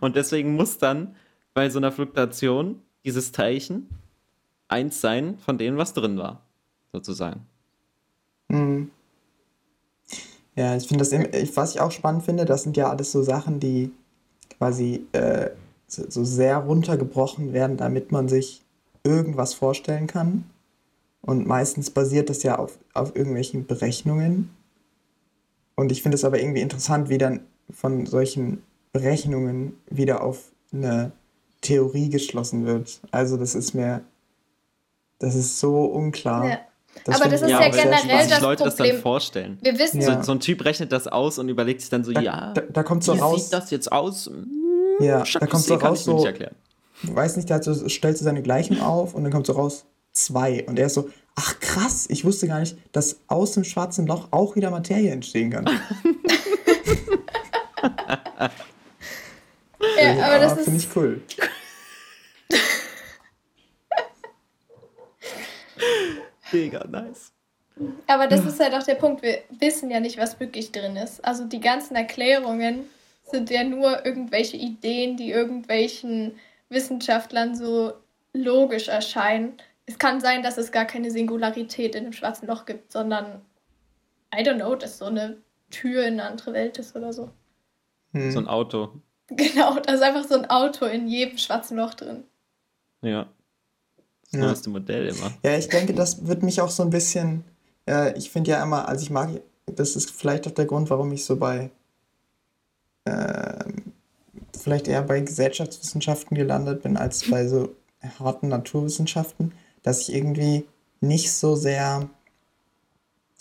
Und 0.00 0.16
deswegen 0.16 0.54
muss 0.54 0.78
dann 0.78 1.16
bei 1.52 1.68
so 1.68 1.78
einer 1.78 1.92
Fluktuation 1.92 2.82
dieses 3.08 3.32
Teilchen 3.32 3.88
eins 4.68 5.00
sein 5.00 5.38
von 5.38 5.56
dem, 5.56 5.78
was 5.78 5.94
drin 5.94 6.18
war, 6.18 6.42
sozusagen. 6.92 7.46
Mhm. 8.48 8.90
Ja, 10.54 10.76
ich 10.76 10.86
finde 10.86 11.04
das, 11.04 11.56
was 11.56 11.74
ich 11.74 11.80
auch 11.80 11.90
spannend 11.90 12.24
finde, 12.24 12.44
das 12.44 12.64
sind 12.64 12.76
ja 12.76 12.90
alles 12.90 13.10
so 13.10 13.22
Sachen, 13.22 13.60
die 13.60 13.92
quasi 14.58 15.06
äh, 15.12 15.50
so, 15.86 16.22
sehr 16.22 16.58
runtergebrochen 16.58 17.54
werden, 17.54 17.78
damit 17.78 18.12
man 18.12 18.28
sich 18.28 18.62
irgendwas 19.04 19.54
vorstellen 19.54 20.06
kann. 20.06 20.44
Und 21.22 21.46
meistens 21.46 21.90
basiert 21.90 22.28
das 22.28 22.42
ja 22.42 22.58
auf, 22.58 22.78
auf 22.92 23.16
irgendwelchen 23.16 23.66
Berechnungen. 23.66 24.50
Und 25.76 25.92
ich 25.92 26.02
finde 26.02 26.16
es 26.16 26.24
aber 26.24 26.40
irgendwie 26.40 26.60
interessant, 26.60 27.08
wie 27.08 27.18
dann 27.18 27.40
von 27.70 28.04
solchen 28.04 28.62
Berechnungen 28.92 29.78
wieder 29.88 30.22
auf 30.22 30.52
eine 30.72 31.12
Theorie 31.60 32.08
geschlossen 32.08 32.66
wird. 32.66 33.00
Also 33.10 33.36
das 33.36 33.54
ist 33.54 33.74
mir, 33.74 34.02
das 35.18 35.34
ist 35.34 35.58
so 35.58 35.84
unklar. 35.84 36.48
Ja. 36.48 36.58
Das 37.04 37.20
aber 37.20 37.30
das 37.30 37.42
ist 37.42 37.50
ja, 37.50 37.60
ja 37.60 37.68
generell 37.68 38.28
das 38.28 38.40
Leute 38.40 38.64
Problem. 38.64 38.86
das 38.86 38.94
dann 38.94 39.02
vorstellen. 39.02 39.58
Wir 39.62 39.78
wissen 39.78 40.00
ja. 40.00 40.16
so, 40.16 40.22
so, 40.22 40.32
ein 40.32 40.40
Typ 40.40 40.64
rechnet 40.64 40.90
das 40.90 41.06
aus 41.06 41.38
und 41.38 41.48
überlegt 41.48 41.80
sich 41.80 41.90
dann 41.90 42.02
so, 42.02 42.12
da, 42.12 42.20
ja, 42.20 42.52
da, 42.54 42.62
da 42.62 42.82
kommt 42.82 43.04
so 43.04 43.14
wie 43.14 43.20
raus, 43.20 43.44
sieht 43.44 43.52
das 43.52 43.70
jetzt 43.70 43.92
aus? 43.92 44.26
Hm, 44.26 44.46
ja, 45.00 45.22
da 45.22 45.46
kommt 45.46 45.64
so 45.64 45.74
raus 45.74 46.04
so, 46.04 46.26
weiß 47.02 47.36
nicht, 47.36 47.50
der 47.50 47.62
so, 47.62 47.88
stellt 47.88 48.18
so 48.18 48.24
seine 48.24 48.42
Gleichung 48.42 48.80
auf 48.80 49.14
und 49.14 49.22
dann 49.22 49.32
kommt 49.32 49.46
so 49.46 49.52
raus 49.52 49.84
zwei 50.12 50.64
und 50.66 50.78
er 50.78 50.86
ist 50.86 50.94
so, 50.94 51.08
ach 51.36 51.60
krass, 51.60 52.06
ich 52.08 52.24
wusste 52.24 52.48
gar 52.48 52.58
nicht, 52.58 52.76
dass 52.92 53.20
aus 53.28 53.52
dem 53.52 53.62
schwarzen 53.64 54.06
Loch 54.06 54.28
auch 54.32 54.56
wieder 54.56 54.70
Materie 54.70 55.12
entstehen 55.12 55.50
kann. 55.50 55.70
ja, 59.80 60.26
aber 60.26 60.38
das 60.38 60.58
ist 60.58 60.64
finde 60.64 60.78
ich 60.78 60.96
cool. 60.96 61.22
Mega 66.52 66.84
nice. 66.88 67.32
Aber 68.06 68.26
das 68.26 68.44
ist 68.44 68.58
halt 68.58 68.74
auch 68.74 68.82
der 68.82 68.96
Punkt. 68.96 69.22
Wir 69.22 69.42
wissen 69.50 69.90
ja 69.90 70.00
nicht, 70.00 70.18
was 70.18 70.40
wirklich 70.40 70.72
drin 70.72 70.96
ist. 70.96 71.24
Also 71.24 71.44
die 71.44 71.60
ganzen 71.60 71.94
Erklärungen 71.94 72.88
sind 73.22 73.50
ja 73.50 73.62
nur 73.64 74.04
irgendwelche 74.04 74.56
Ideen, 74.56 75.16
die 75.16 75.30
irgendwelchen 75.30 76.36
Wissenschaftlern 76.70 77.54
so 77.54 77.92
logisch 78.32 78.88
erscheinen. 78.88 79.54
Es 79.86 79.98
kann 79.98 80.20
sein, 80.20 80.42
dass 80.42 80.58
es 80.58 80.72
gar 80.72 80.84
keine 80.86 81.10
Singularität 81.10 81.94
in 81.94 82.04
dem 82.04 82.12
schwarzen 82.12 82.46
Loch 82.46 82.66
gibt, 82.66 82.92
sondern, 82.92 83.42
I 84.34 84.42
don't 84.42 84.56
know, 84.56 84.74
dass 84.74 84.98
so 84.98 85.06
eine 85.06 85.38
Tür 85.70 86.04
in 86.06 86.14
eine 86.14 86.24
andere 86.24 86.52
Welt 86.52 86.78
ist 86.78 86.96
oder 86.96 87.12
so. 87.12 87.30
Hm. 88.12 88.30
So 88.32 88.38
ein 88.40 88.48
Auto. 88.48 89.00
Genau, 89.36 89.78
da 89.78 89.92
ist 89.92 90.02
einfach 90.02 90.26
so 90.26 90.34
ein 90.36 90.48
Auto 90.48 90.86
in 90.86 91.06
jedem 91.06 91.38
schwarzen 91.38 91.76
Loch 91.76 91.94
drin. 91.94 92.24
Ja. 93.02 93.28
Das 94.30 94.40
ja. 94.40 94.46
neueste 94.46 94.70
Modell 94.70 95.08
immer. 95.08 95.32
Ja, 95.42 95.56
ich 95.56 95.68
denke, 95.68 95.94
das 95.94 96.26
wird 96.26 96.42
mich 96.42 96.60
auch 96.60 96.70
so 96.70 96.82
ein 96.82 96.90
bisschen. 96.90 97.44
Äh, 97.86 98.16
ich 98.16 98.30
finde 98.30 98.50
ja 98.50 98.62
immer, 98.62 98.88
also 98.88 99.02
ich 99.02 99.10
mag, 99.10 99.30
das 99.66 99.96
ist 99.96 100.10
vielleicht 100.10 100.46
auch 100.46 100.52
der 100.52 100.66
Grund, 100.66 100.90
warum 100.90 101.12
ich 101.12 101.24
so 101.24 101.36
bei. 101.36 101.70
Äh, 103.04 103.64
vielleicht 104.58 104.88
eher 104.88 105.02
bei 105.02 105.20
Gesellschaftswissenschaften 105.20 106.36
gelandet 106.36 106.82
bin, 106.82 106.96
als 106.96 107.30
bei 107.30 107.46
so 107.46 107.74
harten 108.18 108.48
Naturwissenschaften, 108.48 109.52
dass 109.82 110.00
ich 110.00 110.14
irgendwie 110.14 110.64
nicht 111.00 111.32
so 111.32 111.54
sehr. 111.54 112.08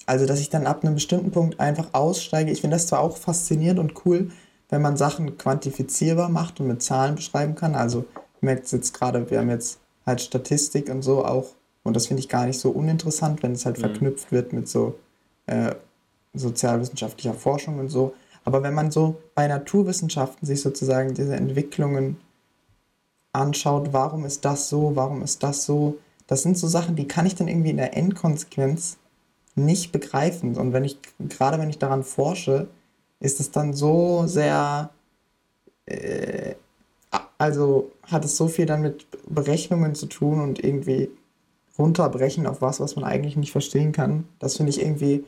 Also, 0.05 0.25
dass 0.25 0.39
ich 0.39 0.49
dann 0.49 0.67
ab 0.67 0.83
einem 0.83 0.95
bestimmten 0.95 1.31
Punkt 1.31 1.59
einfach 1.59 1.93
aussteige. 1.93 2.51
Ich 2.51 2.61
finde 2.61 2.75
das 2.75 2.87
zwar 2.87 2.99
auch 2.99 3.17
faszinierend 3.17 3.79
und 3.79 4.05
cool, 4.05 4.31
wenn 4.69 4.81
man 4.81 4.97
Sachen 4.97 5.37
quantifizierbar 5.37 6.29
macht 6.29 6.59
und 6.59 6.67
mit 6.67 6.81
Zahlen 6.81 7.15
beschreiben 7.15 7.55
kann. 7.55 7.75
Also, 7.75 8.05
ich 8.35 8.41
merke 8.41 8.63
jetzt 8.69 8.93
gerade, 8.93 9.29
wir 9.29 9.39
haben 9.39 9.49
jetzt 9.49 9.79
halt 10.05 10.21
Statistik 10.21 10.89
und 10.89 11.01
so 11.01 11.25
auch. 11.25 11.47
Und 11.83 11.95
das 11.95 12.07
finde 12.07 12.21
ich 12.21 12.29
gar 12.29 12.45
nicht 12.45 12.59
so 12.59 12.69
uninteressant, 12.69 13.43
wenn 13.43 13.53
es 13.53 13.65
halt 13.65 13.77
mhm. 13.77 13.81
verknüpft 13.81 14.31
wird 14.31 14.53
mit 14.53 14.67
so 14.67 14.99
äh, 15.45 15.73
sozialwissenschaftlicher 16.33 17.33
Forschung 17.33 17.79
und 17.79 17.89
so. 17.89 18.13
Aber 18.43 18.63
wenn 18.63 18.73
man 18.73 18.91
so 18.91 19.17
bei 19.35 19.47
Naturwissenschaften 19.47 20.45
sich 20.45 20.61
sozusagen 20.61 21.13
diese 21.13 21.35
Entwicklungen 21.35 22.17
anschaut, 23.33 23.93
warum 23.93 24.25
ist 24.25 24.45
das 24.45 24.69
so, 24.69 24.95
warum 24.95 25.21
ist 25.21 25.43
das 25.43 25.65
so, 25.65 25.97
das 26.27 26.43
sind 26.43 26.57
so 26.57 26.67
Sachen, 26.67 26.95
die 26.95 27.07
kann 27.07 27.25
ich 27.25 27.35
dann 27.35 27.47
irgendwie 27.47 27.69
in 27.69 27.77
der 27.77 27.95
Endkonsequenz 27.95 28.97
nicht 29.55 29.91
begreifen. 29.91 30.55
Und 30.55 30.73
wenn 30.73 30.83
ich, 30.83 30.97
gerade 31.19 31.57
wenn 31.59 31.69
ich 31.69 31.79
daran 31.79 32.03
forsche, 32.03 32.67
ist 33.19 33.39
es 33.39 33.51
dann 33.51 33.73
so 33.73 34.25
sehr 34.27 34.89
äh, 35.85 36.55
also 37.37 37.91
hat 38.03 38.25
es 38.25 38.37
so 38.37 38.47
viel 38.47 38.65
dann 38.65 38.81
mit 38.81 39.07
Berechnungen 39.27 39.95
zu 39.95 40.07
tun 40.07 40.41
und 40.41 40.63
irgendwie 40.63 41.09
runterbrechen 41.77 42.47
auf 42.47 42.61
was, 42.61 42.79
was 42.79 42.95
man 42.95 43.05
eigentlich 43.05 43.35
nicht 43.35 43.51
verstehen 43.51 43.91
kann. 43.91 44.27
Das 44.39 44.57
finde 44.57 44.71
ich 44.71 44.81
irgendwie, 44.81 45.23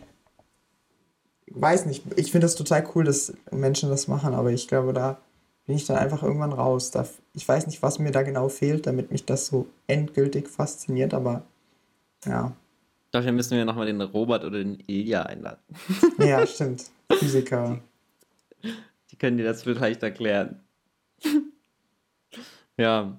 weiß 1.52 1.86
nicht, 1.86 2.04
ich 2.16 2.32
finde 2.32 2.46
das 2.46 2.56
total 2.56 2.88
cool, 2.96 3.04
dass 3.04 3.34
Menschen 3.52 3.90
das 3.90 4.08
machen, 4.08 4.34
aber 4.34 4.52
ich 4.52 4.68
glaube, 4.68 4.94
da 4.94 5.20
bin 5.68 5.76
ich 5.76 5.86
dann 5.86 5.98
einfach 5.98 6.24
irgendwann 6.24 6.54
raus. 6.54 6.90
Da, 6.90 7.08
ich 7.34 7.48
weiß 7.48 7.68
nicht, 7.68 7.84
was 7.84 8.00
mir 8.00 8.12
da 8.12 8.24
genau 8.24 8.50
fehlt, 8.50 8.88
damit 8.88 9.12
mich 9.12 9.26
das 9.26 9.46
so 9.46 9.68
endgültig 9.86 10.50
fasziniert, 10.50 11.14
aber 11.14 11.44
ja. 12.26 12.54
Dafür 13.12 13.32
müssen 13.32 13.58
wir 13.58 13.66
nochmal 13.66 13.86
den 13.86 14.02
Robert 14.02 14.44
oder 14.44 14.58
den 14.60 14.84
Ilja 14.88 15.24
einladen. 15.24 15.62
Ja, 16.20 16.46
stimmt. 16.46 16.86
Physiker. 17.12 17.82
Die 19.12 19.16
können 19.18 19.38
dir 19.38 19.44
das 19.44 19.64
vielleicht 19.64 20.04
erklären. 20.04 20.62
Ja. 22.78 23.18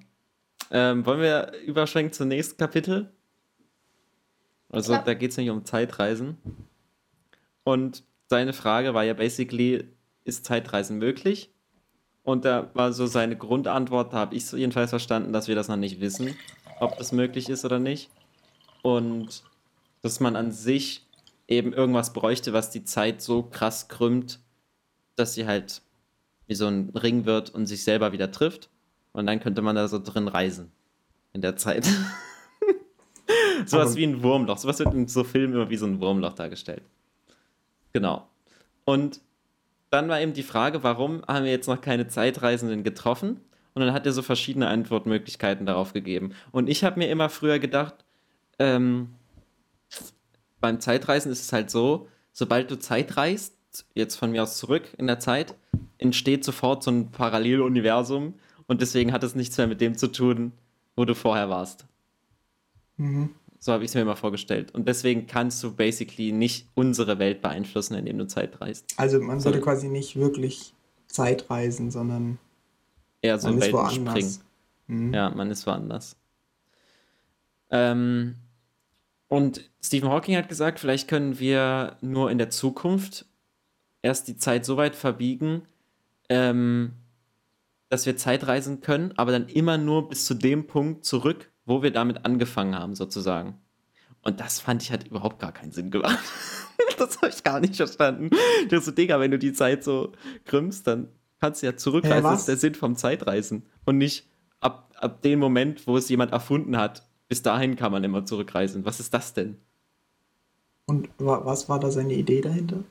Ähm, 0.71 1.05
wollen 1.05 1.21
wir 1.21 1.53
überschwenken 1.65 2.13
zum 2.13 2.29
nächsten 2.29 2.57
Kapitel? 2.57 3.11
Also 4.69 4.93
Klar. 4.93 5.03
da 5.03 5.13
geht 5.13 5.31
es 5.31 5.37
nämlich 5.37 5.51
um 5.51 5.65
Zeitreisen. 5.65 6.37
Und 7.63 8.03
seine 8.27 8.53
Frage 8.53 8.93
war 8.93 9.03
ja 9.03 9.13
basically, 9.13 9.87
ist 10.23 10.45
Zeitreisen 10.45 10.97
möglich? 10.97 11.51
Und 12.23 12.45
da 12.45 12.69
war 12.73 12.93
so 12.93 13.05
seine 13.05 13.35
Grundantwort, 13.35 14.13
da 14.13 14.17
habe 14.17 14.35
ich 14.35 14.51
jedenfalls 14.51 14.91
verstanden, 14.91 15.33
dass 15.33 15.47
wir 15.47 15.55
das 15.55 15.67
noch 15.67 15.75
nicht 15.75 15.99
wissen, 15.99 16.35
ob 16.79 16.97
das 16.97 17.11
möglich 17.11 17.49
ist 17.49 17.65
oder 17.65 17.79
nicht. 17.79 18.09
Und 18.83 19.43
dass 20.01 20.19
man 20.19 20.35
an 20.35 20.51
sich 20.51 21.05
eben 21.51 21.73
irgendwas 21.73 22.13
bräuchte, 22.13 22.53
was 22.53 22.69
die 22.69 22.83
Zeit 22.83 23.21
so 23.21 23.43
krass 23.43 23.87
krümmt, 23.89 24.39
dass 25.15 25.33
sie 25.33 25.45
halt 25.45 25.81
wie 26.47 26.55
so 26.55 26.67
ein 26.67 26.89
Ring 26.89 27.25
wird 27.25 27.49
und 27.49 27.65
sich 27.65 27.83
selber 27.83 28.11
wieder 28.13 28.31
trifft. 28.31 28.69
Und 29.13 29.27
dann 29.27 29.39
könnte 29.39 29.61
man 29.61 29.75
da 29.75 29.87
so 29.87 29.99
drin 29.99 30.27
reisen. 30.27 30.71
In 31.33 31.41
der 31.41 31.55
Zeit. 31.55 31.87
Sowas 33.65 33.95
wie 33.95 34.05
ein 34.05 34.23
Wurmloch. 34.23 34.57
Sowas 34.57 34.79
wird 34.79 34.93
in 34.93 35.07
so 35.07 35.23
Filmen 35.23 35.53
immer 35.53 35.69
wie 35.69 35.77
so 35.77 35.85
ein 35.85 36.01
Wurmloch 36.01 36.33
dargestellt. 36.33 36.83
Genau. 37.93 38.27
Und 38.85 39.21
dann 39.89 40.09
war 40.09 40.19
eben 40.21 40.33
die 40.33 40.43
Frage, 40.43 40.83
warum 40.83 41.21
haben 41.27 41.45
wir 41.45 41.51
jetzt 41.51 41.67
noch 41.67 41.79
keine 41.79 42.07
Zeitreisenden 42.07 42.83
getroffen? 42.83 43.41
Und 43.73 43.81
dann 43.81 43.93
hat 43.93 44.05
er 44.05 44.11
so 44.11 44.21
verschiedene 44.21 44.67
Antwortmöglichkeiten 44.67 45.65
darauf 45.65 45.93
gegeben. 45.93 46.33
Und 46.51 46.69
ich 46.69 46.83
habe 46.83 46.99
mir 46.99 47.09
immer 47.09 47.29
früher 47.29 47.59
gedacht, 47.59 47.95
ähm, 48.59 49.09
beim 50.61 50.79
Zeitreisen 50.79 51.31
ist 51.31 51.41
es 51.41 51.53
halt 51.53 51.69
so, 51.69 52.07
sobald 52.31 52.71
du 52.71 52.79
Zeit 52.79 53.17
reist, 53.17 53.55
jetzt 53.95 54.15
von 54.15 54.31
mir 54.31 54.43
aus 54.43 54.57
zurück 54.57 54.83
in 54.97 55.07
der 55.07 55.19
Zeit, 55.19 55.55
entsteht 55.97 56.43
sofort 56.43 56.83
so 56.83 56.91
ein 56.91 57.11
Paralleluniversum, 57.11 58.35
und 58.71 58.79
deswegen 58.79 59.11
hat 59.11 59.21
es 59.21 59.35
nichts 59.35 59.57
mehr 59.57 59.67
mit 59.67 59.81
dem 59.81 59.97
zu 59.97 60.07
tun, 60.07 60.53
wo 60.95 61.03
du 61.03 61.13
vorher 61.13 61.49
warst. 61.49 61.83
Mhm. 62.95 63.31
So 63.59 63.73
habe 63.73 63.83
ich 63.83 63.89
es 63.91 63.95
mir 63.95 64.01
immer 64.01 64.15
vorgestellt. 64.15 64.73
Und 64.73 64.87
deswegen 64.87 65.27
kannst 65.27 65.61
du 65.61 65.75
basically 65.75 66.31
nicht 66.31 66.69
unsere 66.73 67.19
Welt 67.19 67.41
beeinflussen, 67.41 67.95
indem 67.95 68.17
du 68.17 68.27
Zeit 68.27 68.61
reist. 68.61 68.85
Also 68.95 69.19
man 69.19 69.41
sollte 69.41 69.59
so. 69.59 69.65
quasi 69.65 69.89
nicht 69.89 70.15
wirklich 70.15 70.73
Zeit 71.07 71.49
reisen, 71.49 71.91
sondern 71.91 72.39
eher 73.21 73.39
so 73.39 73.49
Welten 73.59 73.89
springen. 73.89 74.37
Mhm. 74.87 75.13
Ja, 75.13 75.29
man 75.31 75.51
ist 75.51 75.67
woanders. 75.67 76.15
Ähm, 77.71 78.35
und 79.31 79.71
Stephen 79.81 80.09
Hawking 80.09 80.35
hat 80.35 80.49
gesagt, 80.49 80.81
vielleicht 80.81 81.07
können 81.07 81.39
wir 81.39 81.95
nur 82.01 82.29
in 82.31 82.37
der 82.37 82.49
Zukunft 82.49 83.25
erst 84.01 84.27
die 84.27 84.35
Zeit 84.35 84.65
so 84.65 84.75
weit 84.75 84.93
verbiegen, 84.93 85.61
ähm, 86.27 86.91
dass 87.87 88.05
wir 88.05 88.17
Zeitreisen 88.17 88.81
können, 88.81 89.13
aber 89.15 89.31
dann 89.31 89.47
immer 89.47 89.77
nur 89.77 90.09
bis 90.09 90.25
zu 90.25 90.33
dem 90.33 90.67
Punkt 90.67 91.05
zurück, 91.05 91.49
wo 91.63 91.81
wir 91.81 91.91
damit 91.91 92.25
angefangen 92.25 92.75
haben, 92.75 92.93
sozusagen. 92.93 93.55
Und 94.21 94.41
das 94.41 94.59
fand 94.59 94.83
ich 94.83 94.91
halt 94.91 95.07
überhaupt 95.07 95.39
gar 95.39 95.53
keinen 95.53 95.71
Sinn 95.71 95.91
gemacht. 95.91 96.19
das 96.97 97.15
habe 97.21 97.29
ich 97.29 97.41
gar 97.41 97.61
nicht 97.61 97.77
verstanden. 97.77 98.31
Ich 98.63 98.67
dachte 98.67 98.81
so, 98.81 98.91
Digga, 98.91 99.21
wenn 99.21 99.31
du 99.31 99.39
die 99.39 99.53
Zeit 99.53 99.85
so 99.85 100.11
krümmst, 100.43 100.87
dann 100.87 101.07
kannst 101.39 101.61
du 101.61 101.67
ja 101.67 101.77
zurückreisen. 101.77 102.25
Ja, 102.25 102.31
das 102.31 102.41
ist 102.41 102.47
der 102.49 102.57
Sinn 102.57 102.75
vom 102.75 102.97
Zeitreisen. 102.97 103.65
Und 103.85 103.97
nicht 103.97 104.27
ab, 104.59 104.91
ab 104.97 105.21
dem 105.21 105.39
Moment, 105.39 105.87
wo 105.87 105.95
es 105.95 106.09
jemand 106.09 106.33
erfunden 106.33 106.75
hat, 106.75 107.03
bis 107.31 107.41
dahin 107.41 107.77
kann 107.77 107.93
man 107.93 108.03
immer 108.03 108.25
zurückreisen. 108.25 108.83
Was 108.83 108.99
ist 108.99 109.13
das 109.13 109.33
denn? 109.33 109.55
Und 110.85 111.07
was 111.17 111.69
war 111.69 111.79
da 111.79 111.89
seine 111.89 112.13
Idee 112.13 112.41
dahinter? 112.41 112.83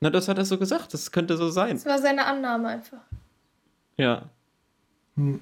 Na, 0.00 0.10
das 0.10 0.28
hat 0.28 0.36
er 0.36 0.44
so 0.44 0.58
gesagt. 0.58 0.92
Das 0.92 1.12
könnte 1.12 1.38
so 1.38 1.48
sein. 1.48 1.76
Das 1.76 1.86
war 1.86 1.98
seine 1.98 2.26
Annahme 2.26 2.68
einfach. 2.68 3.00
Ja. 3.96 4.28
Hm. 5.16 5.40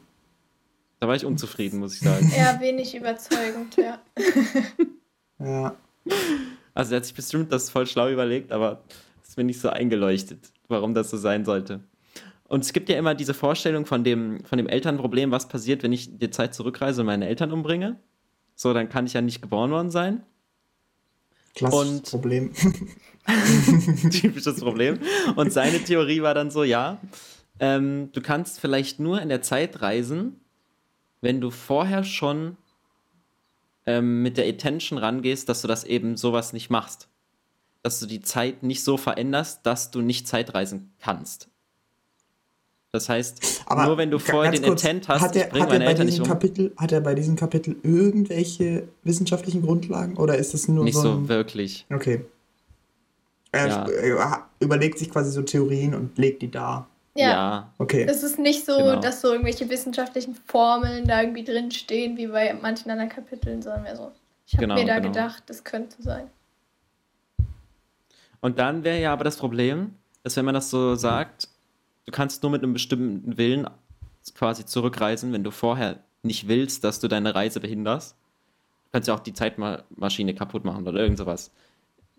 Da 1.00 1.08
war 1.08 1.16
ich 1.16 1.24
unzufrieden, 1.24 1.80
muss 1.80 1.94
ich 1.94 2.00
sagen. 2.02 2.30
Ja, 2.36 2.60
wenig 2.60 2.94
überzeugend, 2.94 3.76
ja. 3.76 3.98
ja. 5.44 5.74
Also 6.74 6.94
er 6.94 6.98
hat 6.98 7.06
sich 7.06 7.14
bestimmt 7.14 7.50
das 7.50 7.70
voll 7.70 7.88
schlau 7.88 8.08
überlegt, 8.08 8.52
aber 8.52 8.84
es 9.24 9.30
ist 9.30 9.36
mir 9.36 9.42
nicht 9.42 9.60
so 9.60 9.68
eingeleuchtet, 9.68 10.52
warum 10.68 10.94
das 10.94 11.10
so 11.10 11.16
sein 11.16 11.44
sollte. 11.44 11.80
Und 12.48 12.64
es 12.64 12.72
gibt 12.72 12.88
ja 12.88 12.96
immer 12.96 13.14
diese 13.14 13.34
Vorstellung 13.34 13.86
von 13.86 14.04
dem, 14.04 14.44
von 14.44 14.56
dem 14.56 14.68
Elternproblem, 14.68 15.30
was 15.30 15.48
passiert, 15.48 15.82
wenn 15.82 15.92
ich 15.92 16.18
die 16.18 16.30
Zeit 16.30 16.54
zurückreise 16.54 17.00
und 17.00 17.06
meine 17.06 17.26
Eltern 17.26 17.50
umbringe. 17.50 17.98
So, 18.54 18.72
dann 18.72 18.88
kann 18.88 19.06
ich 19.06 19.14
ja 19.14 19.20
nicht 19.20 19.42
geboren 19.42 19.70
worden 19.70 19.90
sein. 19.90 20.22
Klassisches 21.54 21.88
und 21.88 22.10
Problem. 22.10 22.52
typisches 24.10 24.60
Problem. 24.60 24.98
Und 25.34 25.52
seine 25.52 25.82
Theorie 25.82 26.22
war 26.22 26.34
dann 26.34 26.50
so, 26.50 26.62
ja, 26.62 27.00
ähm, 27.58 28.10
du 28.12 28.20
kannst 28.20 28.60
vielleicht 28.60 29.00
nur 29.00 29.20
in 29.20 29.28
der 29.28 29.42
Zeit 29.42 29.82
reisen, 29.82 30.40
wenn 31.20 31.40
du 31.40 31.50
vorher 31.50 32.04
schon 32.04 32.56
ähm, 33.86 34.22
mit 34.22 34.36
der 34.36 34.48
Attention 34.48 34.98
rangehst, 34.98 35.48
dass 35.48 35.62
du 35.62 35.68
das 35.68 35.84
eben 35.84 36.16
sowas 36.16 36.52
nicht 36.52 36.70
machst. 36.70 37.08
Dass 37.82 37.98
du 37.98 38.06
die 38.06 38.20
Zeit 38.20 38.62
nicht 38.62 38.84
so 38.84 38.96
veränderst, 38.96 39.64
dass 39.64 39.90
du 39.90 40.02
nicht 40.02 40.28
Zeitreisen 40.28 40.92
kannst. 41.00 41.48
Das 42.92 43.08
heißt, 43.08 43.64
Aber 43.66 43.84
nur 43.86 43.98
wenn 43.98 44.10
du 44.10 44.18
vorher 44.18 44.52
den 44.52 44.62
kurz, 44.62 44.82
Intent 44.82 45.08
hast, 45.08 45.20
hat 45.20 45.36
er, 45.36 45.54
ich 45.54 45.66
meine 45.66 45.84
Eltern 45.84 46.06
nicht 46.06 46.20
um. 46.20 46.26
Kapitel, 46.26 46.72
hat 46.76 46.92
er 46.92 47.00
bei 47.00 47.14
diesem 47.14 47.36
Kapitel 47.36 47.76
irgendwelche 47.82 48.88
wissenschaftlichen 49.04 49.62
Grundlagen 49.62 50.16
oder 50.16 50.38
ist 50.38 50.54
es 50.54 50.68
nur 50.68 50.84
nicht 50.84 50.94
so, 50.94 51.02
so 51.02 51.28
wirklich? 51.28 51.84
Okay. 51.92 52.24
Er 53.52 53.68
ja. 53.68 54.48
überlegt 54.60 54.98
sich 54.98 55.10
quasi 55.10 55.30
so 55.30 55.42
Theorien 55.42 55.94
und 55.94 56.16
legt 56.18 56.42
die 56.42 56.50
da. 56.50 56.86
Ja. 57.14 57.30
ja. 57.30 57.72
Okay. 57.78 58.06
Es 58.08 58.22
ist 58.22 58.38
nicht 58.38 58.64
so, 58.64 58.76
genau. 58.76 59.00
dass 59.00 59.20
so 59.20 59.32
irgendwelche 59.32 59.68
wissenschaftlichen 59.68 60.34
Formeln 60.46 61.06
da 61.06 61.22
irgendwie 61.22 61.44
drinstehen, 61.44 62.16
wie 62.16 62.26
bei 62.26 62.54
manchen 62.60 62.90
anderen 62.90 63.10
Kapiteln, 63.10 63.62
sondern 63.62 63.82
mehr 63.82 63.96
so. 63.96 64.12
Ich 64.46 64.54
habe 64.54 64.62
genau, 64.62 64.74
mir 64.74 64.86
da 64.86 64.98
genau. 64.98 65.08
gedacht, 65.08 65.42
das 65.46 65.64
könnte 65.64 66.02
sein. 66.02 66.30
Und 68.40 68.58
dann 68.58 68.84
wäre 68.84 69.00
ja 69.00 69.12
aber 69.12 69.24
das 69.24 69.36
Problem, 69.36 69.94
dass 70.22 70.36
wenn 70.36 70.44
man 70.44 70.54
das 70.54 70.70
so 70.70 70.94
sagt, 70.94 71.48
du 72.06 72.12
kannst 72.12 72.42
nur 72.42 72.50
mit 72.50 72.62
einem 72.62 72.72
bestimmten 72.72 73.36
Willen 73.36 73.68
quasi 74.34 74.64
zurückreisen, 74.64 75.32
wenn 75.32 75.44
du 75.44 75.50
vorher 75.50 76.00
nicht 76.22 76.48
willst, 76.48 76.82
dass 76.84 77.00
du 77.00 77.08
deine 77.08 77.34
Reise 77.34 77.60
behinderst. 77.60 78.16
Du 78.86 78.90
kannst 78.92 79.08
ja 79.08 79.14
auch 79.14 79.20
die 79.20 79.34
Zeitmaschine 79.34 80.34
kaputt 80.34 80.64
machen 80.64 80.86
oder 80.86 81.00
irgend 81.00 81.18
sowas. 81.18 81.52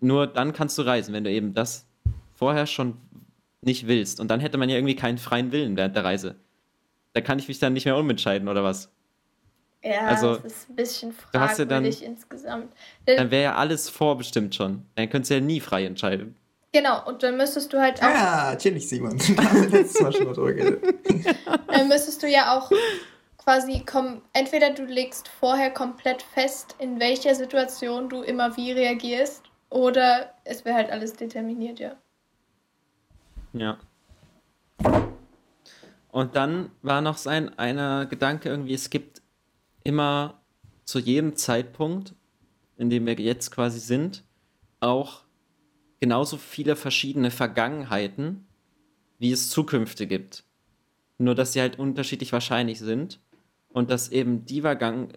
Nur 0.00 0.26
dann 0.26 0.52
kannst 0.52 0.78
du 0.78 0.82
reisen, 0.82 1.12
wenn 1.12 1.24
du 1.24 1.30
eben 1.30 1.54
das 1.54 1.86
vorher 2.34 2.66
schon 2.66 2.96
nicht 3.60 3.86
willst. 3.86 4.20
Und 4.20 4.28
dann 4.30 4.40
hätte 4.40 4.58
man 4.58 4.68
ja 4.68 4.76
irgendwie 4.76 4.96
keinen 4.96 5.18
freien 5.18 5.50
Willen 5.50 5.76
während 5.76 5.96
der 5.96 6.04
Reise. 6.04 6.36
Da 7.14 7.20
kann 7.20 7.38
ich 7.38 7.48
mich 7.48 7.58
dann 7.58 7.72
nicht 7.72 7.84
mehr 7.84 7.96
umentscheiden, 7.96 8.48
oder 8.48 8.62
was? 8.62 8.92
Ja, 9.82 10.06
also, 10.06 10.36
das 10.36 10.44
ist 10.44 10.70
ein 10.70 10.76
bisschen 10.76 11.12
fragwürdig 11.12 11.58
ja 11.58 11.64
dann, 11.64 11.84
insgesamt. 11.84 12.72
Dann 13.06 13.30
wäre 13.30 13.42
ja 13.42 13.54
alles 13.54 13.88
vorbestimmt 13.88 14.54
schon. 14.54 14.84
Dann 14.94 15.08
könntest 15.08 15.30
du 15.30 15.34
ja 15.34 15.40
nie 15.40 15.60
frei 15.60 15.84
entscheiden. 15.84 16.36
Genau, 16.72 17.06
und 17.06 17.22
dann 17.22 17.36
müsstest 17.36 17.72
du 17.72 17.80
halt 17.80 18.02
auch. 18.02 18.08
Ja, 18.08 18.56
chillig, 18.56 18.88
Simon. 18.88 19.18
Da 19.36 19.42
haben 19.44 19.62
wir 19.62 19.80
letztes 19.80 20.02
Mal 20.02 20.12
schon 20.12 20.24
mal 20.24 20.34
drüber 20.34 20.52
geredet. 20.52 20.82
Dann 21.66 21.88
müsstest 21.88 22.22
du 22.22 22.28
ja 22.28 22.56
auch 22.58 22.70
quasi 23.38 23.80
kommen. 23.80 24.20
Entweder 24.34 24.70
du 24.74 24.84
legst 24.84 25.28
vorher 25.28 25.70
komplett 25.70 26.22
fest, 26.22 26.76
in 26.78 27.00
welcher 27.00 27.34
Situation 27.34 28.10
du 28.10 28.20
immer 28.20 28.56
wie 28.58 28.72
reagierst, 28.72 29.44
oder 29.70 30.34
es 30.44 30.64
wäre 30.64 30.76
halt 30.76 30.90
alles 30.90 31.14
determiniert, 31.14 31.78
ja. 31.78 31.96
Ja. 33.52 33.78
Und 36.10 36.36
dann 36.36 36.70
war 36.82 37.00
noch 37.00 37.16
sein 37.16 37.58
einer 37.58 38.06
Gedanke 38.06 38.48
irgendwie, 38.48 38.74
es 38.74 38.90
gibt 38.90 39.22
immer 39.84 40.40
zu 40.84 40.98
jedem 40.98 41.36
Zeitpunkt, 41.36 42.14
in 42.76 42.90
dem 42.90 43.06
wir 43.06 43.14
jetzt 43.14 43.50
quasi 43.50 43.78
sind, 43.78 44.24
auch 44.80 45.24
genauso 46.00 46.36
viele 46.36 46.76
verschiedene 46.76 47.30
Vergangenheiten, 47.30 48.46
wie 49.18 49.32
es 49.32 49.50
Zukünfte 49.50 50.06
gibt. 50.06 50.44
Nur 51.18 51.34
dass 51.34 51.52
sie 51.52 51.60
halt 51.60 51.78
unterschiedlich 51.78 52.32
wahrscheinlich 52.32 52.78
sind 52.78 53.18
und 53.70 53.90
dass 53.90 54.10
eben 54.10 54.44
die, 54.44 54.60
Vergangen 54.60 55.12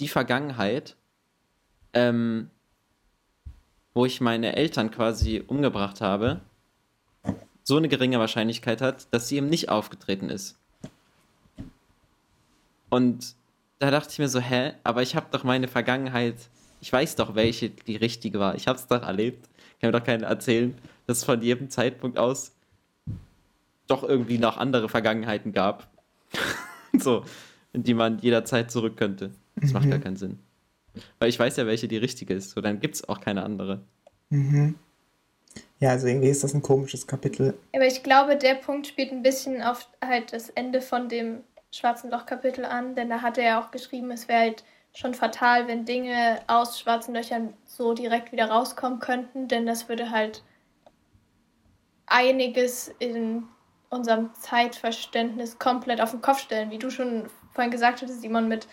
die 0.00 0.08
Vergangenheit, 0.08 0.96
ähm, 1.92 2.50
wo 3.94 4.06
ich 4.06 4.20
meine 4.20 4.56
Eltern 4.56 4.90
quasi 4.90 5.42
umgebracht 5.46 6.00
habe, 6.00 6.40
so 7.64 7.76
eine 7.76 7.88
geringe 7.88 8.18
Wahrscheinlichkeit 8.18 8.80
hat, 8.80 9.12
dass 9.12 9.28
sie 9.28 9.36
eben 9.36 9.48
nicht 9.48 9.68
aufgetreten 9.68 10.30
ist. 10.30 10.58
Und 12.88 13.34
da 13.78 13.90
dachte 13.90 14.10
ich 14.12 14.18
mir 14.18 14.28
so, 14.28 14.40
hä, 14.40 14.74
aber 14.84 15.02
ich 15.02 15.16
habe 15.16 15.26
doch 15.30 15.44
meine 15.44 15.68
Vergangenheit, 15.68 16.36
ich 16.80 16.92
weiß 16.92 17.16
doch, 17.16 17.34
welche 17.34 17.70
die 17.70 17.96
richtige 17.96 18.38
war. 18.38 18.54
Ich 18.54 18.66
habe 18.66 18.78
es 18.78 18.86
doch 18.86 19.02
erlebt. 19.02 19.48
Kann 19.82 19.90
mir 19.90 19.98
doch 19.98 20.06
keiner 20.06 20.28
erzählen, 20.28 20.78
dass 21.08 21.18
es 21.18 21.24
von 21.24 21.42
jedem 21.42 21.68
Zeitpunkt 21.68 22.16
aus 22.16 22.52
doch 23.88 24.04
irgendwie 24.04 24.38
noch 24.38 24.56
andere 24.56 24.88
Vergangenheiten 24.88 25.52
gab. 25.52 25.88
so, 26.98 27.24
in 27.72 27.82
die 27.82 27.94
man 27.94 28.20
jederzeit 28.20 28.70
zurück 28.70 28.96
könnte. 28.96 29.32
Das 29.56 29.70
mhm. 29.70 29.74
macht 29.74 29.90
gar 29.90 29.98
mhm. 29.98 30.02
keinen 30.04 30.16
Sinn. 30.16 30.38
Weil 31.18 31.30
ich 31.30 31.38
weiß 31.38 31.56
ja, 31.56 31.66
welche 31.66 31.88
die 31.88 31.96
richtige 31.96 32.32
ist. 32.32 32.50
So, 32.50 32.60
dann 32.60 32.78
gibt 32.78 32.94
es 32.94 33.08
auch 33.08 33.20
keine 33.20 33.42
andere. 33.42 33.80
Mhm. 34.30 34.76
Ja, 35.80 35.90
also 35.90 36.06
irgendwie 36.06 36.28
ist 36.28 36.44
das 36.44 36.54
ein 36.54 36.62
komisches 36.62 37.08
Kapitel. 37.08 37.54
Aber 37.74 37.86
ich 37.86 38.04
glaube, 38.04 38.36
der 38.36 38.54
Punkt 38.54 38.86
spielt 38.86 39.10
ein 39.10 39.24
bisschen 39.24 39.62
auf 39.62 39.88
halt 40.00 40.32
das 40.32 40.48
Ende 40.50 40.80
von 40.80 41.08
dem 41.08 41.40
Schwarzen 41.72 42.08
Loch-Kapitel 42.08 42.64
an, 42.64 42.94
denn 42.94 43.10
da 43.10 43.20
hat 43.20 43.36
er 43.36 43.44
ja 43.44 43.60
auch 43.60 43.72
geschrieben, 43.72 44.12
es 44.12 44.28
wäre 44.28 44.40
halt 44.40 44.64
schon 44.94 45.14
fatal, 45.14 45.68
wenn 45.68 45.84
Dinge 45.84 46.40
aus 46.46 46.78
schwarzen 46.78 47.14
Löchern 47.14 47.54
so 47.64 47.94
direkt 47.94 48.32
wieder 48.32 48.50
rauskommen 48.50 48.98
könnten, 48.98 49.48
denn 49.48 49.66
das 49.66 49.88
würde 49.88 50.10
halt 50.10 50.42
einiges 52.06 52.94
in 52.98 53.44
unserem 53.88 54.34
Zeitverständnis 54.34 55.58
komplett 55.58 56.00
auf 56.00 56.10
den 56.10 56.20
Kopf 56.20 56.40
stellen. 56.40 56.70
Wie 56.70 56.78
du 56.78 56.90
schon 56.90 57.28
vorhin 57.52 57.70
gesagt 57.70 58.02
hattest, 58.02 58.20
Simon, 58.20 58.48
mit 58.48 58.66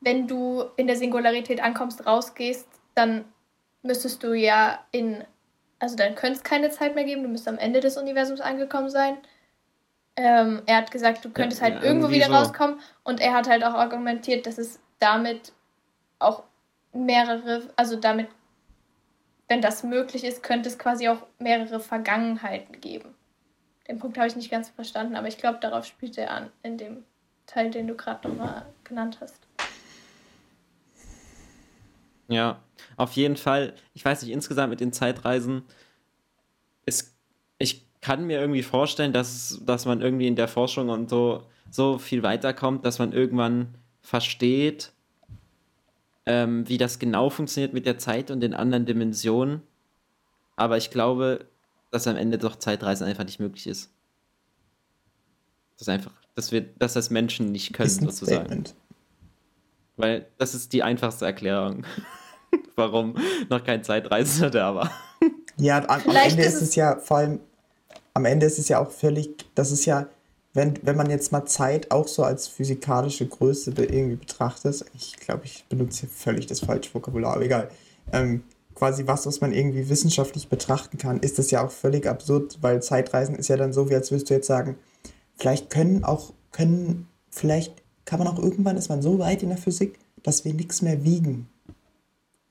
wenn 0.00 0.26
du 0.26 0.64
in 0.76 0.86
der 0.86 0.96
Singularität 0.96 1.62
ankommst, 1.62 2.06
rausgehst, 2.06 2.68
dann 2.94 3.24
müsstest 3.82 4.22
du 4.22 4.34
ja 4.34 4.84
in 4.92 5.24
also 5.78 5.96
dann 5.96 6.14
könnte 6.14 6.38
es 6.38 6.44
keine 6.44 6.70
Zeit 6.70 6.94
mehr 6.94 7.04
geben, 7.04 7.22
du 7.22 7.28
müsstest 7.28 7.48
am 7.48 7.58
Ende 7.58 7.80
des 7.80 7.96
Universums 7.96 8.40
angekommen 8.40 8.88
sein. 8.88 9.18
Ähm, 10.16 10.62
er 10.64 10.78
hat 10.78 10.90
gesagt, 10.90 11.24
du 11.24 11.30
könntest 11.30 11.60
ja, 11.60 11.68
halt 11.68 11.84
irgendwo 11.84 12.10
wieder 12.10 12.26
so. 12.26 12.32
rauskommen 12.32 12.80
und 13.04 13.20
er 13.20 13.34
hat 13.34 13.48
halt 13.48 13.62
auch 13.62 13.74
argumentiert, 13.74 14.46
dass 14.46 14.56
es 14.56 14.80
damit 14.98 15.52
auch 16.18 16.44
mehrere, 16.92 17.62
also 17.76 17.96
damit, 17.96 18.28
wenn 19.48 19.60
das 19.60 19.82
möglich 19.82 20.24
ist, 20.24 20.42
könnte 20.42 20.68
es 20.68 20.78
quasi 20.78 21.08
auch 21.08 21.22
mehrere 21.38 21.80
Vergangenheiten 21.80 22.80
geben. 22.80 23.14
Den 23.88 23.98
Punkt 23.98 24.18
habe 24.18 24.26
ich 24.26 24.36
nicht 24.36 24.50
ganz 24.50 24.68
verstanden, 24.70 25.16
aber 25.16 25.28
ich 25.28 25.38
glaube, 25.38 25.58
darauf 25.60 25.84
spielt 25.84 26.18
er 26.18 26.30
an, 26.30 26.50
in 26.62 26.76
dem 26.76 27.04
Teil, 27.46 27.70
den 27.70 27.86
du 27.86 27.94
gerade 27.94 28.28
nochmal 28.28 28.66
genannt 28.82 29.18
hast. 29.20 29.46
Ja, 32.28 32.60
auf 32.96 33.12
jeden 33.12 33.36
Fall. 33.36 33.74
Ich 33.94 34.04
weiß 34.04 34.22
nicht, 34.22 34.32
insgesamt 34.32 34.70
mit 34.70 34.80
den 34.80 34.92
Zeitreisen, 34.92 35.62
ist, 36.84 37.14
ich 37.58 37.86
kann 38.00 38.26
mir 38.26 38.40
irgendwie 38.40 38.62
vorstellen, 38.62 39.12
dass, 39.12 39.60
dass 39.64 39.84
man 39.86 40.00
irgendwie 40.00 40.26
in 40.26 40.36
der 40.36 40.48
Forschung 40.48 40.88
und 40.88 41.08
so, 41.08 41.44
so 41.70 41.98
viel 41.98 42.22
weiterkommt, 42.22 42.84
dass 42.84 42.98
man 42.98 43.12
irgendwann 43.12 43.76
versteht, 44.00 44.92
ähm, 46.26 46.68
wie 46.68 46.78
das 46.78 46.98
genau 46.98 47.30
funktioniert 47.30 47.72
mit 47.72 47.86
der 47.86 47.98
Zeit 47.98 48.30
und 48.30 48.40
den 48.40 48.52
anderen 48.54 48.84
Dimensionen. 48.84 49.62
Aber 50.56 50.76
ich 50.76 50.90
glaube, 50.90 51.46
dass 51.90 52.06
am 52.06 52.16
Ende 52.16 52.38
doch 52.38 52.56
Zeitreisen 52.56 53.06
einfach 53.06 53.24
nicht 53.24 53.40
möglich 53.40 53.66
ist. 53.66 53.90
Das 55.76 55.82
ist 55.82 55.88
einfach, 55.88 56.12
dass 56.34 56.52
wir, 56.52 56.62
dass 56.62 56.94
das 56.94 57.10
Menschen 57.10 57.52
nicht 57.52 57.72
können, 57.72 57.88
sozusagen. 57.88 58.44
Statement. 58.46 58.74
Weil 59.96 60.26
das 60.38 60.54
ist 60.54 60.72
die 60.72 60.82
einfachste 60.82 61.24
Erklärung, 61.24 61.84
warum 62.76 63.16
noch 63.48 63.62
kein 63.62 63.84
Zeitreisender 63.84 64.50
da 64.50 64.74
war. 64.74 64.90
Ja, 65.58 65.78
am, 65.88 66.02
am 66.06 66.16
Ende 66.16 66.42
ist 66.42 66.60
es 66.60 66.74
ja 66.74 66.98
vor 66.98 67.18
allem, 67.18 67.40
am 68.14 68.24
Ende 68.24 68.46
ist 68.46 68.58
es 68.58 68.68
ja 68.68 68.78
auch 68.78 68.90
völlig, 68.90 69.30
das 69.54 69.70
ist 69.70 69.84
ja, 69.86 70.08
wenn, 70.56 70.74
wenn 70.82 70.96
man 70.96 71.10
jetzt 71.10 71.32
mal 71.32 71.44
Zeit 71.44 71.90
auch 71.90 72.08
so 72.08 72.24
als 72.24 72.48
physikalische 72.48 73.26
Größe 73.26 73.72
irgendwie 73.76 74.16
betrachtet, 74.16 74.84
ich 74.94 75.16
glaube, 75.16 75.42
ich 75.44 75.66
benutze 75.68 76.00
hier 76.00 76.08
völlig 76.08 76.46
das 76.46 76.60
falsche 76.60 76.94
Vokabular, 76.94 77.34
aber 77.34 77.44
egal, 77.44 77.68
ähm, 78.12 78.42
quasi 78.74 79.06
was, 79.06 79.26
was 79.26 79.42
man 79.42 79.52
irgendwie 79.52 79.88
wissenschaftlich 79.90 80.48
betrachten 80.48 80.96
kann, 80.96 81.20
ist 81.20 81.38
das 81.38 81.50
ja 81.50 81.64
auch 81.64 81.70
völlig 81.70 82.06
absurd, 82.06 82.58
weil 82.62 82.82
Zeitreisen 82.82 83.36
ist 83.36 83.48
ja 83.48 83.56
dann 83.56 83.74
so, 83.74 83.90
wie 83.90 83.94
als 83.94 84.10
würdest 84.10 84.30
du 84.30 84.34
jetzt 84.34 84.46
sagen, 84.46 84.76
vielleicht 85.36 85.68
können 85.68 86.04
auch, 86.04 86.32
können, 86.52 87.06
vielleicht 87.30 87.74
kann 88.06 88.18
man 88.18 88.28
auch 88.28 88.38
irgendwann, 88.38 88.78
ist 88.78 88.88
man 88.88 89.02
so 89.02 89.18
weit 89.18 89.42
in 89.42 89.50
der 89.50 89.58
Physik, 89.58 89.98
dass 90.22 90.46
wir 90.46 90.54
nichts 90.54 90.80
mehr 90.80 91.04
wiegen. 91.04 91.48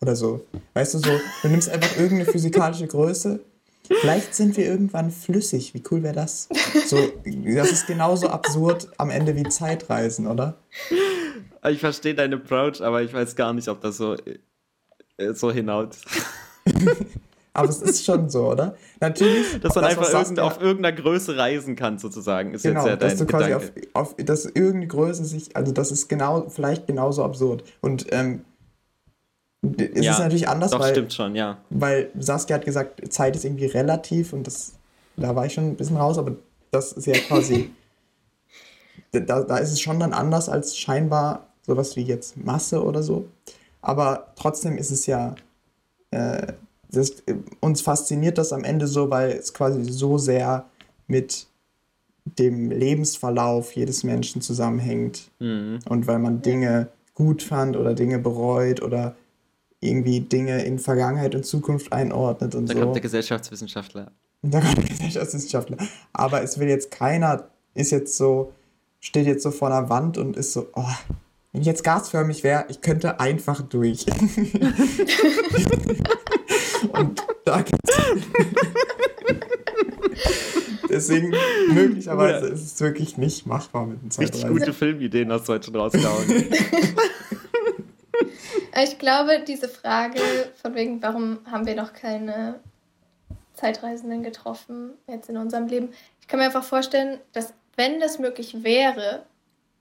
Oder 0.01 0.16
so. 0.16 0.45
Weißt 0.74 0.93
du, 0.93 0.99
so, 0.99 1.10
du 1.41 1.47
nimmst 1.47 1.70
einfach 1.70 1.97
irgendeine 1.97 2.30
physikalische 2.30 2.86
Größe 2.86 3.39
Vielleicht 3.88 4.36
sind 4.36 4.57
wir 4.57 4.65
irgendwann 4.65 5.11
flüssig. 5.11 5.73
Wie 5.73 5.83
cool 5.91 6.03
wäre 6.03 6.13
das? 6.13 6.49
So, 6.88 6.97
das 7.25 7.71
ist 7.71 7.88
genauso 7.88 8.29
absurd 8.29 8.89
am 8.97 9.09
Ende 9.09 9.36
wie 9.36 9.43
Zeitreisen, 9.43 10.27
oder? 10.27 10.57
Ich 11.69 11.79
verstehe 11.79 12.13
deine 12.13 12.36
Approach, 12.36 12.81
aber 12.81 13.01
ich 13.01 13.13
weiß 13.13 13.36
gar 13.36 13.53
nicht, 13.53 13.67
ob 13.67 13.81
das 13.81 13.97
so, 13.97 14.15
äh, 15.17 15.33
so 15.33 15.51
hinaut. 15.51 15.97
aber 17.53 17.69
es 17.69 17.81
ist 17.81 18.05
schon 18.05 18.29
so, 18.29 18.51
oder? 18.51 18.75
Natürlich. 18.99 19.59
Dass 19.61 19.75
man 19.75 19.86
das, 19.86 19.97
einfach 19.97 20.13
irgend, 20.13 20.39
auf 20.39 20.61
irgendeiner 20.61 20.95
Größe 20.95 21.38
reisen 21.38 21.75
kann, 21.75 21.97
sozusagen, 21.97 22.53
ist 22.53 22.63
genau, 22.63 22.81
jetzt 22.81 22.89
ja 22.89 22.95
dein 22.97 23.09
dass 23.09 23.19
du 23.19 23.25
quasi 23.25 23.53
auf, 23.53 23.71
auf, 23.93 24.15
dass 24.17 24.45
irgendeine 24.45 24.88
Größe 24.88 25.25
sich, 25.25 25.55
also 25.55 25.71
das 25.71 25.91
ist 25.91 26.07
genau, 26.07 26.49
vielleicht 26.49 26.86
genauso 26.86 27.23
absurd. 27.23 27.63
Und 27.81 28.07
ähm, 28.11 28.41
es 29.78 30.05
ja, 30.05 30.11
ist 30.11 30.20
natürlich 30.20 30.47
anders, 30.47 30.72
doch, 30.72 30.80
weil, 30.80 30.91
stimmt 30.91 31.13
schon, 31.13 31.36
ja. 31.36 31.57
weil 31.70 32.11
Saskia 32.20 32.57
hat 32.57 32.66
gesagt, 32.66 33.11
Zeit 33.11 33.36
ist 33.36 33.45
irgendwie 33.45 33.66
relativ 33.66 34.34
und 34.34 34.45
das, 34.45 34.74
da 35.18 35.36
war 35.36 35.45
ich 35.45 35.53
schon 35.53 35.66
ein 35.66 35.76
bisschen 35.76 35.97
raus, 35.97 36.18
aber 36.18 36.36
das 36.72 36.91
ist 36.93 37.07
ja 37.07 37.13
quasi, 37.28 37.72
da, 39.11 39.41
da 39.41 39.57
ist 39.57 39.72
es 39.72 39.82
schon 39.82 39.99
dann 39.99 40.13
anders 40.13 40.49
als 40.49 40.78
scheinbar 40.78 41.47
sowas 41.66 41.95
wie 41.95 42.03
jetzt 42.03 42.38
Masse 42.38 42.84
oder 42.84 43.01
so. 43.01 43.28
Aber 43.82 44.34
trotzdem 44.36 44.78
ist 44.78 44.91
es 44.91 45.05
ja, 45.05 45.36
äh, 46.11 46.53
das, 46.91 47.24
uns 47.59 47.82
fasziniert 47.82 48.38
das 48.38 48.53
am 48.53 48.63
Ende 48.63 48.88
so, 48.88 49.09
weil 49.09 49.32
es 49.32 49.53
quasi 49.53 49.84
so 49.91 50.18
sehr 50.18 50.66
mit 51.07 51.47
dem 52.26 52.72
Lebensverlauf 52.72 53.74
jedes 53.74 54.03
Menschen 54.03 54.41
zusammenhängt. 54.41 55.30
Mhm. 55.39 55.80
Und 55.88 56.07
weil 56.07 56.20
man 56.20 56.41
Dinge 56.41 56.89
gut 57.13 57.43
fand 57.43 57.78
oder 57.78 57.93
Dinge 57.93 58.20
bereut 58.20 58.82
oder 58.82 59.16
irgendwie 59.88 60.21
Dinge 60.21 60.63
in 60.63 60.79
Vergangenheit 60.79 61.36
und 61.36 61.45
Zukunft 61.45 61.93
einordnet 61.93 62.55
und 62.55 62.67
da 62.67 62.73
so. 62.73 62.79
Da 62.79 62.83
kommt 62.83 62.95
der 62.95 63.01
Gesellschaftswissenschaftler. 63.01 64.11
Da 64.47 64.61
kommt 64.61 64.77
der 64.77 64.83
Gesellschaftswissenschaftler. 64.83 65.77
Aber 66.13 66.43
es 66.43 66.59
will 66.59 66.67
jetzt 66.67 66.91
keiner, 66.91 67.47
ist 67.73 67.89
jetzt 67.91 68.15
so, 68.15 68.53
steht 68.99 69.25
jetzt 69.25 69.41
so 69.41 69.49
vor 69.49 69.69
einer 69.69 69.89
Wand 69.89 70.19
und 70.19 70.38
ist 70.38 70.53
so, 70.53 70.67
oh, 70.75 70.83
wenn 71.51 71.61
ich 71.61 71.67
jetzt 71.67 71.83
gasförmig 71.83 72.43
wäre, 72.43 72.65
ich 72.69 72.81
könnte 72.81 73.19
einfach 73.19 73.61
durch. 73.61 74.05
und 76.91 77.23
da 77.45 77.61
gibt's 77.61 77.97
Deswegen, 80.89 81.33
möglicherweise 81.73 82.47
ist 82.47 82.73
es 82.73 82.79
wirklich 82.81 83.17
nicht 83.17 83.45
machbar 83.47 83.86
mit 83.86 84.01
dem 84.01 84.11
Zeitreisen. 84.11 84.49
Richtig 84.49 84.59
gute 84.59 84.73
Filmideen 84.73 85.31
hast 85.31 85.47
du 85.47 85.53
heute 85.53 85.65
schon 85.65 85.75
rausgehauen. 85.75 86.45
Ich 88.84 88.99
glaube, 88.99 89.43
diese 89.47 89.70
Frage 89.70 90.20
von 90.61 90.76
wegen, 90.76 91.01
warum 91.01 91.39
haben 91.49 91.66
wir 91.66 91.76
noch 91.76 91.93
keine 91.93 92.59
Zeitreisenden 93.53 94.24
getroffen 94.24 94.93
jetzt 95.07 95.30
in 95.30 95.38
unserem 95.38 95.68
Leben, 95.68 95.93
ich 96.22 96.28
kann 96.28 96.39
mir 96.39 96.45
einfach 96.45 96.63
vorstellen, 96.63 97.20
dass 97.34 97.53
wenn 97.76 97.99
das 97.99 98.20
möglich 98.20 98.63
wäre, 98.63 99.26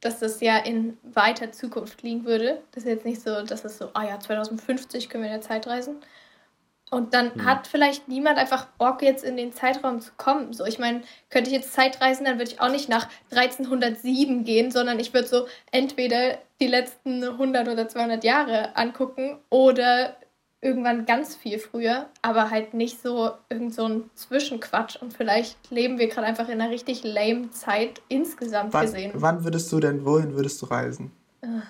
dass 0.04 0.18
das 0.18 0.40
ja 0.40 0.58
in 0.58 0.98
weiter 1.02 1.50
Zukunft 1.52 2.02
liegen 2.02 2.26
würde. 2.26 2.60
Das 2.72 2.84
ist 2.84 2.90
jetzt 2.90 3.06
nicht 3.06 3.22
so, 3.22 3.42
dass 3.42 3.64
es 3.64 3.78
so, 3.78 3.88
ah 3.94 4.04
ja, 4.04 4.20
2050 4.20 5.08
können 5.08 5.24
wir 5.24 5.30
in 5.30 5.40
der 5.40 5.48
Zeit 5.48 5.66
reisen. 5.66 5.96
Und 6.90 7.14
dann 7.14 7.34
hm. 7.34 7.44
hat 7.44 7.66
vielleicht 7.66 8.08
niemand 8.08 8.38
einfach 8.38 8.66
Bock, 8.78 9.02
jetzt 9.02 9.24
in 9.24 9.36
den 9.36 9.52
Zeitraum 9.52 10.00
zu 10.00 10.12
kommen. 10.16 10.52
So, 10.52 10.64
ich 10.64 10.78
meine, 10.78 11.02
könnte 11.30 11.50
ich 11.50 11.56
jetzt 11.56 11.72
Zeitreisen, 11.72 12.24
dann 12.24 12.38
würde 12.38 12.52
ich 12.52 12.60
auch 12.60 12.70
nicht 12.70 12.88
nach 12.88 13.08
1307 13.30 14.44
gehen, 14.44 14.70
sondern 14.70 15.00
ich 15.00 15.12
würde 15.12 15.26
so 15.26 15.46
entweder 15.72 16.38
die 16.60 16.66
letzten 16.66 17.24
100 17.24 17.68
oder 17.68 17.88
200 17.88 18.22
Jahre 18.22 18.76
angucken 18.76 19.38
oder 19.50 20.16
irgendwann 20.60 21.04
ganz 21.04 21.36
viel 21.36 21.58
früher, 21.58 22.06
aber 22.22 22.50
halt 22.50 22.72
nicht 22.74 23.02
so 23.02 23.32
irgend 23.50 23.74
so 23.74 23.86
ein 23.86 24.10
Zwischenquatsch. 24.14 24.96
Und 24.96 25.12
vielleicht 25.12 25.70
leben 25.70 25.98
wir 25.98 26.08
gerade 26.08 26.26
einfach 26.26 26.48
in 26.48 26.60
einer 26.60 26.70
richtig 26.70 27.04
lame 27.04 27.50
Zeit 27.50 28.00
insgesamt 28.08 28.72
wann, 28.72 28.86
gesehen. 28.86 29.12
Wann 29.14 29.44
würdest 29.44 29.70
du 29.72 29.80
denn, 29.80 30.04
wohin 30.06 30.34
würdest 30.34 30.60
du 30.62 30.66
reisen? 30.66 31.12
Uh. 31.44 31.60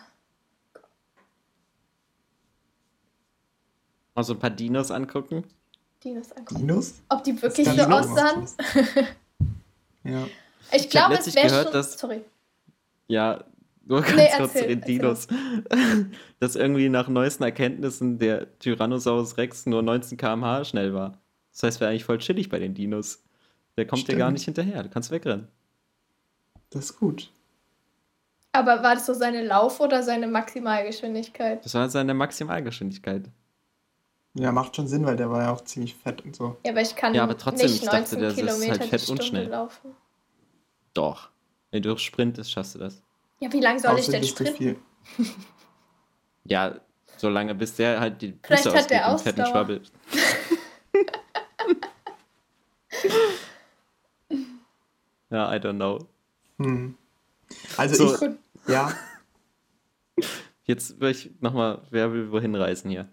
Mal 4.15 4.23
so 4.23 4.35
ein 4.35 4.39
paar 4.39 4.51
Dinos 4.51 4.91
angucken. 4.91 5.45
Dinos 6.03 6.33
angucken. 6.33 6.61
Dinos? 6.61 7.03
Ob 7.09 7.25
die 7.25 7.41
wirklich 7.41 7.69
so 7.69 7.83
aussahen? 7.83 8.47
ja. 10.05 10.27
Ich 10.73 10.89
glaube, 10.89 11.15
es 11.15 11.35
wäre 11.35 11.65
schon... 11.65 11.73
Dass, 11.73 11.99
sorry. 11.99 12.23
Ja, 13.09 13.45
nur 13.87 14.03
ganz 14.03 14.17
nee, 14.17 14.29
kurz 14.37 14.53
zu 14.55 14.67
den 14.67 14.81
Dinos. 14.81 15.27
Dass 16.41 16.57
irgendwie 16.57 16.89
nach 16.89 17.09
neuesten 17.09 17.43
Erkenntnissen 17.43 18.19
der 18.19 18.59
Tyrannosaurus 18.59 19.37
Rex 19.37 19.67
nur 19.67 19.83
19 19.83 20.17
km/h 20.17 20.65
schnell 20.65 20.95
war. 20.95 21.19
Das 21.53 21.63
heißt, 21.65 21.81
wäre 21.81 21.91
eigentlich 21.91 22.05
voll 22.05 22.19
chillig 22.19 22.49
bei 22.49 22.59
den 22.59 22.75
Dinos. 22.75 23.23
Der 23.77 23.87
kommt 23.87 24.03
Stimmt. 24.03 24.17
dir 24.17 24.19
gar 24.19 24.31
nicht 24.31 24.45
hinterher. 24.45 24.83
Du 24.83 24.89
kannst 24.89 25.11
wegrennen. 25.11 25.49
Das 26.71 26.87
ist 26.87 26.99
gut. 26.99 27.31
Aber 28.53 28.83
war 28.83 28.95
das 28.95 29.07
so 29.07 29.15
seine 29.15 29.45
Lauf- 29.45 29.81
oder 29.81 30.03
seine 30.03 30.29
Maximalgeschwindigkeit? 30.29 31.65
Das 31.65 31.75
war 31.75 31.89
seine 31.89 32.15
Maximalgeschwindigkeit. 32.15 33.29
Ja, 34.35 34.51
macht 34.51 34.75
schon 34.75 34.89
Sinn, 34.89 35.07
weil 35.07 35.15
der 35.17 35.31
war 35.31 35.43
ja 35.43 35.53
auch 35.53 35.63
ziemlich 35.63 35.95
fett 35.95 36.25
und 36.25 36.35
so. 36.35 36.57
Ja, 36.65 36.73
aber 36.73 36.81
ich 36.81 36.97
kann 36.97 37.15
ja, 37.15 37.23
aber 37.23 37.39
trotzdem, 37.39 37.71
nicht 37.71 37.85
19 37.85 38.03
ich 38.03 38.05
dachte, 38.05 38.17
der 38.19 38.35
Kilometer 38.35 38.73
ist 38.73 38.81
halt 38.81 38.91
fett 38.91 39.09
und 39.09 39.23
schnell. 39.23 39.47
laufen. 39.49 39.95
Doch. 40.93 41.31
Wenn 41.71 41.83
du 41.83 41.97
sprintest, 41.97 42.51
schaffst 42.51 42.75
du 42.75 42.81
das. 42.81 43.01
Ja, 43.41 43.53
wie 43.53 43.61
lange 43.61 43.79
soll 43.81 43.99
ich 43.99 44.07
denn 44.07 44.25
sprinten? 44.25 44.77
ja, 46.45 46.81
so 47.17 47.29
lange, 47.29 47.55
bis 47.55 47.77
der 47.77 48.01
halt 48.01 48.23
die 48.23 48.37
Vielleicht 48.43 48.67
hat 48.67 48.91
der 48.91 49.09
auch 49.09 49.21
fetten 49.21 49.47
Schwabbel. 49.47 49.83
ja, 55.31 55.55
I 55.55 55.59
don't 55.59 55.77
know. 55.77 56.09
Hm. 56.59 56.97
Also 57.77 58.17
so, 58.17 58.27
ich, 58.27 58.33
ja. 58.69 58.93
Jetzt 60.65 60.99
würde 61.01 61.11
ich 61.11 61.31
nochmal, 61.41 61.83
wer 61.91 62.11
will 62.13 62.33
wohin 62.33 62.55
reisen 62.55 62.91
hier? 62.91 63.09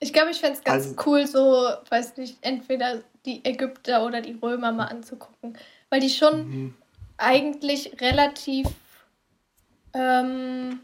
Ich 0.00 0.12
glaube, 0.12 0.30
ich 0.30 0.38
fände 0.38 0.58
es 0.58 0.64
ganz 0.64 0.86
also, 0.86 0.96
cool, 1.06 1.26
so, 1.26 1.68
weiß 1.90 2.16
nicht, 2.18 2.38
entweder 2.42 3.02
die 3.26 3.44
Ägypter 3.44 4.04
oder 4.04 4.20
die 4.20 4.38
Römer 4.40 4.72
mal 4.72 4.86
anzugucken. 4.86 5.58
Weil 5.90 6.00
die 6.00 6.10
schon 6.10 6.48
mhm. 6.48 6.74
eigentlich 7.16 8.00
relativ, 8.00 8.68
ähm, 9.94 10.80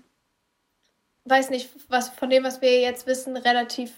weiß 1.25 1.51
nicht, 1.51 1.71
was 1.89 2.09
von 2.09 2.29
dem, 2.29 2.43
was 2.43 2.61
wir 2.61 2.81
jetzt 2.81 3.07
wissen, 3.07 3.37
relativ 3.37 3.93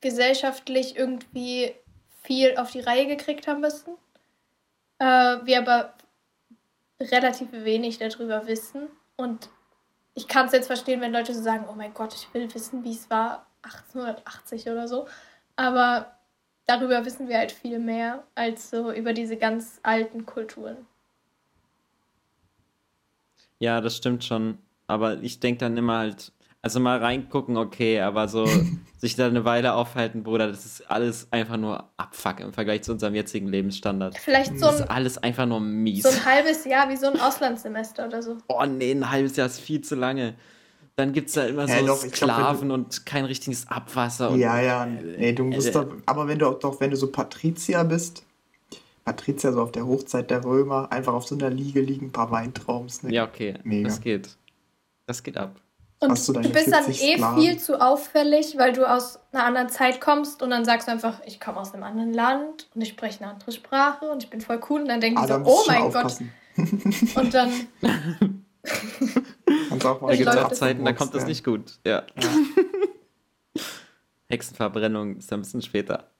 gesellschaftlich 0.00 0.96
irgendwie 0.96 1.74
viel 2.24 2.56
auf 2.56 2.72
die 2.72 2.80
Reihe 2.80 3.06
gekriegt 3.06 3.46
haben 3.46 3.60
müssen. 3.60 3.94
Äh, 4.98 5.38
wir 5.44 5.58
aber 5.58 5.94
relativ 7.00 7.52
wenig 7.52 7.98
darüber 7.98 8.46
wissen. 8.46 8.88
Und 9.16 9.48
ich 10.14 10.26
kann 10.26 10.46
es 10.46 10.52
jetzt 10.52 10.66
verstehen, 10.66 11.00
wenn 11.00 11.12
Leute 11.12 11.34
so 11.34 11.42
sagen, 11.42 11.66
oh 11.70 11.74
mein 11.74 11.94
Gott, 11.94 12.14
ich 12.14 12.32
will 12.34 12.52
wissen, 12.52 12.82
wie 12.82 12.92
es 12.92 13.08
war 13.10 13.46
1880 13.66 14.68
oder 14.68 14.88
so. 14.88 15.06
Aber 15.56 16.16
darüber 16.66 17.04
wissen 17.04 17.28
wir 17.28 17.38
halt 17.38 17.52
viel 17.52 17.78
mehr 17.78 18.24
als 18.34 18.70
so 18.70 18.92
über 18.92 19.12
diese 19.12 19.36
ganz 19.36 19.80
alten 19.82 20.26
Kulturen. 20.26 20.76
Ja, 23.58 23.80
das 23.80 23.96
stimmt 23.96 24.24
schon. 24.24 24.58
Aber 24.86 25.22
ich 25.22 25.40
denke 25.40 25.60
dann 25.60 25.76
immer 25.76 25.98
halt, 25.98 26.32
also 26.62 26.80
mal 26.80 26.98
reingucken, 26.98 27.56
okay, 27.56 28.00
aber 28.00 28.28
so 28.28 28.46
sich 28.98 29.16
da 29.16 29.26
eine 29.26 29.44
Weile 29.44 29.74
aufhalten, 29.74 30.22
Bruder, 30.22 30.48
das 30.48 30.64
ist 30.64 30.90
alles 30.90 31.28
einfach 31.32 31.56
nur 31.56 31.90
Abfuck 31.96 32.40
im 32.40 32.52
Vergleich 32.52 32.82
zu 32.82 32.92
unserem 32.92 33.14
jetzigen 33.14 33.48
Lebensstandard. 33.48 34.18
Vielleicht 34.18 34.58
so 34.58 34.66
ein. 34.66 34.72
Das 34.72 34.80
ist 34.80 34.90
alles 34.90 35.18
einfach 35.18 35.46
nur 35.46 35.60
mies. 35.60 36.02
So 36.02 36.08
ein 36.08 36.24
halbes 36.24 36.64
Jahr 36.64 36.88
wie 36.88 36.96
so 36.96 37.06
ein 37.06 37.20
Auslandssemester 37.20 38.06
oder 38.06 38.22
so. 38.22 38.38
Oh 38.48 38.64
nee, 38.64 38.92
ein 38.92 39.10
halbes 39.10 39.36
Jahr 39.36 39.46
ist 39.46 39.60
viel 39.60 39.80
zu 39.80 39.94
lange. 39.94 40.34
Dann 40.96 41.12
gibt 41.12 41.28
es 41.28 41.34
da 41.34 41.44
immer 41.44 41.68
so 41.68 41.86
doch, 41.86 41.98
Sklaven 41.98 42.68
glaub, 42.68 42.78
und 42.78 43.04
kein 43.04 43.26
richtiges 43.26 43.68
Abwasser. 43.68 44.34
ja, 44.34 44.60
ja, 44.60 44.86
nee, 44.86 45.32
du 45.32 45.44
musst 45.44 45.68
äh, 45.68 45.72
doch, 45.72 45.86
aber 46.06 46.26
wenn 46.26 46.38
du 46.38 46.50
doch, 46.52 46.80
wenn 46.80 46.90
du 46.90 46.96
so 46.96 47.12
Patrizier 47.12 47.84
bist, 47.84 48.24
Patrizier 49.04 49.52
so 49.52 49.60
auf 49.60 49.72
der 49.72 49.86
Hochzeit 49.86 50.30
der 50.30 50.42
Römer, 50.42 50.90
einfach 50.90 51.12
auf 51.12 51.26
so 51.26 51.34
einer 51.34 51.50
Liege 51.50 51.82
liegen, 51.82 52.06
ein 52.06 52.12
paar 52.12 52.30
Weintraums. 52.30 53.02
Ne? 53.02 53.12
Ja, 53.12 53.24
okay, 53.24 53.58
Mega. 53.62 53.88
das 53.88 54.00
geht. 54.00 54.36
Das 55.06 55.22
geht 55.22 55.36
ab. 55.36 55.60
Und 55.98 56.28
du, 56.28 56.32
du, 56.32 56.50
bist 56.50 56.72
dann 56.72 56.90
eh 56.90 57.16
Sklaven? 57.16 57.40
viel 57.40 57.58
zu 57.58 57.80
auffällig, 57.80 58.56
weil 58.58 58.72
du 58.72 58.90
aus 58.90 59.18
einer 59.32 59.44
anderen 59.44 59.68
Zeit 59.68 60.00
kommst 60.00 60.42
und 60.42 60.50
dann 60.50 60.64
sagst 60.64 60.88
du 60.88 60.92
einfach, 60.92 61.20
ich 61.24 61.40
komme 61.40 61.58
aus 61.58 61.72
einem 61.72 61.84
anderen 61.84 62.12
Land 62.12 62.68
und 62.74 62.82
ich 62.82 62.88
spreche 62.88 63.22
eine 63.22 63.32
andere 63.32 63.52
Sprache 63.52 64.10
und 64.10 64.24
ich 64.24 64.30
bin 64.30 64.40
voll 64.40 64.60
cool 64.68 64.80
und 64.82 64.88
dann 64.88 65.00
denken 65.00 65.18
ah, 65.18 65.26
die 65.26 65.32
so, 65.32 65.40
oh 65.44 65.64
mein 65.66 65.92
Gott. 65.92 66.18
und 67.16 67.34
dann 67.34 67.50
da 69.80 70.14
gibt 70.14 70.28
es 70.28 70.36
auch 70.36 70.52
Zeiten, 70.52 70.84
da 70.84 70.92
kommt 70.92 71.14
das 71.14 71.26
nicht 71.26 71.44
gut. 71.44 71.78
Ja. 71.84 72.04
ja. 72.20 72.30
Hexenverbrennung 74.28 75.16
ist 75.16 75.32
ein 75.32 75.40
bisschen 75.40 75.62
später. 75.62 76.10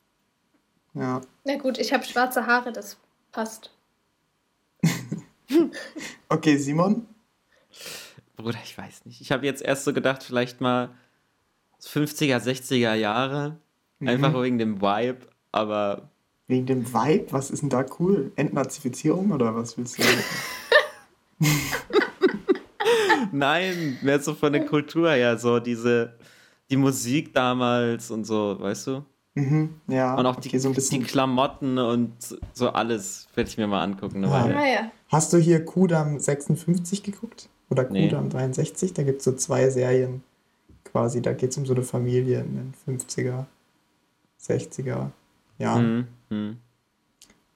Ja. 0.95 1.21
Na 1.45 1.57
gut, 1.57 1.79
ich 1.79 1.93
habe 1.93 2.05
schwarze 2.05 2.47
Haare, 2.47 2.73
das 2.73 2.97
passt. 3.33 3.71
okay, 6.29 6.57
Simon? 6.57 7.07
Bruder, 8.37 8.59
ich 8.65 8.77
weiß 8.77 9.05
nicht. 9.05 9.21
Ich 9.21 9.33
habe 9.33 9.45
jetzt 9.45 9.63
erst 9.63 9.85
so 9.85 9.93
gedacht, 9.93 10.23
vielleicht 10.23 10.61
mal 10.61 10.91
50er, 11.83 12.39
60er 12.39 12.95
Jahre. 12.95 13.59
Mhm. 13.99 14.09
Einfach 14.09 14.43
wegen 14.43 14.59
dem 14.59 14.81
Vibe. 14.81 15.27
aber. 15.53 16.11
Wegen 16.49 16.67
dem 16.67 16.87
Vibe? 16.87 17.33
Was 17.33 17.51
ist 17.51 17.63
denn 17.63 17.71
da 17.71 17.85
cool? 17.99 18.31
Entnazifizierung 18.37 19.33
oder 19.33 19.57
was 19.57 19.77
willst 19.77 19.99
du? 19.99 20.05
Nein, 23.33 23.99
mehr 24.03 24.21
so 24.21 24.35
von 24.35 24.53
der 24.53 24.65
Kultur 24.67 25.11
her, 25.11 25.39
so 25.39 25.59
diese, 25.61 26.15
die 26.71 26.77
Musik 26.77 27.33
damals 27.35 28.11
und 28.11 28.25
so, 28.25 28.57
weißt 28.59 28.87
du? 28.89 29.05
Mhm, 29.35 29.81
ja. 29.87 30.15
Und 30.15 30.25
auch 30.27 30.37
die, 30.37 30.49
okay, 30.49 30.59
so 30.59 30.69
ein 30.69 30.75
bisschen. 30.75 31.01
die 31.01 31.07
Klamotten 31.07 31.79
und 31.79 32.13
so 32.55 32.71
alles 32.71 33.29
werde 33.35 33.51
ich 33.51 33.59
mir 33.59 33.67
mal 33.67 33.83
angucken. 33.83 34.23
Weile. 34.23 34.57
Ah 34.57 34.67
ja. 34.67 34.91
Hast 35.09 35.33
du 35.33 35.37
hier 35.39 35.65
Kudam 35.65 36.19
56 36.19 37.03
geguckt? 37.03 37.49
Oder 37.69 37.89
Nee. 37.91 38.09
Kudam 38.09 38.31
63? 38.31 38.95
Da 38.95 39.03
gibt 39.03 39.19
es 39.19 39.25
so 39.25 39.33
zwei 39.33 39.69
Serien 39.69 40.23
quasi. 40.85 41.21
Da 41.21 41.35
geht 41.35 41.51
es 41.51 41.59
um 41.59 41.67
so 41.67 41.75
eine 41.75 41.83
Familie 41.83 42.41
in 42.41 42.73
den 42.87 42.99
50er, 42.99 43.45
60er 44.41 45.11
Jahren. 45.59 46.09
Mhm. 46.31 46.37
Mhm. 46.37 46.57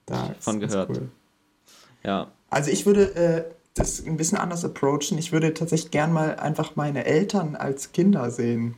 Da 0.05 0.35
Von 0.39 0.61
ist 0.61 0.69
gehört. 0.69 0.89
Cool. 0.89 1.09
Ja. 2.03 2.27
Also 2.49 2.69
ich 2.69 2.85
würde 2.85 3.15
äh, 3.15 3.43
das 3.73 4.05
ein 4.05 4.17
bisschen 4.17 4.37
anders 4.37 4.65
approachen. 4.65 5.17
Ich 5.17 5.31
würde 5.31 5.53
tatsächlich 5.53 5.91
gern 5.91 6.13
mal 6.13 6.35
einfach 6.37 6.75
meine 6.75 7.05
Eltern 7.05 7.55
als 7.55 7.91
Kinder 7.91 8.31
sehen. 8.31 8.75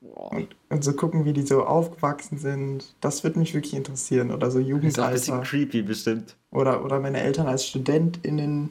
Und, 0.00 0.56
und 0.70 0.82
so 0.84 0.94
gucken, 0.94 1.24
wie 1.24 1.32
die 1.32 1.42
so 1.46 1.64
aufgewachsen 1.64 2.38
sind. 2.38 2.94
Das 3.00 3.22
würde 3.24 3.38
mich 3.38 3.54
wirklich 3.54 3.74
interessieren. 3.74 4.30
Oder 4.30 4.50
so 4.50 4.58
Ist 4.82 4.98
auch 4.98 5.06
ein 5.06 5.12
bisschen 5.12 5.36
Jugendalter. 5.36 5.40
creepy 5.40 5.82
bestimmt. 5.82 6.36
Oder, 6.50 6.84
oder 6.84 7.00
meine 7.00 7.20
Eltern 7.20 7.46
als 7.48 7.66
StudentInnen. 7.66 8.70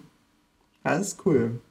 Ja, 0.85 0.97
das 0.97 1.09
ist 1.09 1.25
cool. 1.25 1.61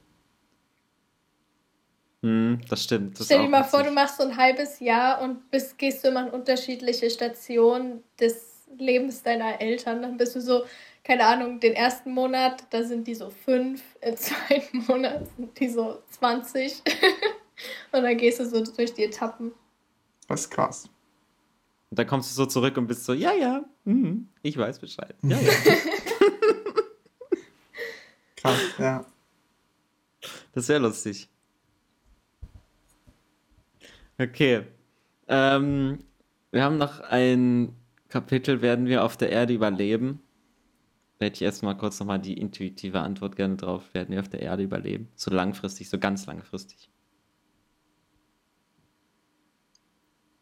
Mhm, 2.21 2.61
das 2.69 2.83
stimmt. 2.83 3.19
Das 3.19 3.21
ist 3.21 3.25
Stell 3.27 3.41
dir 3.41 3.49
mal 3.49 3.63
vor, 3.63 3.83
du 3.83 3.91
machst 3.91 4.17
so 4.17 4.23
ein 4.23 4.35
halbes 4.37 4.79
Jahr 4.79 5.21
und 5.21 5.49
bist, 5.51 5.77
gehst 5.77 6.03
du 6.03 6.09
immer 6.09 6.21
an 6.21 6.29
unterschiedliche 6.31 7.09
Stationen 7.09 8.03
des 8.19 8.67
Lebens 8.77 9.23
deiner 9.23 9.61
Eltern. 9.61 10.01
Dann 10.01 10.17
bist 10.17 10.35
du 10.35 10.41
so, 10.41 10.63
keine 11.09 11.25
Ahnung, 11.25 11.59
den 11.59 11.73
ersten 11.73 12.13
Monat, 12.13 12.65
da 12.69 12.83
sind 12.83 13.07
die 13.07 13.15
so 13.15 13.31
fünf, 13.31 13.81
im 13.99 14.15
zweiten 14.15 14.77
Monat 14.87 15.27
sind 15.35 15.59
die 15.59 15.67
so 15.67 16.03
20. 16.11 16.83
und 17.91 18.03
dann 18.03 18.15
gehst 18.15 18.39
du 18.39 18.45
so 18.45 18.63
durch 18.63 18.93
die 18.93 19.05
Etappen. 19.05 19.51
Das 20.27 20.41
ist 20.41 20.51
krass. 20.51 20.87
Und 21.89 21.97
dann 21.97 22.05
kommst 22.05 22.29
du 22.29 22.35
so 22.35 22.45
zurück 22.45 22.77
und 22.77 22.85
bist 22.85 23.05
so, 23.05 23.13
ja, 23.13 23.33
ja, 23.33 23.65
mhm, 23.85 24.29
ich 24.43 24.55
weiß 24.55 24.77
Bescheid. 24.77 25.15
Ja, 25.23 25.39
ja. 25.39 25.51
Krass, 28.35 28.59
ja. 28.77 29.03
Das 30.53 30.67
wäre 30.69 30.79
lustig. 30.79 31.27
Okay. 34.19 34.61
Ähm, 35.27 36.03
wir 36.51 36.63
haben 36.63 36.77
noch 36.77 36.99
ein 36.99 37.75
Kapitel, 38.09 38.61
werden 38.61 38.85
wir 38.85 39.03
auf 39.03 39.17
der 39.17 39.31
Erde 39.31 39.55
überleben? 39.55 40.21
Hätte 41.21 41.35
ich 41.35 41.41
erstmal 41.41 41.75
kurz 41.77 41.99
nochmal 41.99 42.19
die 42.19 42.33
intuitive 42.39 43.01
Antwort 43.01 43.35
gerne 43.35 43.57
drauf. 43.57 43.93
Werden 43.93 44.11
wir 44.11 44.21
auf 44.21 44.29
der 44.29 44.41
Erde 44.41 44.63
überleben? 44.63 45.09
So 45.15 45.31
langfristig, 45.31 45.89
so 45.89 45.99
ganz 45.99 46.25
langfristig. 46.25 46.89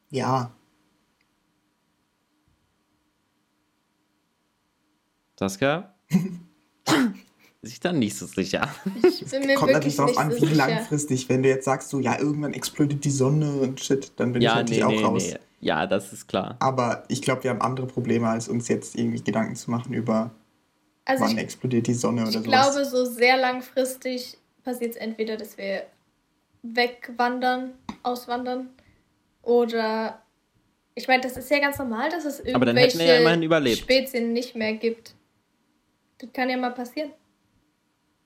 Ja. 0.09 0.51
Saskia? 5.39 5.93
Ist 7.63 7.71
sich 7.71 7.79
dann 7.79 7.97
nicht 7.97 8.15
so 8.15 8.27
sicher. 8.27 8.69
Ich 9.03 9.25
bin 9.31 9.47
mir 9.47 9.55
Kommt 9.55 9.71
natürlich 9.73 9.95
darauf 9.95 10.17
an, 10.17 10.29
wie 10.29 10.39
sicher. 10.39 10.55
langfristig. 10.55 11.27
Wenn 11.27 11.41
du 11.41 11.49
jetzt 11.49 11.65
sagst, 11.65 11.89
so, 11.89 11.99
ja, 11.99 12.19
irgendwann 12.19 12.53
explodiert 12.53 13.03
die 13.03 13.09
Sonne 13.09 13.51
und 13.53 13.79
shit, 13.81 14.11
dann 14.17 14.31
bin 14.31 14.43
ich 14.43 14.45
Ja, 14.45 14.55
natürlich 14.57 14.77
nee, 14.79 14.83
auch 14.85 14.91
nee, 14.91 15.03
raus. 15.03 15.23
nee. 15.23 15.37
Ja, 15.59 15.87
das 15.87 16.13
ist 16.13 16.27
klar. 16.27 16.55
Aber 16.59 17.03
ich 17.07 17.23
glaube, 17.23 17.43
wir 17.43 17.49
haben 17.49 17.61
andere 17.61 17.87
Probleme, 17.87 18.29
als 18.29 18.47
uns 18.47 18.67
jetzt 18.67 18.95
irgendwie 18.95 19.23
Gedanken 19.23 19.55
zu 19.55 19.71
machen 19.71 19.91
über, 19.93 20.31
Also 21.09 21.23
wann 21.23 21.31
ich, 21.31 21.37
explodiert 21.37 21.87
die 21.87 21.93
Sonne 21.93 22.21
oder 22.21 22.29
ich 22.29 22.35
sowas. 22.35 22.73
glaube, 22.73 22.85
so 22.85 23.05
sehr 23.05 23.37
langfristig 23.37 24.37
passiert 24.63 24.91
es 24.91 24.97
entweder, 24.97 25.37
dass 25.37 25.57
wir 25.57 25.83
wegwandern, 26.63 27.73
auswandern 28.03 28.69
oder 29.41 30.21
ich 30.95 31.07
meine, 31.07 31.21
das 31.23 31.37
ist 31.37 31.49
ja 31.49 31.59
ganz 31.59 31.77
normal, 31.77 32.09
dass 32.09 32.25
es 32.25 32.41
Aber 32.53 32.65
dann 32.65 32.75
hätten 32.75 32.97
wir 32.99 33.05
ja 33.05 33.13
irgendwelche 33.13 33.21
immerhin 33.21 33.43
überlebt. 33.43 33.77
Spezien 33.77 34.33
nicht 34.33 34.55
mehr 34.55 34.73
gibt. 34.73 35.13
Das 36.17 36.33
kann 36.33 36.49
ja 36.49 36.57
mal 36.57 36.71
passieren. 36.73 37.11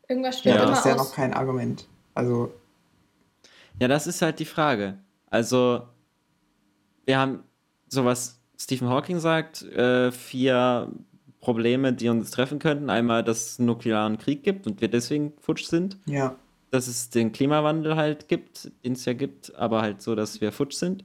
Irgendwas 0.07 0.39
stirbt 0.39 0.55
Ja. 0.55 0.61
ja, 0.63 0.63
immer 0.63 0.71
das 0.71 0.79
ist 0.79 0.85
ja 0.85 0.95
aus. 0.95 1.09
noch 1.09 1.13
kein 1.15 1.33
Argument. 1.33 1.87
Also, 2.15 2.51
Ja, 3.79 3.87
das 3.89 4.07
ist 4.07 4.21
halt 4.21 4.39
die 4.39 4.45
Frage. 4.45 4.97
Also, 5.29 5.83
wir 7.05 7.19
haben 7.19 7.43
sowas, 7.89 8.39
Stephen 8.57 8.89
Hawking 8.89 9.19
sagt, 9.19 9.61
äh, 9.63 10.11
vier 10.11 10.89
Probleme, 11.41 11.91
die 11.93 12.07
uns 12.09 12.31
treffen 12.31 12.59
könnten. 12.59 12.89
Einmal, 12.89 13.23
dass 13.23 13.45
es 13.53 13.59
einen 13.59 13.65
nuklearen 13.65 14.17
Krieg 14.17 14.43
gibt 14.43 14.67
und 14.67 14.79
wir 14.81 14.87
deswegen 14.89 15.33
futsch 15.39 15.65
sind. 15.65 15.97
ja. 16.05 16.35
Dass 16.69 16.87
es 16.87 17.09
den 17.09 17.33
Klimawandel 17.33 17.97
halt 17.97 18.29
gibt, 18.29 18.71
den 18.85 18.93
es 18.93 19.03
ja 19.03 19.11
gibt, 19.11 19.53
aber 19.55 19.81
halt 19.81 20.01
so, 20.01 20.15
dass 20.15 20.39
wir 20.39 20.53
futsch 20.53 20.75
sind. 20.75 21.03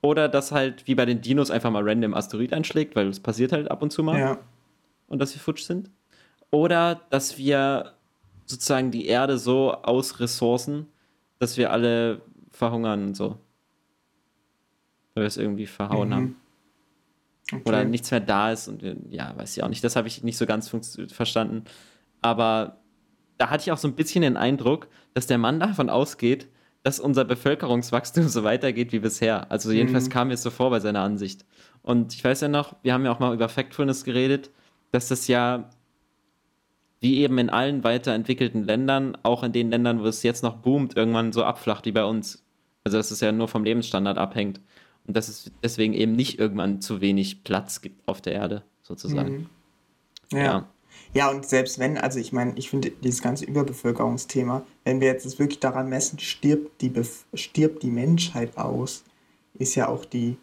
Oder 0.00 0.28
dass 0.28 0.52
halt 0.52 0.86
wie 0.86 0.94
bei 0.94 1.04
den 1.06 1.20
Dinos 1.20 1.50
einfach 1.50 1.72
mal 1.72 1.82
random 1.82 2.14
Asteroid 2.14 2.52
einschlägt, 2.52 2.94
weil 2.94 3.08
es 3.08 3.18
passiert 3.18 3.50
halt 3.50 3.68
ab 3.68 3.82
und 3.82 3.90
zu 3.90 4.04
mal 4.04 4.16
Ja. 4.20 4.38
und 5.08 5.18
dass 5.18 5.34
wir 5.34 5.40
futsch 5.40 5.64
sind. 5.64 5.90
Oder 6.52 7.00
dass 7.10 7.36
wir 7.36 7.94
sozusagen 8.46 8.92
die 8.92 9.06
Erde 9.06 9.38
so 9.38 9.72
ausressourcen, 9.72 10.86
dass 11.40 11.56
wir 11.56 11.72
alle 11.72 12.20
verhungern 12.52 13.08
und 13.08 13.16
so. 13.16 13.38
Weil 15.14 15.24
wir 15.24 15.26
es 15.28 15.36
irgendwie 15.36 15.66
verhauen 15.66 16.10
Mhm. 16.10 16.14
haben. 16.14 16.36
Okay. 17.50 17.62
Oder 17.66 17.84
nichts 17.84 18.10
mehr 18.10 18.20
da 18.20 18.52
ist 18.52 18.68
und 18.68 18.82
ja, 19.10 19.36
weiß 19.36 19.56
ich 19.56 19.62
auch 19.62 19.68
nicht. 19.68 19.82
Das 19.84 19.96
habe 19.96 20.08
ich 20.08 20.22
nicht 20.22 20.36
so 20.38 20.46
ganz 20.46 20.74
verstanden. 21.12 21.64
Aber 22.22 22.78
da 23.36 23.50
hatte 23.50 23.62
ich 23.62 23.72
auch 23.72 23.78
so 23.78 23.88
ein 23.88 23.94
bisschen 23.94 24.22
den 24.22 24.36
Eindruck, 24.36 24.88
dass 25.14 25.26
der 25.26 25.38
Mann 25.38 25.60
davon 25.60 25.90
ausgeht, 25.90 26.48
dass 26.82 26.98
unser 27.00 27.24
Bevölkerungswachstum 27.24 28.28
so 28.28 28.44
weitergeht 28.44 28.92
wie 28.92 29.00
bisher. 29.00 29.50
Also 29.50 29.70
jedenfalls 29.72 30.06
Mhm. 30.06 30.12
kam 30.12 30.28
mir 30.28 30.34
es 30.34 30.42
so 30.42 30.50
vor 30.50 30.70
bei 30.70 30.80
seiner 30.80 31.00
Ansicht. 31.00 31.44
Und 31.82 32.14
ich 32.14 32.24
weiß 32.24 32.40
ja 32.42 32.48
noch, 32.48 32.76
wir 32.82 32.94
haben 32.94 33.04
ja 33.04 33.12
auch 33.12 33.18
mal 33.18 33.34
über 33.34 33.48
Factfulness 33.48 34.04
geredet, 34.04 34.50
dass 34.92 35.08
das 35.08 35.26
ja 35.28 35.68
wie 37.00 37.18
eben 37.18 37.36
in 37.38 37.50
allen 37.50 37.82
weiterentwickelten 37.82 38.62
Ländern, 38.62 39.18
auch 39.24 39.42
in 39.42 39.52
den 39.52 39.70
Ländern, 39.70 40.00
wo 40.00 40.06
es 40.06 40.22
jetzt 40.22 40.44
noch 40.44 40.58
boomt, 40.58 40.96
irgendwann 40.96 41.32
so 41.32 41.42
abflacht 41.42 41.84
wie 41.84 41.92
bei 41.92 42.04
uns. 42.04 42.44
Also 42.84 42.96
dass 42.96 43.10
es 43.10 43.20
ja 43.20 43.32
nur 43.32 43.48
vom 43.48 43.64
Lebensstandard 43.64 44.18
abhängt. 44.18 44.60
Und 45.06 45.16
dass 45.16 45.28
es 45.28 45.50
deswegen 45.62 45.94
eben 45.94 46.14
nicht 46.14 46.38
irgendwann 46.38 46.80
zu 46.80 47.00
wenig 47.00 47.44
Platz 47.44 47.80
gibt 47.80 48.06
auf 48.06 48.20
der 48.20 48.34
Erde, 48.34 48.62
sozusagen. 48.82 49.48
Mhm. 50.30 50.38
Ja. 50.38 50.68
ja. 51.12 51.30
und 51.30 51.44
selbst 51.46 51.78
wenn, 51.78 51.98
also 51.98 52.18
ich 52.18 52.32
meine, 52.32 52.52
ich 52.56 52.70
finde 52.70 52.90
dieses 52.90 53.22
ganze 53.22 53.44
Überbevölkerungsthema, 53.44 54.64
wenn 54.84 55.00
wir 55.00 55.08
jetzt 55.08 55.26
das 55.26 55.38
wirklich 55.38 55.60
daran 55.60 55.88
messen, 55.88 56.18
stirbt 56.18 56.80
die, 56.80 56.88
Bef 56.88 57.24
stirbt 57.34 57.82
die 57.82 57.90
Menschheit 57.90 58.56
aus, 58.56 59.04
ist 59.54 59.74
ja 59.74 59.88
auch 59.88 60.04
die, 60.04 60.36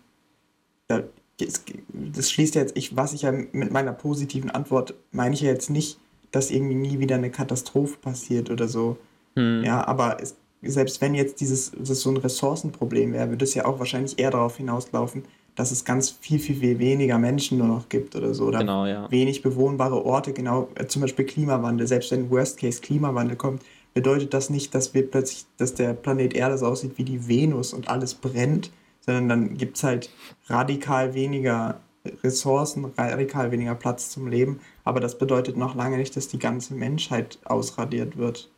das 0.88 2.32
schließt 2.32 2.56
ja 2.56 2.62
jetzt, 2.62 2.78
ich, 2.78 2.96
was 2.96 3.14
ich 3.14 3.24
ja 3.24 3.32
mit 3.32 3.72
meiner 3.72 3.94
positiven 3.94 4.50
Antwort 4.50 4.94
meine 5.12 5.36
ich 5.36 5.42
ja 5.42 5.50
jetzt 5.50 5.70
nicht, 5.70 6.00
dass 6.32 6.52
irgendwie 6.52 6.76
nie 6.76 7.00
wieder 7.00 7.16
eine 7.16 7.32
Katastrophe 7.32 7.98
passiert 7.98 8.50
oder 8.50 8.68
so. 8.68 8.98
Hm. 9.36 9.64
Ja, 9.64 9.88
aber 9.88 10.22
es, 10.22 10.36
selbst 10.62 11.02
wenn 11.02 11.16
jetzt 11.16 11.40
dieses 11.40 11.72
das 11.72 12.02
so 12.02 12.10
ein 12.10 12.18
Ressourcenproblem 12.18 13.14
wäre, 13.14 13.30
würde 13.30 13.46
es 13.46 13.54
ja 13.54 13.66
auch 13.66 13.80
wahrscheinlich 13.80 14.20
eher 14.20 14.32
darauf 14.32 14.58
hinauslaufen, 14.58 15.24
dass 15.56 15.72
es 15.72 15.86
ganz 15.86 16.10
viel, 16.10 16.40
viel, 16.40 16.56
viel 16.56 16.80
weniger 16.80 17.18
Menschen 17.18 17.58
nur 17.58 17.68
noch 17.68 17.90
gibt 17.90 18.16
oder 18.16 18.34
so. 18.34 18.46
Oder 18.46 18.60
Genau, 18.60 18.86
ja. 18.86 19.12
wenig 19.12 19.42
bewohnbare 19.42 20.06
Orte, 20.06 20.34
genau, 20.34 20.70
äh, 20.76 20.86
zum 20.88 21.02
Beispiel 21.02 21.26
Klimawandel. 21.26 21.88
Selbst 21.88 22.12
wenn 22.12 22.30
Worst 22.30 22.60
Case 22.60 22.82
Klimawandel 22.82 23.36
kommt, 23.36 23.64
bedeutet 23.94 24.34
das 24.34 24.50
nicht, 24.50 24.74
dass 24.76 24.94
wir 24.94 25.10
plötzlich, 25.10 25.46
dass 25.58 25.74
der 25.74 25.94
Planet 25.94 26.34
Erde 26.34 26.58
so 26.58 26.66
aussieht 26.68 26.98
wie 26.98 27.04
die 27.04 27.28
Venus 27.28 27.74
und 27.74 27.90
alles 27.90 28.14
brennt, 28.14 28.72
sondern 29.02 29.30
dann 29.30 29.58
gibt 29.58 29.78
es 29.78 29.84
halt 29.84 30.10
radikal 30.48 31.14
weniger 31.14 31.80
Ressourcen, 32.24 32.86
radikal 32.98 33.52
weniger 33.52 33.76
Platz 33.76 34.12
zum 34.12 34.28
Leben. 34.28 34.60
Aber 34.84 35.00
das 35.00 35.18
bedeutet 35.18 35.58
noch 35.58 35.76
lange 35.76 35.98
nicht, 35.98 36.16
dass 36.16 36.28
die 36.28 36.40
ganze 36.40 36.74
Menschheit 36.74 37.40
ausradiert 37.46 38.18
wird. 38.18 38.50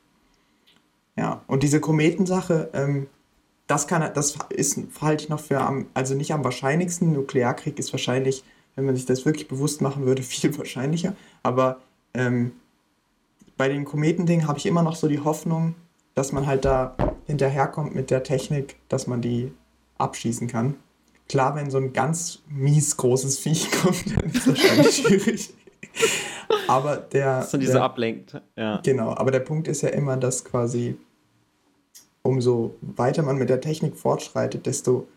Ja, 1.17 1.43
und 1.47 1.63
diese 1.63 1.79
Kometensache, 1.79 2.69
ähm, 2.73 3.07
das 3.67 3.87
kann, 3.87 4.09
das 4.13 4.37
ist, 4.49 4.79
halte 5.01 5.23
ich 5.23 5.29
noch 5.29 5.39
für 5.39 5.59
am, 5.59 5.87
also 5.93 6.13
nicht 6.13 6.33
am 6.33 6.43
wahrscheinlichsten. 6.43 7.13
Nuklearkrieg 7.13 7.79
ist 7.79 7.93
wahrscheinlich, 7.93 8.43
wenn 8.75 8.85
man 8.85 8.95
sich 8.95 9.05
das 9.05 9.25
wirklich 9.25 9.47
bewusst 9.47 9.81
machen 9.81 10.05
würde, 10.05 10.23
viel 10.23 10.57
wahrscheinlicher. 10.57 11.15
Aber 11.43 11.79
ähm, 12.13 12.53
bei 13.57 13.69
den 13.69 13.85
Kometendingen 13.85 14.47
habe 14.47 14.59
ich 14.59 14.65
immer 14.65 14.83
noch 14.83 14.95
so 14.95 15.07
die 15.07 15.19
Hoffnung, 15.19 15.75
dass 16.15 16.31
man 16.31 16.47
halt 16.47 16.65
da 16.65 16.95
hinterherkommt 17.27 17.95
mit 17.95 18.11
der 18.11 18.23
Technik, 18.23 18.75
dass 18.89 19.07
man 19.07 19.21
die 19.21 19.51
abschießen 19.97 20.47
kann. 20.47 20.75
Klar, 21.29 21.55
wenn 21.55 21.71
so 21.71 21.77
ein 21.77 21.93
ganz 21.93 22.39
mies 22.49 22.97
großes 22.97 23.39
Viech 23.39 23.71
kommt, 23.81 24.17
dann 24.17 24.29
ist 24.29 24.47
das 24.47 24.47
wahrscheinlich 24.47 24.95
schwierig. 25.07 25.53
Aber 26.67 26.97
der. 26.97 27.39
Das 27.39 27.51
sind 27.51 27.61
diese 27.61 27.73
der, 27.73 27.83
ablenkt. 27.83 28.41
Ja. 28.55 28.81
Genau, 28.83 29.15
aber 29.15 29.31
der 29.31 29.39
Punkt 29.39 29.67
ist 29.67 29.81
ja 29.81 29.89
immer, 29.89 30.17
dass 30.17 30.43
quasi 30.43 30.97
umso 32.23 32.75
weiter 32.81 33.23
man 33.23 33.37
mit 33.37 33.49
der 33.49 33.61
Technik 33.61 33.95
fortschreitet, 33.95 34.65
desto 34.65 35.07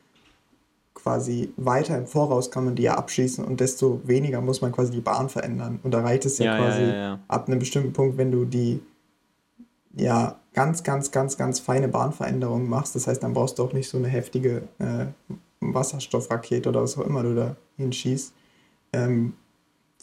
quasi 0.94 1.52
weiter 1.56 1.98
im 1.98 2.06
Voraus 2.06 2.50
kann 2.50 2.64
man 2.64 2.76
die 2.76 2.84
ja 2.84 2.94
abschießen 2.94 3.44
und 3.44 3.60
desto 3.60 4.00
weniger 4.04 4.40
muss 4.40 4.62
man 4.62 4.72
quasi 4.72 4.92
die 4.92 5.00
Bahn 5.00 5.28
verändern. 5.28 5.80
Und 5.82 5.92
da 5.92 6.00
reicht 6.00 6.24
es 6.24 6.38
ja, 6.38 6.46
ja 6.46 6.58
quasi 6.58 6.82
ja, 6.82 7.20
ab 7.28 7.48
einem 7.48 7.58
bestimmten 7.58 7.92
Punkt, 7.92 8.16
wenn 8.16 8.30
du 8.30 8.44
die 8.44 8.80
ja 9.96 10.38
ganz, 10.54 10.82
ganz, 10.82 11.10
ganz, 11.10 11.36
ganz 11.36 11.60
feine 11.60 11.88
Bahnveränderungen 11.88 12.68
machst. 12.68 12.94
Das 12.94 13.06
heißt, 13.06 13.22
dann 13.22 13.34
brauchst 13.34 13.58
du 13.58 13.64
auch 13.64 13.72
nicht 13.72 13.88
so 13.88 13.98
eine 13.98 14.08
heftige 14.08 14.62
äh, 14.78 15.06
Wasserstoffrakete 15.60 16.68
oder 16.68 16.82
was 16.82 16.96
auch 16.96 17.06
immer 17.06 17.22
du 17.22 17.34
da 17.34 17.56
hinschießt. 17.76 18.32
Ähm, 18.92 19.34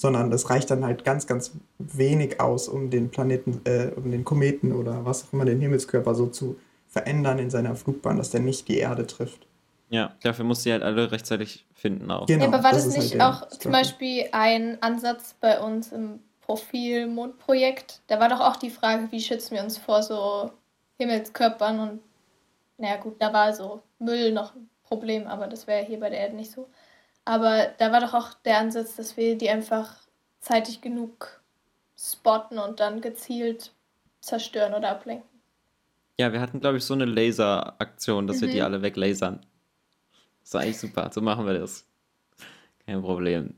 sondern 0.02 0.32
das 0.32 0.49
reicht 0.49 0.72
dann 0.72 0.84
halt 0.84 1.04
ganz, 1.04 1.28
ganz 1.28 1.52
wenig 1.78 2.41
aus, 2.41 2.68
um 2.68 2.89
den 2.89 3.12
Planeten, 3.12 3.62
äh, 3.66 3.91
um 3.95 4.10
den 4.10 4.26
Kometen 4.26 4.74
oder 4.74 5.06
was 5.06 5.26
auch 5.26 5.34
immer, 5.34 5.45
den 5.45 5.62
Himmelskörper 5.62 6.16
so 6.16 6.26
zu 6.26 6.60
verändern 6.88 7.38
in 7.38 7.52
seiner 7.52 7.76
Flugbahn, 7.76 8.18
dass 8.18 8.32
der 8.32 8.39
nicht 8.39 8.68
die 8.68 8.80
Erde 8.80 9.06
trifft. 9.06 9.45
Ja, 9.89 10.16
dafür 10.24 10.43
muss 10.43 10.64
sie 10.64 10.72
halt 10.72 10.82
alle 10.82 11.12
rechtzeitig 11.12 11.68
finden 11.76 12.10
auch. 12.10 12.26
Genau, 12.26 12.45
ja, 12.45 12.47
aber 12.47 12.64
war 12.64 12.72
das, 12.72 12.86
das 12.86 12.97
nicht 12.97 13.20
halt 13.20 13.22
auch 13.22 13.47
zum 13.49 13.72
Beispiel 13.72 14.26
ein 14.32 14.82
Ansatz 14.82 15.36
bei 15.39 15.60
uns 15.60 15.91
im 15.91 16.20
Profil-Mondprojekt? 16.41 18.02
Da 18.08 18.20
war 18.20 18.28
doch 18.28 18.39
auch 18.39 18.56
die 18.56 18.72
Frage, 18.72 19.08
wie 19.12 19.20
schützen 19.20 19.54
wir 19.54 19.64
uns 19.64 19.78
vor 19.78 20.02
so 20.02 20.49
Himmelskörpern 20.97 21.80
und 21.80 21.99
naja 22.80 22.97
gut, 22.97 23.18
da 23.20 23.32
war 23.32 23.54
so 23.54 23.84
Müll 23.99 24.32
noch 24.32 24.56
ein 24.56 24.68
Problem, 24.82 25.28
aber 25.28 25.45
das 25.45 25.68
wäre 25.68 25.86
hier 25.86 25.99
bei 25.99 26.10
der 26.10 26.22
Erde 26.22 26.38
nicht 26.38 26.49
so. 26.49 26.68
Aber 27.32 27.68
da 27.78 27.94
war 27.94 28.02
doch 28.02 28.14
auch 28.14 28.34
der 28.44 28.58
Ansatz, 28.58 28.98
dass 28.98 29.16
wir 29.16 29.38
die 29.38 29.50
einfach 29.50 29.96
zeitig 30.42 30.82
genug 30.82 31.42
spotten 31.98 32.60
und 32.60 32.82
dann 32.82 33.00
gezielt 33.00 33.72
zerstören 34.20 34.74
oder 34.74 34.90
ablenken. 34.90 35.30
Ja, 36.20 36.34
wir 36.34 36.42
hatten, 36.42 36.60
glaube 36.60 36.80
ich, 36.80 36.84
so 36.84 36.94
eine 36.94 37.06
Laseraktion, 37.06 38.28
dass 38.28 38.36
mhm. 38.38 38.42
wir 38.42 38.48
die 38.50 38.58
mhm. 38.58 38.66
alle 38.66 38.82
weglasern. 38.82 39.46
Das 40.42 40.56
war 40.56 40.62
eigentlich 40.62 40.80
super. 40.80 41.10
So 41.14 41.22
machen 41.22 41.46
wir 41.46 41.54
das. 41.54 41.86
Kein 42.86 43.02
Problem. 43.02 43.56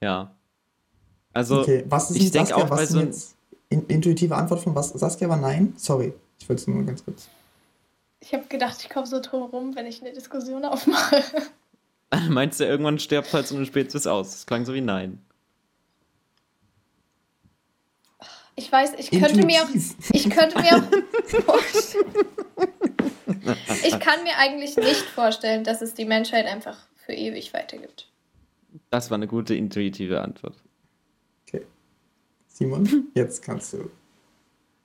Ja. 0.00 0.34
Also, 1.34 1.60
okay. 1.60 1.84
was 1.86 2.12
ist 2.12 2.16
ich 2.16 2.30
denke 2.30 2.56
auch 2.56 2.66
bei 2.66 2.86
so 2.86 3.00
jetzt 3.00 3.36
in, 3.68 3.86
intuitive 3.88 4.34
Antwort 4.34 4.62
von 4.62 4.74
was? 4.74 4.88
Saskia 4.88 5.28
war 5.28 5.36
nein? 5.36 5.74
Sorry, 5.76 6.14
ich 6.38 6.48
wollte 6.48 6.62
es 6.62 6.66
nur 6.66 6.82
ganz 6.82 7.04
kurz. 7.04 7.28
Ich 8.20 8.32
habe 8.32 8.44
gedacht, 8.48 8.78
ich 8.80 8.88
komme 8.88 9.06
so 9.06 9.20
drum 9.20 9.42
rum, 9.50 9.76
wenn 9.76 9.84
ich 9.84 10.00
eine 10.00 10.14
Diskussion 10.14 10.64
aufmache. 10.64 11.22
Meinst 12.28 12.60
du, 12.60 12.64
irgendwann 12.64 12.98
stirbt 12.98 13.32
halt 13.32 13.46
so 13.46 13.56
eine 13.56 13.64
Spezies 13.66 14.06
aus? 14.06 14.32
Das 14.32 14.46
klang 14.46 14.64
so 14.64 14.72
wie 14.74 14.80
nein. 14.80 15.20
Ich 18.54 18.70
weiß, 18.70 18.92
ich 18.98 19.10
könnte 19.10 19.40
Intuitiv. 19.40 19.46
mir 19.46 19.62
auch. 19.62 19.68
Ich 20.12 20.28
könnte 20.28 20.60
mir 20.60 20.76
auch. 20.76 20.82
ich 23.86 23.98
kann 23.98 24.22
mir 24.24 24.36
eigentlich 24.36 24.76
nicht 24.76 25.06
vorstellen, 25.14 25.64
dass 25.64 25.80
es 25.80 25.94
die 25.94 26.04
Menschheit 26.04 26.44
einfach 26.44 26.76
für 26.96 27.14
ewig 27.14 27.54
weitergibt. 27.54 28.10
Das 28.90 29.10
war 29.10 29.14
eine 29.16 29.26
gute 29.26 29.54
intuitive 29.54 30.20
Antwort. 30.20 30.62
Okay. 31.48 31.64
Simon, 32.46 33.08
jetzt 33.14 33.42
kannst 33.42 33.72
du. 33.72 33.88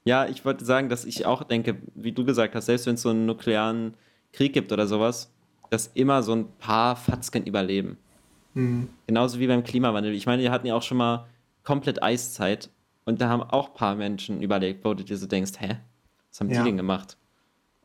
Ja, 0.05 0.27
ich 0.27 0.45
wollte 0.45 0.63
sagen, 0.63 0.87
dass 0.87 1.03
ich 1.03 1.25
auch 1.25 1.43
denke, 1.43 1.75
wie 1.93 2.13
du 2.13 2.23
gesagt 2.23 2.55
hast, 2.55 2.67
selbst 2.67 2.85
wenn 2.85 2.95
es 2.95 3.01
so 3.01 3.09
einen 3.09 3.25
nuklearen 3.25 3.95
Krieg 4.31 4.53
gibt 4.53 4.71
oder 4.71 4.87
sowas, 4.87 5.29
dass 5.69 5.87
immer 5.87 6.23
so 6.23 6.33
ein 6.33 6.47
paar 6.59 6.95
Fatzken 6.95 7.45
überleben. 7.45 7.97
Mhm. 8.53 8.89
Genauso 9.05 9.39
wie 9.39 9.47
beim 9.47 9.63
Klimawandel. 9.63 10.13
Ich 10.13 10.25
meine, 10.25 10.41
wir 10.41 10.51
hatten 10.51 10.67
ja 10.67 10.75
auch 10.75 10.81
schon 10.81 10.97
mal 10.97 11.27
komplett 11.63 12.01
Eiszeit 12.01 12.69
und 13.05 13.21
da 13.21 13.29
haben 13.29 13.41
auch 13.43 13.69
ein 13.69 13.73
paar 13.73 13.95
Menschen 13.95 14.41
überlegt, 14.41 14.83
wo 14.83 14.93
du 14.93 15.03
dir 15.03 15.17
so 15.17 15.27
denkst, 15.27 15.53
hä, 15.59 15.77
was 16.29 16.39
haben 16.39 16.49
ja. 16.49 16.61
die 16.61 16.69
denn 16.69 16.77
gemacht? 16.77 17.17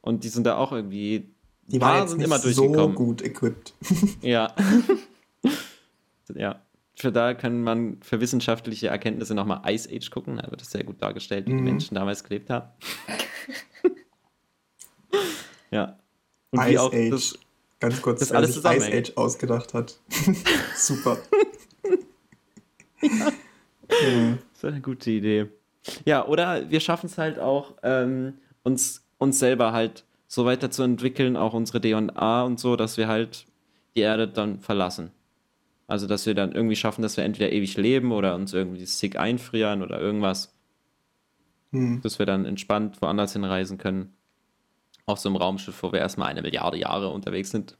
Und 0.00 0.24
die 0.24 0.28
sind 0.28 0.44
da 0.44 0.56
auch 0.56 0.72
irgendwie. 0.72 1.28
Die 1.68 1.80
waren 1.80 2.00
jetzt 2.00 2.10
sind 2.10 2.20
immer 2.22 2.38
durchgekommen. 2.38 2.74
so 2.74 3.04
gut 3.04 3.22
equipped. 3.22 3.72
ja. 4.20 4.52
ja. 6.34 6.60
Für 6.96 7.10
da 7.10 7.34
kann 7.34 7.62
man 7.62 7.98
für 8.02 8.20
wissenschaftliche 8.20 8.88
Erkenntnisse 8.88 9.34
nochmal 9.34 9.62
Ice 9.72 9.88
Age 9.90 10.10
gucken. 10.10 10.36
Da 10.36 10.50
wird 10.50 10.60
es 10.60 10.70
sehr 10.70 10.84
gut 10.84 11.00
dargestellt, 11.00 11.46
wie 11.46 11.52
mhm. 11.52 11.58
die 11.58 11.62
Menschen 11.62 11.94
damals 11.94 12.24
gelebt 12.24 12.50
haben. 12.50 12.68
ja. 15.70 15.98
Und 16.50 16.60
Ice 16.60 16.70
wie 16.70 16.78
auch 16.78 16.92
Age. 16.92 17.10
Das, 17.10 17.38
Ganz 17.82 18.00
kurz, 18.00 18.20
das 18.20 18.30
alles 18.30 18.54
sich 18.54 18.64
Ice 18.64 18.92
Age 18.92 19.12
ausgedacht 19.16 19.74
hat. 19.74 19.98
Super. 20.76 21.18
ja. 23.02 23.10
ja. 23.10 23.32
Das 23.90 24.58
ist 24.58 24.64
eine 24.64 24.80
gute 24.80 25.10
Idee. 25.10 25.48
Ja, 26.04 26.24
oder 26.24 26.70
wir 26.70 26.78
schaffen 26.78 27.06
es 27.06 27.18
halt 27.18 27.40
auch, 27.40 27.74
ähm, 27.82 28.34
uns 28.62 29.02
uns 29.18 29.40
selber 29.40 29.72
halt 29.72 30.04
so 30.28 30.44
weiterzuentwickeln, 30.44 31.36
auch 31.36 31.54
unsere 31.54 31.80
DNA 31.80 32.44
und 32.44 32.60
so, 32.60 32.76
dass 32.76 32.96
wir 32.96 33.08
halt 33.08 33.46
die 33.96 34.00
Erde 34.00 34.28
dann 34.28 34.60
verlassen. 34.60 35.10
Also, 35.88 36.06
dass 36.06 36.24
wir 36.24 36.34
dann 36.34 36.52
irgendwie 36.52 36.76
schaffen, 36.76 37.02
dass 37.02 37.16
wir 37.16 37.24
entweder 37.24 37.50
ewig 37.50 37.76
leben 37.76 38.12
oder 38.12 38.36
uns 38.36 38.52
irgendwie 38.52 38.84
sick 38.84 39.18
einfrieren 39.18 39.82
oder 39.82 40.00
irgendwas. 40.00 40.54
Hm. 41.72 42.00
Dass 42.00 42.20
wir 42.20 42.26
dann 42.26 42.44
entspannt 42.44 43.02
woanders 43.02 43.32
hinreisen 43.32 43.76
können. 43.76 44.14
Auf 45.06 45.18
so 45.18 45.28
einem 45.28 45.36
Raumschiff, 45.36 45.82
wo 45.82 45.92
wir 45.92 46.00
erstmal 46.00 46.28
eine 46.28 46.42
Milliarde 46.42 46.78
Jahre 46.78 47.08
unterwegs 47.08 47.50
sind. 47.50 47.76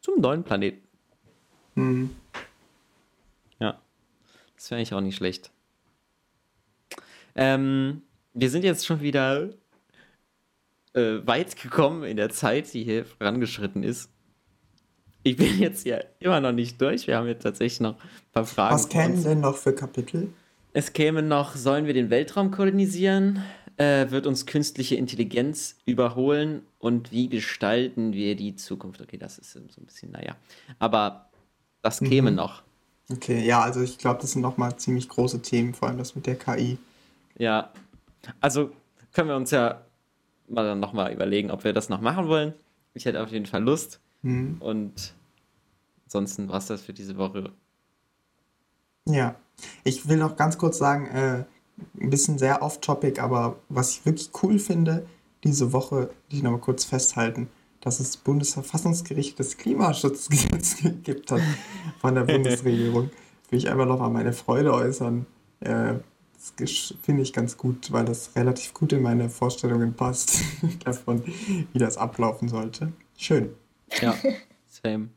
Zum 0.00 0.20
neuen 0.20 0.42
Planeten. 0.42 0.86
Hm. 1.74 2.10
Ja. 3.58 3.80
Das 4.56 4.70
wäre 4.70 4.78
eigentlich 4.78 4.94
auch 4.94 5.00
nicht 5.00 5.16
schlecht. 5.16 5.50
Ähm, 7.34 8.02
wir 8.32 8.50
sind 8.50 8.64
jetzt 8.64 8.86
schon 8.86 9.00
wieder 9.00 9.50
äh, 10.94 11.26
weit 11.26 11.60
gekommen 11.60 12.04
in 12.04 12.16
der 12.16 12.30
Zeit, 12.30 12.72
die 12.74 12.84
hier 12.84 13.04
vorangeschritten 13.04 13.82
ist. 13.82 14.10
Ich 15.22 15.36
bin 15.36 15.58
jetzt 15.58 15.86
ja 15.86 15.98
immer 16.20 16.40
noch 16.40 16.52
nicht 16.52 16.80
durch. 16.80 17.06
Wir 17.06 17.16
haben 17.16 17.26
jetzt 17.26 17.42
tatsächlich 17.42 17.80
noch 17.80 17.94
ein 17.94 18.32
paar 18.32 18.44
Fragen. 18.44 18.74
Was 18.74 18.88
kämen 18.88 19.22
denn 19.22 19.40
noch 19.40 19.56
für 19.56 19.74
Kapitel? 19.74 20.28
Es 20.72 20.92
käme 20.92 21.22
noch, 21.22 21.54
sollen 21.54 21.86
wir 21.86 21.94
den 21.94 22.10
Weltraum 22.10 22.50
kolonisieren? 22.50 23.42
Äh, 23.76 24.10
wird 24.10 24.26
uns 24.26 24.46
künstliche 24.46 24.94
Intelligenz 24.94 25.76
überholen? 25.84 26.62
Und 26.78 27.10
wie 27.12 27.28
gestalten 27.28 28.12
wir 28.12 28.36
die 28.36 28.56
Zukunft? 28.56 29.00
Okay, 29.00 29.18
das 29.18 29.38
ist 29.38 29.52
so 29.52 29.60
ein 29.60 29.86
bisschen, 29.86 30.12
naja. 30.12 30.36
Aber 30.78 31.30
das 31.82 32.00
käme 32.00 32.30
mhm. 32.30 32.36
noch. 32.36 32.62
Okay, 33.10 33.44
ja, 33.44 33.60
also 33.60 33.82
ich 33.82 33.98
glaube, 33.98 34.20
das 34.20 34.32
sind 34.32 34.42
nochmal 34.42 34.76
ziemlich 34.76 35.08
große 35.08 35.42
Themen, 35.42 35.74
vor 35.74 35.88
allem 35.88 35.98
das 35.98 36.14
mit 36.14 36.26
der 36.26 36.36
KI. 36.36 36.78
Ja, 37.36 37.70
also 38.40 38.70
können 39.12 39.28
wir 39.28 39.36
uns 39.36 39.50
ja 39.50 39.82
mal 40.48 40.64
dann 40.64 40.80
nochmal 40.80 41.12
überlegen, 41.12 41.50
ob 41.50 41.64
wir 41.64 41.72
das 41.72 41.88
noch 41.88 42.00
machen 42.00 42.28
wollen. 42.28 42.54
Ich 42.94 43.04
hätte 43.04 43.22
auf 43.22 43.30
jeden 43.30 43.46
Fall 43.46 43.62
Lust. 43.62 44.00
Mhm. 44.22 44.56
Und 44.60 45.14
ansonsten 46.06 46.48
war 46.48 46.58
es 46.58 46.66
das 46.66 46.82
für 46.82 46.92
diese 46.92 47.16
Woche. 47.16 47.52
Ja, 49.06 49.36
ich 49.84 50.08
will 50.08 50.16
noch 50.16 50.36
ganz 50.36 50.56
kurz 50.56 50.78
sagen, 50.78 51.06
äh, 51.06 51.44
ein 52.00 52.10
bisschen 52.10 52.38
sehr 52.38 52.62
off-topic, 52.62 53.20
aber 53.20 53.56
was 53.68 53.92
ich 53.92 54.06
wirklich 54.06 54.30
cool 54.42 54.58
finde, 54.58 55.06
diese 55.42 55.72
Woche, 55.72 56.10
die 56.30 56.36
ich 56.36 56.42
noch 56.42 56.52
mal 56.52 56.58
kurz 56.58 56.84
festhalten, 56.84 57.48
dass 57.80 58.00
es 58.00 58.16
Bundesverfassungsgericht 58.16 59.38
das 59.38 59.56
Klimaschutzgesetz 59.58 60.76
gibt 61.02 61.30
hat 61.30 61.42
von 62.00 62.14
der 62.14 62.22
Bundesregierung. 62.24 63.10
Will 63.50 63.58
ich 63.58 63.68
einfach 63.68 63.86
noch 63.86 63.98
mal 63.98 64.08
meine 64.08 64.32
Freude 64.32 64.72
äußern. 64.72 65.26
Äh, 65.60 65.94
das 66.58 66.94
finde 67.02 67.22
ich 67.22 67.32
ganz 67.32 67.56
gut, 67.56 67.92
weil 67.92 68.04
das 68.04 68.34
relativ 68.36 68.74
gut 68.74 68.92
in 68.92 69.02
meine 69.02 69.28
Vorstellungen 69.30 69.94
passt 69.94 70.40
davon, 70.84 71.22
wie 71.72 71.78
das 71.78 71.96
ablaufen 71.96 72.48
sollte. 72.48 72.92
Schön. 73.16 73.50
Ja, 74.00 74.14
same. 74.66 75.08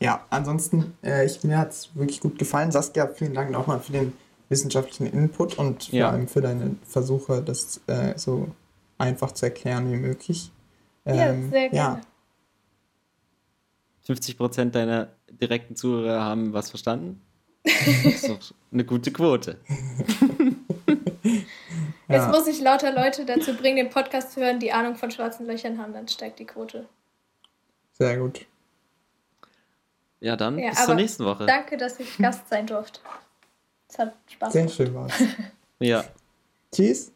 ja, 0.00 0.24
ansonsten, 0.30 0.94
äh, 1.02 1.26
ich, 1.26 1.44
mir 1.44 1.58
hat 1.58 1.70
es 1.70 1.94
wirklich 1.94 2.20
gut 2.20 2.38
gefallen. 2.38 2.72
Saskia, 2.72 3.06
vielen 3.08 3.34
Dank 3.34 3.50
nochmal 3.50 3.80
für 3.80 3.92
den 3.92 4.12
wissenschaftlichen 4.54 5.06
Input 5.06 5.58
und 5.58 5.84
vor 5.84 5.98
ja. 5.98 6.10
allem 6.10 6.28
für 6.28 6.40
deine 6.40 6.76
Versuche, 6.86 7.42
das 7.42 7.80
äh, 7.88 8.16
so 8.16 8.54
einfach 8.98 9.32
zu 9.32 9.46
erklären 9.46 9.90
wie 9.90 9.96
möglich. 9.96 10.52
Ähm, 11.04 11.16
ja, 11.16 11.50
sehr 11.50 11.68
gerne. 11.70 12.00
Ja. 14.06 14.14
50% 14.14 14.70
deiner 14.70 15.08
direkten 15.28 15.74
Zuhörer 15.74 16.22
haben 16.22 16.52
was 16.52 16.70
verstanden. 16.70 17.20
Das 18.04 18.04
ist 18.04 18.28
doch 18.28 18.38
eine 18.72 18.84
gute 18.84 19.10
Quote. 19.10 19.58
Jetzt 21.24 22.26
ja. 22.26 22.28
muss 22.28 22.46
ich 22.46 22.60
lauter 22.60 22.92
Leute 22.92 23.24
dazu 23.24 23.54
bringen, 23.54 23.76
den 23.76 23.90
Podcast 23.90 24.32
zu 24.32 24.40
hören, 24.40 24.60
die 24.60 24.70
Ahnung 24.70 24.94
von 24.94 25.10
schwarzen 25.10 25.46
Löchern 25.46 25.78
haben, 25.78 25.92
dann 25.94 26.06
steigt 26.06 26.38
die 26.38 26.44
Quote. 26.44 26.86
Sehr 27.92 28.18
gut. 28.18 28.46
Ja, 30.20 30.36
dann 30.36 30.58
ja, 30.58 30.70
bis 30.70 30.84
zur 30.84 30.94
nächsten 30.94 31.24
Woche. 31.24 31.46
Danke, 31.46 31.76
dass 31.76 31.98
ich 31.98 32.18
Gast 32.18 32.48
sein 32.48 32.66
durfte. 32.66 33.00
Es 33.94 33.98
hat 34.00 34.12
Spaß 34.26 34.52
gemacht. 34.52 34.68
Sehr 34.74 34.86
schön 34.86 34.94
war's. 34.94 35.12
ja. 35.78 36.04
Tschüss. 36.72 37.12